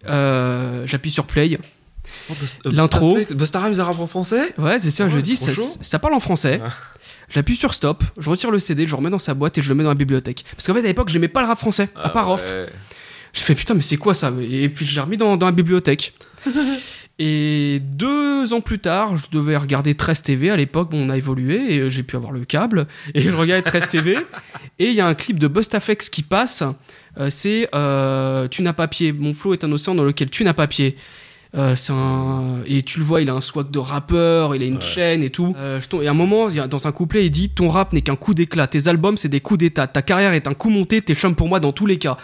[0.06, 1.58] euh, j'appuie sur play
[2.64, 3.14] L'intro.
[3.14, 5.62] Busta Flex- Busta Rhymes, un rap en français Ouais, c'est ça, je Ouais, dis, trop
[5.80, 6.60] ça, parle en français.
[6.64, 6.70] Ah.
[7.30, 9.68] J'appuie sur stop, je retire le CD, je le remets dans sa boîte et je
[9.68, 10.44] le mets dans la bibliothèque.
[10.52, 12.52] Parce qu'en fait, à l'époque, j'aimais pas le rap français, à Ah part off.
[13.34, 14.32] J'ai fait putain, mais c'est quoi ça?
[14.40, 16.14] Et puis je l'ai remis dans, dans la bibliothèque.
[17.18, 20.50] et deux ans plus tard, je devais regarder 13 TV.
[20.50, 22.86] À l'époque, bon, on a évolué et euh, j'ai pu avoir le câble.
[23.14, 24.16] Et je regardais 13 TV.
[24.78, 26.62] Et il y a un clip de Bustaflex qui passe.
[27.18, 29.12] euh, c'est euh, Tu n'as pas pied.
[29.12, 30.96] Mon flow est un océan dans lequel tu n'as pas pied.
[31.56, 32.58] Euh, c'est un...
[32.66, 35.30] Et tu le vois, il a un swag de rappeur, il a une chaîne et
[35.30, 35.54] tout.
[35.56, 38.02] Euh, je tombe- Et à un moment, dans un couplet, il dit Ton rap n'est
[38.02, 41.00] qu'un coup d'éclat, tes albums, c'est des coups d'état, ta carrière est un coup monté,
[41.00, 42.18] t'es chum pour moi dans tous les cas.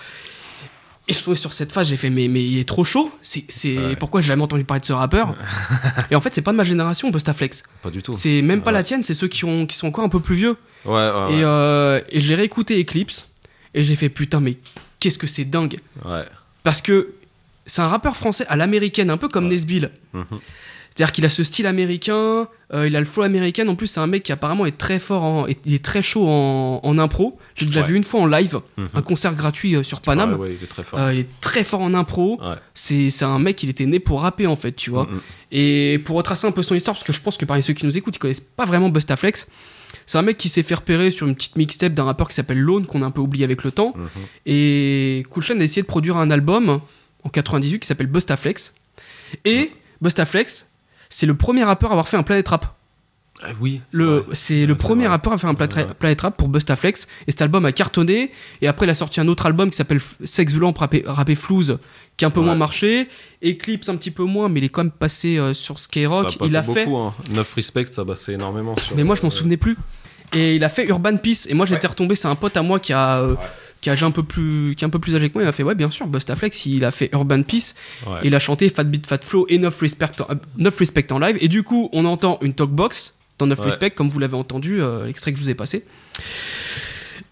[1.09, 3.13] Et je trouvais sur cette phase, j'ai fait Mais, mais il est trop chaud.
[3.21, 3.77] C'est, c'est...
[3.79, 3.97] Ouais.
[3.97, 5.35] Pourquoi j'ai jamais entendu parler de ce rappeur
[6.11, 7.63] Et en fait, c'est pas de ma génération, Bustaflex.
[7.83, 8.15] Pas du tout.
[8.15, 8.75] C'est même pas Ouais.
[8.79, 10.57] la tienne, c'est ceux qui, ont, qui sont encore un peu plus vieux.
[10.87, 11.35] Ouais, ouais, ouais.
[11.35, 13.29] Et, euh, et j'ai réécouté Eclipse
[13.75, 14.57] et j'ai fait putain, mais
[15.01, 15.79] qu'est-ce que c'est dingue.
[16.07, 16.25] Ouais.
[16.63, 17.09] Parce que
[17.67, 19.91] c'est un rappeur français à l'américaine, un peu comme Nesbill.
[20.13, 20.25] Mhm.
[20.97, 23.67] C'est-à-dire qu'il a ce style américain, euh, il a le flow américain.
[23.67, 26.29] En plus, c'est un mec qui apparemment est très fort, en, il est très chaud
[26.29, 27.37] en, en impro.
[27.57, 27.87] J'ai déjà Ouais.
[27.89, 28.89] vu une fois en live, Mhm.
[28.95, 30.35] un concert gratuit euh, sur Paname.
[30.35, 31.01] Ouais, ouais, il est très fort.
[31.01, 32.39] Euh, il est très fort en impro.
[32.41, 32.55] Ouais.
[32.75, 35.05] C'est un mec, il était né pour rapper en fait, tu vois.
[35.11, 35.21] Mhm.
[35.51, 37.87] Et pour retracer un peu son histoire, parce que je pense que parmi ceux qui
[37.87, 39.49] nous écoutent, ils connaissent pas vraiment Bustaflex.
[40.07, 42.59] C'est un mec qui s'est fait repérer sur une petite mixtape d'un rappeur qui s'appelle
[42.61, 43.95] Lone, qu'on a un peu oublié avec le temps.
[44.47, 46.81] Et Cool a essayé de produire un album
[47.25, 48.75] en 98 qui s'appelle Bustaflex.
[49.45, 50.69] Et Bustaflex,
[51.09, 52.77] c'est le premier rappeur à avoir fait un Planet Rap.
[53.43, 53.81] Ah oui.
[53.91, 55.09] c'est Le, le c'est premier vrai.
[55.11, 55.87] rappeur à faire un Planet, Ouais.
[55.99, 57.09] Planet Rap pour Bustaflex.
[57.27, 58.31] Et cet album a cartonné.
[58.63, 61.79] Et après, il a sorti un autre album qui s'appelle Sex Violent Rappé, Rappé Flouze,
[62.17, 62.47] qui a un peu Ouais.
[62.47, 63.09] moins marché.
[63.45, 66.31] Eclipse un petit peu moins, mais il est quand même passé euh, sur Skyrock.
[66.31, 66.85] Ça il a passait fait.
[66.85, 67.15] beaucoup, hein.
[67.33, 68.95] 9 Respect, ça passait énormément sur.
[68.97, 69.77] Mais moi, je m'en souvenais plus.
[70.33, 71.47] Et il a fait Urban Peace.
[71.49, 72.15] Et moi, j'étais retombé.
[72.15, 73.19] C'est un pote à moi qui a.
[73.19, 73.35] euh,
[73.85, 75.53] Qui, a un peu plus, qui est un peu plus âgé que moi, il m'a
[75.53, 77.75] fait Ouais, bien sûr, Bustaflex, il a fait Urban Peace.
[78.07, 78.21] Ouais.
[78.25, 81.37] Il a chanté Fat Beat Fat Flow et 9 Respect, en- 9 Respect en live.
[81.43, 83.65] Et du coup, on entend une talkbox dans 9 Ouais.
[83.67, 85.85] Respect, comme vous l'avez entendu, euh, l'extrait que je vous ai passé.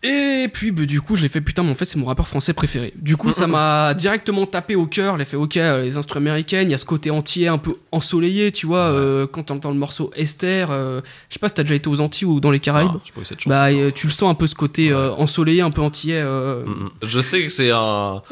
[0.05, 2.27] Et puis, bah, du coup, je l'ai fait putain, mais en fait, c'est mon rappeur
[2.27, 2.93] français préféré.
[2.97, 5.17] Du coup, ça m'a directement tapé au cœur.
[5.17, 7.77] J'ai fait ok, euh, les instruments américaines, il y a ce côté entier un peu
[7.93, 10.71] ensoleillé, tu vois, euh, quand t'entends le morceau Esther.
[10.73, 12.91] euh, je sais pas si t'as déjà été aux Antilles ou dans les Caraïbes.
[12.93, 13.49] Ah, pas eu cette chance.
[13.49, 16.23] Bah, euh, tu le sens un peu ce côté euh, ensoleillé, un peu antillais.
[16.25, 16.91] Mm, mm.
[17.05, 18.23] Je sais que c'est un.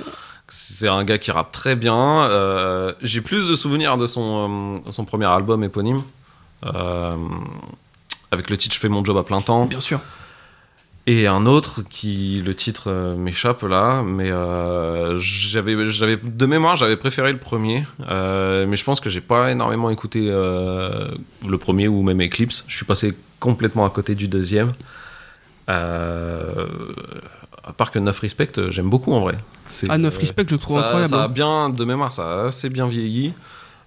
[0.53, 2.29] C'est un gars qui rappe très bien.
[3.03, 6.03] J'ai plus de souvenirs de son, son premier album éponyme.
[6.65, 9.67] avec le titre Je fais mon job à plein temps.
[9.67, 10.01] Bien sûr.
[11.07, 16.77] Et un autre qui, le titre euh, m'échappe là, mais euh, j'avais, j'avais, de mémoire,
[16.77, 21.09] j'avais préféré le premier, euh, mais je pense que j'ai pas énormément écouté euh,
[21.49, 22.65] le premier ou même Eclipse.
[22.69, 24.73] Je suis passé complètement à côté du deuxième.
[27.63, 29.37] À part que 9 Respect, j'aime beaucoup en vrai.
[29.69, 31.11] C'est, Ah, 9 euh, Respect, je trouve ça, incroyable.
[31.11, 31.29] Ça a hein.
[31.29, 33.33] bien, de mémoire, ça a assez bien vieilli.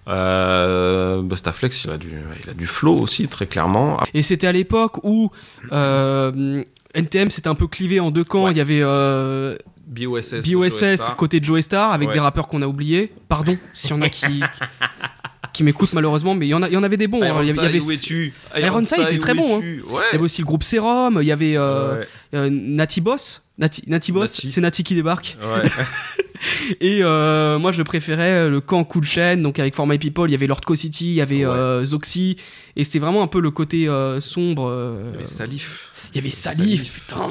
[0.08, 2.10] Euh, Bustaflex, il a, du,
[2.44, 4.00] il a du flow aussi, très clairement.
[4.12, 5.30] Et c'était à l'époque où
[5.72, 6.62] euh,
[6.94, 8.44] NTM s'était un peu clivé en deux camps.
[8.44, 8.50] Ouais.
[8.52, 10.46] Il y avait euh, BOSS.
[10.50, 12.14] BOSS côté de Joe Star avec Ouais.
[12.14, 13.12] des rappeurs qu'on a oubliés.
[13.28, 14.42] Pardon s'il y en a qui,
[15.54, 17.22] qui m'écoutent malheureusement, mais il y en, a, il y en avait des bons.
[17.22, 17.40] hein.
[17.42, 18.34] Il y avait, il y avait- où es-tu?
[18.60, 19.60] Ironside était très bon, hein.
[19.60, 20.02] Ouais.
[20.10, 22.06] il y avait aussi le groupe Serum, il y avait euh, Ouais.
[22.34, 23.40] euh, Nati Boss.
[23.56, 24.48] Nati, Nati Boss, Nati.
[24.48, 25.36] c'est Nati qui débarque.
[25.40, 25.70] Ouais.
[26.80, 30.32] Et euh, moi, je préférais le camp Cool Chain, donc avec For My People, il
[30.32, 31.52] y avait Lord Co City, il y avait Ouais.
[31.52, 32.36] euh, Zoxy,
[32.76, 33.86] et c'était vraiment un peu le côté
[34.20, 34.96] sombre.
[35.08, 35.92] Il y avait Salif.
[36.12, 37.28] il y avait Salif, putain.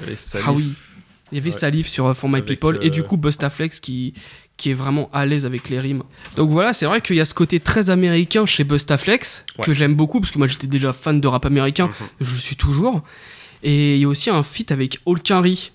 [0.00, 0.46] Il y avait Salif.
[0.48, 0.72] Ah oui.
[1.32, 1.50] Il y avait.
[1.50, 4.14] Salif sur For My Avec, People, et du coup Bustaflex qui,
[4.56, 6.02] qui est vraiment à l'aise avec les rimes.
[6.36, 9.64] Donc voilà, c'est vrai qu'il y a ce côté très américain chez Bustaflex, Ouais.
[9.64, 12.06] que j'aime beaucoup, parce que moi j'étais déjà fan de rap américain, Mhm.
[12.20, 13.02] je le suis toujours.
[13.62, 15.72] Et il y a aussi un feat avec Carry.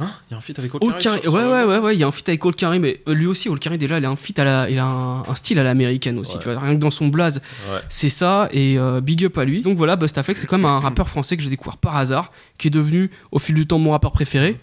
[0.00, 0.08] Hein?
[0.28, 2.06] Il y a un feat avec Old Carry, ouais, ouais, ouais, ouais, il y a
[2.06, 4.44] un feat avec Carry, mais euh, lui aussi, Carry, déjà, il a un feat à
[4.44, 6.42] la, il a un, un style à l'américaine aussi, Ouais.
[6.42, 7.80] tu vois, rien que dans son blaze, Ouais.
[7.90, 9.60] c'est ça, et euh, big up à lui.
[9.60, 12.68] Donc voilà, Bustaflex, c'est quand même un rappeur français que j'ai découvert par hasard, qui
[12.68, 14.58] est devenu au fil du temps mon rappeur préféré,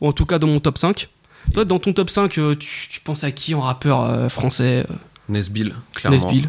[0.00, 1.08] ou en tout cas dans mon top 5.
[1.52, 4.86] Toi, dans ton top 5, euh, tu, tu penses à qui en rappeur euh, français
[4.90, 4.94] euh,
[5.28, 6.16] Nesbill, clairement.
[6.16, 6.48] Nesbill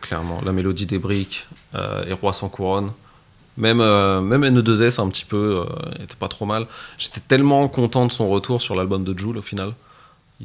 [0.00, 0.40] Clairement.
[0.44, 2.90] La mélodie des briques, euh, et Roi sans couronne.
[3.56, 6.66] Même, euh, même NE2S, un petit peu, euh, était pas trop mal.
[6.98, 9.74] J'étais tellement content de son retour sur l'album de Joule au final.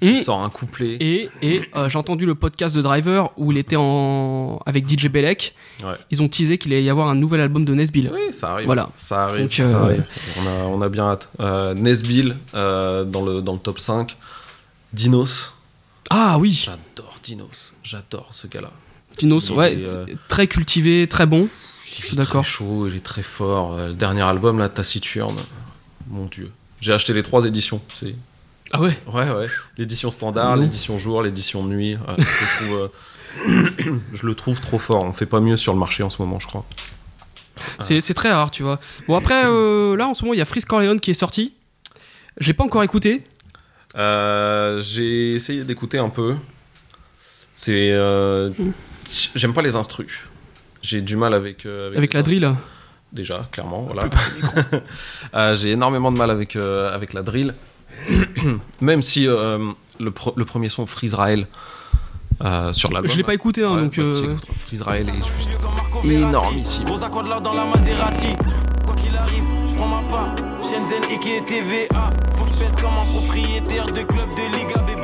[0.01, 0.97] Il sort un couplet.
[0.99, 4.59] Et, et euh, j'ai entendu le podcast de Driver où il était en...
[4.65, 5.55] avec DJ Belek.
[5.83, 5.95] Ouais.
[6.11, 8.11] Ils ont teasé qu'il allait y avoir un nouvel album de Nesbill.
[8.13, 8.65] Oui, ça arrive.
[8.65, 8.89] Voilà.
[8.95, 9.43] Ça arrive.
[9.43, 9.97] Donc, ça euh.
[10.39, 11.29] On, a, on a bien hâte.
[11.39, 14.15] Euh, Nesbill dans, le, dans le top 5.
[14.93, 15.53] Dinos.
[16.09, 17.73] Ah oui, J'adore Dinos.
[17.83, 18.71] J'adore ce gars-là.
[19.17, 21.49] Dinos, il ouais, est, euh, très cultivé, très bon.
[21.97, 22.43] Il Je suis est d'accord.
[22.43, 23.75] très chaud, il est très fort.
[23.77, 25.37] Le dernier album, là, Taciturne.
[26.07, 26.51] Mon dieu.
[26.79, 27.81] J'ai acheté les trois éditions.
[27.93, 28.15] C'est...
[28.73, 29.47] Ah ouais Ouais, ouais.
[29.77, 31.95] L'édition standard, l'édition jour, l'édition nuit.
[31.95, 32.91] Euh, je, le trouve,
[33.87, 35.03] euh, je le trouve trop fort.
[35.03, 36.65] On fait pas mieux sur le marché en ce moment, je crois.
[37.79, 38.79] C'est c'est très rare, tu vois.
[39.07, 41.53] Bon, après, euh, là, en ce moment, il y a Freeze Corleone qui est sorti.
[42.39, 43.23] J'ai pas encore écouté.
[43.95, 46.35] Euh, j'ai essayé d'écouter un peu.
[47.55, 47.91] C'est.
[47.91, 48.51] euh,
[49.35, 50.21] J'aime pas les instrus.
[50.81, 51.65] J'ai du mal avec.
[51.65, 52.53] euh, Avec la drill.
[53.11, 53.83] déjà, clairement.
[53.83, 54.03] Voilà.
[55.33, 57.53] Euh, j'ai énormément de mal avec, euh, avec la drill.
[58.81, 61.47] Même si euh, le, pro- le premier son, Freezerael,
[62.43, 63.11] euh, sur l'album.
[63.11, 63.95] Je l'ai pas écouté, hein, Ouais, donc.
[63.97, 65.59] bah, euh, écoute, Freezerael est juste
[66.05, 66.85] énormissime.
[66.85, 68.35] Gros accord là dans la Maserati.
[68.85, 70.35] Quoi qu'il arrive, je prends ma part.
[70.61, 72.09] Shenzhen, Ike, TVA.
[72.35, 74.96] Faut que je pèse comme un propriétaire de club de Liga BBVA.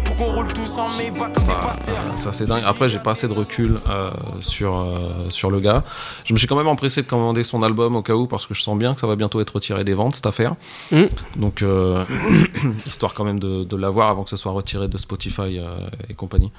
[0.00, 2.18] Pour qu'on roule tous en Maybach comme des pasteurs.
[2.18, 2.62] Ça c'est dingue.
[2.66, 5.84] Après j'ai pas assez de recul euh, sur, euh, sur le gars.
[6.24, 8.54] Je me suis quand même empressé de commander son album au cas où parce que
[8.54, 10.54] je sens bien que ça va bientôt être retiré des ventes cette affaire.
[10.92, 11.04] Mm.
[11.36, 12.04] Donc euh,
[12.86, 15.78] histoire quand même de, de l'avoir avant que ce soit retiré de Spotify euh,
[16.08, 16.52] et compagnie.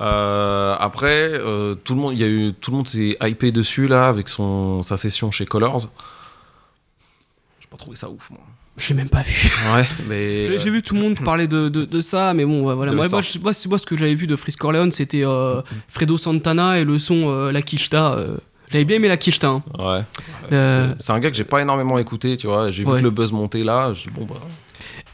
[0.00, 3.52] Euh, après euh, tout le monde il y a eu tout le monde s'est hypé
[3.52, 5.82] dessus là avec son sa session chez Colors.
[7.60, 8.40] J'ai pas trouvé ça ouf moi.
[8.76, 9.50] J'ai même pas vu.
[9.72, 12.74] Ouais mais J'ai vu tout le monde parler de, de, de ça, mais bon, ouais,
[12.74, 12.92] voilà.
[12.92, 13.16] Moi, ça.
[13.16, 16.18] moi, je- moi, c'est- moi, ce que j'avais vu de Frisk Corleone, c'était euh, Fredo
[16.18, 18.14] Santana et le son euh, La Quicheta.
[18.14, 18.36] euh.
[18.72, 19.48] J'avais bien aimé La Quicheta.
[19.48, 19.62] hein.
[19.78, 20.02] Ouais.
[20.52, 22.70] Euh, C'est- un gars que j'ai pas énormément écouté, tu vois.
[22.70, 23.92] J'ai vu que le buzz monter là.
[23.92, 24.40] Je dis bon bah.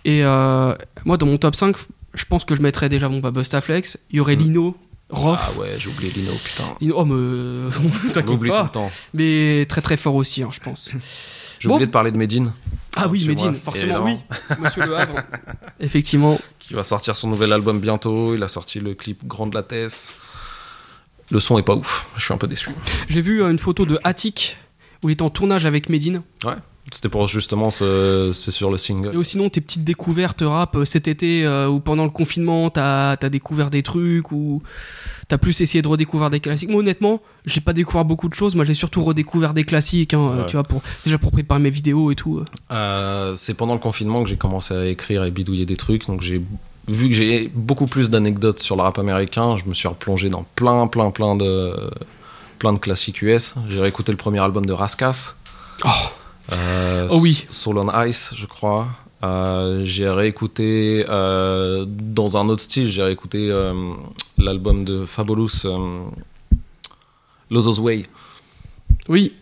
[0.06, 0.72] Et euh,
[1.04, 1.76] moi, dans mon top 5,
[2.14, 3.98] je pense que je mettrais déjà bon, bah, Bustaflex.
[4.10, 4.74] Il y aurait Lino,
[5.10, 5.38] Rof.
[5.56, 6.64] Ah ouais, j'ai oublié Lino, putain.
[6.80, 7.70] Lino- oh, mais.
[8.14, 8.62] T'inquiète l'oublie tout pas.
[8.62, 8.90] le temps.
[9.12, 10.92] Mais très très fort aussi, hein, je pense.
[11.60, 11.74] J'ai Bon.
[11.76, 12.50] oublié de parler de Medine.
[12.96, 14.16] Ah oui, Medine, forcément, oui.
[14.58, 15.14] Monsieur Le Havre.
[15.80, 16.36] Effectivement.
[16.58, 18.34] Qui va sortir son nouvel album bientôt.
[18.34, 20.12] Il a sorti le clip Grande Lattès.
[21.30, 22.08] Le son est pas ouf.
[22.16, 22.70] Je suis un peu déçu.
[23.08, 24.56] J'ai vu euh, une photo de Attic
[25.04, 26.22] où il est en tournage avec Medine.
[26.44, 26.54] Ouais.
[26.92, 29.16] C'était pour justement ce, c'est sur le single.
[29.16, 33.10] Et sinon, tes petites découvertes rap euh, cet été euh, ou pendant le confinement, t'as
[33.12, 34.60] as découvert des trucs ou
[35.28, 36.68] t'as plus essayé de redécouvrir des classiques?
[36.68, 38.56] Moi, honnêtement, j'ai pas découvert beaucoup de choses.
[38.56, 40.46] Moi, j'ai surtout redécouvert des classiques, hein, Ouais.
[40.46, 42.40] tu vois, pour, déjà pour préparer mes vidéos et tout.
[42.72, 43.34] euh.
[43.36, 46.08] C'est pendant le confinement que j'ai commencé à écrire et bidouiller des trucs.
[46.08, 46.42] Donc j'ai
[46.88, 49.56] vu que j'ai beaucoup plus d'anecdotes sur le rap américain.
[49.56, 51.72] Je me suis replongé dans plein, plein, plein de
[52.58, 53.54] plein de classiques US.
[53.68, 55.34] J'ai réécouté le premier album de Raskas.
[55.84, 55.88] Euh,
[56.52, 57.46] Oh oui.
[57.50, 58.88] Soul on Ice, je crois.
[59.22, 62.88] Euh, j'ai réécouté euh, dans un autre style.
[62.88, 63.92] J'ai réécouté euh,
[64.38, 66.04] l'album de Fabulous, euh,
[67.50, 68.06] Lozos Way.
[69.08, 69.34] Oui.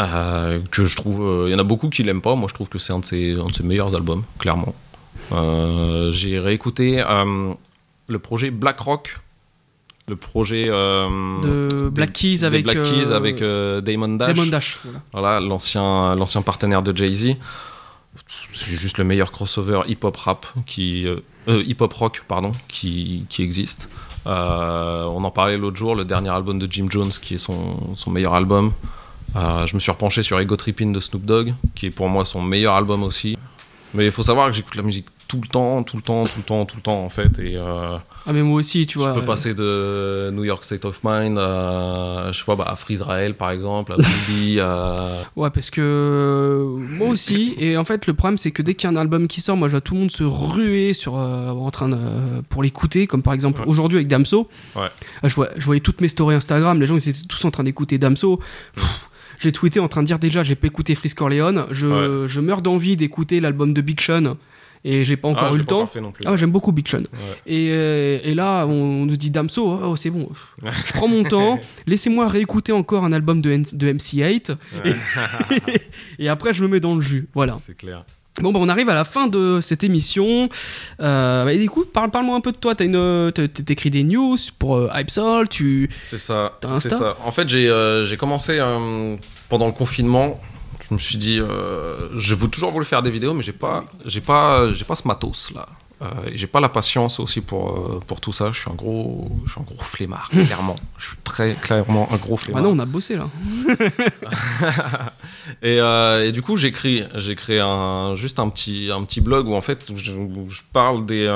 [0.00, 2.34] Euh, que je trouve, euh, il y en a beaucoup qui l'aiment pas.
[2.34, 4.74] Moi, je trouve que c'est un de ses, un de ses meilleurs albums, clairement.
[5.32, 7.54] Euh, j'ai réécouté euh,
[8.08, 9.18] le projet Black Rock,
[10.08, 11.08] le projet euh,
[11.42, 14.34] De Black Keys des avec, Black Keys euh, avec euh, Damon Dash.
[14.34, 14.80] Damon Dash,
[15.12, 15.40] voilà.
[15.40, 17.36] L'ancien, l'ancien partenaire de Jay Z.
[18.52, 23.88] C'est juste le meilleur crossover hip-hop rap qui, euh, hip-hop rock pardon, qui, qui existe.
[24.26, 28.10] On en parlait l'autre jour, le dernier album de Jim Jones qui est son, son
[28.10, 28.72] meilleur album.
[29.34, 32.40] Je me suis repenché sur Ego Trippin de Snoop Dogg, qui est pour moi son
[32.40, 33.36] meilleur album aussi.
[33.94, 36.32] Mais il faut savoir que j'écoute la musique tout le temps, tout le temps, tout
[36.38, 37.38] le temps, tout le temps en fait.
[37.38, 39.08] Et euh, Ah, mais moi aussi, tu vois.
[39.08, 42.66] je peux euh, passer de New York State of Mind à, je sais pas, bah,
[42.68, 45.18] à Free Israel par exemple, à Boogie, à.
[45.36, 47.54] Ouais, parce que euh, moi aussi.
[47.58, 49.56] Et en fait, le problème, c'est que dès qu'il y a un album qui sort,
[49.56, 51.96] moi, je vois tout le monde se ruer sur, euh, en train de,
[52.48, 53.06] pour l'écouter.
[53.06, 54.48] Comme par exemple aujourd'hui avec Damso.
[54.76, 54.88] Ouais.
[55.22, 56.80] Ah, Je, vois- je voyais toutes mes stories Instagram.
[56.80, 58.40] Les gens, ils étaient tous en train d'écouter Damso.
[58.74, 59.08] Pff,
[59.40, 61.66] J'ai tweeté en train de dire déjà, j'ai pas écouté Frisk Corleone.
[61.70, 64.36] Je, je meurs d'envie d'écouter l'album de Big Sean.
[64.86, 65.80] Et j'ai pas encore Ah, je eu le temps.
[65.82, 66.12] encore.
[66.26, 66.98] Ah, j'aime beaucoup Big Sean.
[66.98, 67.06] Ouais.
[67.46, 70.28] Et, euh, et là, on nous dit Damso, oh, c'est bon.
[70.62, 74.54] Je prends mon temps, laissez-moi réécouter encore un album de, N- de MC8.
[74.84, 74.92] Et,
[76.24, 77.28] et après, je me mets dans le jus.
[77.34, 77.56] Voilà.
[77.58, 78.04] C'est clair.
[78.42, 80.48] Bon, bah, on arrive à la fin de cette émission.
[81.00, 82.74] Euh, bah, et du coup, parle, parle-moi un peu de toi.
[82.74, 85.88] T'as une, t'as- t'écris des news pour euh, Hypesol, tu.
[86.00, 86.58] C'est ça.
[86.80, 87.16] C'est ça.
[87.24, 89.16] En fait, j'ai euh, j'ai commencé euh,
[89.48, 90.40] pendant le confinement.
[90.88, 93.84] Je me suis dit, euh, je veux toujours voulu faire des vidéos, mais j'ai pas,
[94.04, 95.66] j'ai pas, j'ai pas ce matos là.
[96.02, 98.50] Euh, j'ai pas la patience aussi pour, euh, pour tout ça.
[98.50, 100.76] Je suis un gros, je suis un gros flemmard, clairement.
[100.98, 102.62] Je suis très clairement un gros Ah flemmard.
[102.64, 103.28] non, on a bossé là.
[105.62, 109.48] et, euh, et du coup, j'écris, j'ai créé un, juste un petit, un petit blog
[109.48, 110.12] où en fait, je,
[110.72, 111.26] parle des,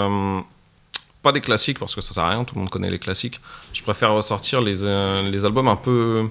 [1.23, 3.41] pas des classiques parce que ça sert à rien, tout le monde connaît les classiques.
[3.73, 4.83] Je préfère ressortir les,
[5.31, 6.29] les albums un peu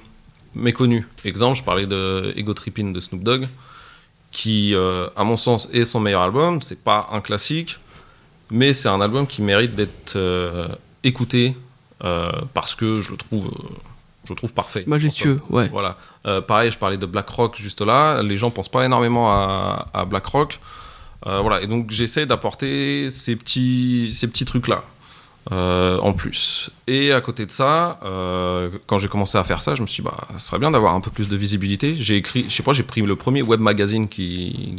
[0.58, 1.06] méconnus.
[1.24, 3.48] Exemple, je parlais de Ego Trippin de Snoop Dogg,
[4.32, 6.62] qui, euh, à mon sens, est son meilleur album.
[6.62, 7.80] C'est pas un classique,
[8.52, 10.68] mais c'est un album qui mérite d'être euh,
[11.04, 11.56] écouté
[12.04, 13.52] euh, parce que je le trouve.
[14.26, 14.84] je le trouve parfait.
[14.88, 15.70] Majestueux, ouais.
[15.70, 15.98] Voilà.
[16.48, 18.22] Pareil, je parlais de Black Rock juste là.
[18.22, 20.60] Les gens pensent pas énormément à, à Black Rock.
[21.26, 21.62] Voilà.
[21.62, 24.68] Et donc j'essaie d'apporter ces petits, ces petits trucs
[25.52, 26.00] là.
[26.02, 26.70] en plus.
[26.88, 30.04] Et à côté de ça, euh, quand j'ai commencé à faire ça, je me suis
[30.04, 31.96] dit, bah, ça serait bien d'avoir un peu plus de visibilité.
[31.96, 34.76] J'ai écrit, je sais pas, j'ai pris le premier web magazine qui,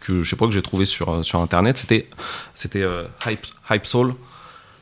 [0.00, 1.76] que je sais pas que j'ai trouvé sur, sur internet.
[1.76, 2.06] C'était,
[2.54, 4.14] c'était euh, Hype, Hype Soul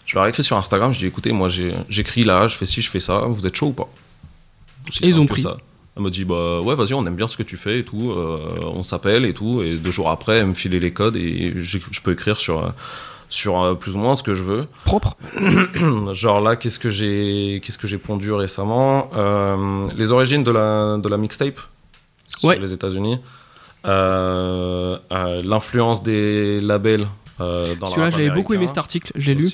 [0.04, 2.82] Je leur ai écrit sur Instagram, je dis écoutez, moi j'écris là, je fais ci,
[2.82, 3.88] je fais ça, vous êtes chaud ou pas?
[5.02, 5.42] Et ils ont pris.
[5.42, 5.56] ça.
[5.96, 8.10] Elle m'a dit bah ouais vas-y on aime bien ce que tu fais et tout,
[8.10, 11.54] euh, on s'appelle et tout et deux jours après elle me filait les codes et
[11.56, 12.68] je peux écrire sur euh,
[13.28, 14.66] sur euh, plus ou moins ce que je veux.
[14.84, 15.16] Propre.
[16.12, 20.98] Genre là qu'est-ce que j'ai qu'est-ce que j'ai pondu récemment Euh, Les origines de la
[20.98, 21.58] de la mixtape
[22.36, 22.58] sur Ouais.
[22.58, 23.18] les États-Unis,
[23.84, 24.98] Euh,
[25.44, 27.06] l'influence des labels.
[27.38, 29.46] Celui-là, j'avais beaucoup aimé cet article, j'ai lu.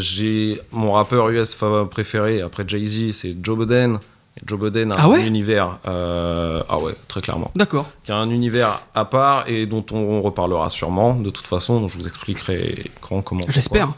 [0.00, 1.54] j'ai mon rappeur US
[1.90, 3.98] préféré après Jay-Z, c'est Joe Budden.
[4.44, 7.88] Joe Budden a Ah un univers, euh, ah ouais, très clairement, D'accord.
[8.02, 11.80] qui a un univers à part et dont on reparlera sûrement de toute façon.
[11.80, 13.42] Donc je vous expliquerai quand, comment.
[13.48, 13.92] J'espère.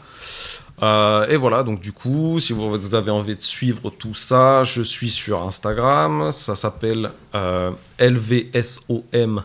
[0.83, 4.83] Euh, et voilà, donc du coup, si vous avez envie de suivre tout ça, je
[4.83, 6.31] suis sur Instagram.
[6.31, 9.43] Ça s'appelle euh, LVSOMHH.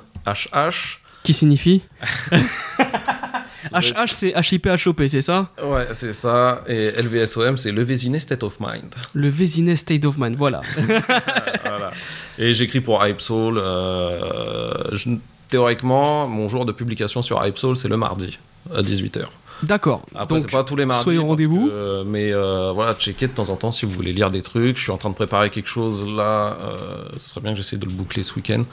[1.23, 1.82] Qui signifie?
[3.72, 5.48] HH, c'est HIP-HOP, c'est ça?
[5.62, 6.62] Ouais, c'est ça.
[6.66, 8.94] Et LVSOM, c'est le Vésiné State of Mind.
[9.14, 10.62] Le Vésinet State of Mind, voilà.
[11.64, 11.93] Voilà.
[12.39, 13.59] Et j'écris pour Hype Soul.
[13.59, 15.10] euh, je-
[15.48, 18.39] théoriquement, mon jour de publication sur Hype Soul, c'est le mardi
[18.74, 19.24] à 18h.
[19.62, 20.02] D'accord.
[20.14, 21.05] Après, c'est pas tous les mardis.
[21.05, 21.68] soyez au rendez-vous.
[21.70, 24.76] euh, mais euh, voilà, checkez de temps en temps si vous voulez lire des trucs.
[24.76, 26.56] Je suis en train de préparer quelque chose là.
[26.60, 28.64] euh, ce serait bien que j'essaie de le boucler ce week-end.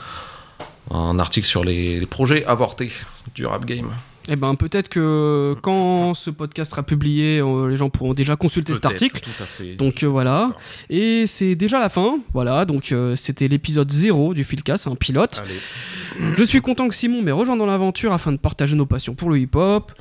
[0.91, 2.91] Un article sur les, les projets avortés
[3.35, 3.91] du rap game.
[4.27, 8.73] Eh ben, peut-être que quand ce podcast sera publié, euh, les gens pourront déjà consulter
[8.73, 9.21] cet article.
[9.21, 9.75] Tout à fait.
[9.75, 10.51] Donc euh, voilà.
[10.89, 12.19] Et c'est déjà la fin.
[12.33, 12.65] Voilà.
[12.65, 15.41] Donc euh, c'était l'épisode 0 du Philcast, un pilote.
[15.43, 19.15] Allez, Je suis content que Simon m'ait rejoint dans l'aventure afin de partager nos passions
[19.15, 19.91] pour le hip-hop.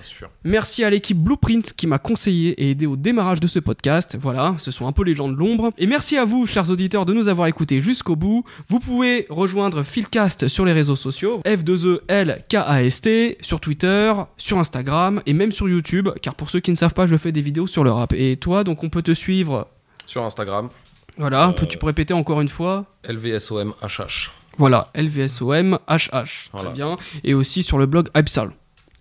[0.44, 4.18] Merci à l'équipe Blueprint qui m'a conseillé et aidé au démarrage de ce podcast.
[4.20, 5.70] Voilà, ce sont un peu les gens de l'ombre.
[5.78, 8.44] Et merci à vous, chers auditeurs, de nous avoir écoutés jusqu'au bout.
[8.68, 15.52] Vous pouvez rejoindre Philcast sur les réseaux sociaux, F2ELKAST, sur Twitter, sur Instagram et même
[15.52, 17.90] sur YouTube, car pour ceux qui ne savent pas, je fais des vidéos sur le
[17.90, 18.12] rap.
[18.12, 19.68] Et toi, donc on peut te suivre.
[20.06, 20.68] Sur Instagram,
[21.16, 24.30] Voilà, Euh, peux-tu répéter encore une fois LVSOMHH.
[24.56, 26.48] Voilà, LVSOM HH.
[26.52, 26.68] Voilà.
[26.70, 26.96] Très bien.
[27.24, 28.50] Et aussi sur le blog Hypsal.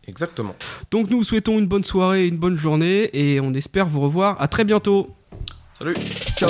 [0.07, 0.55] Exactement.
[0.91, 4.41] Donc nous vous souhaitons une bonne soirée une bonne journée et on espère vous revoir
[4.41, 5.09] à très bientôt.
[5.73, 5.95] Salut.
[6.37, 6.49] Ciao.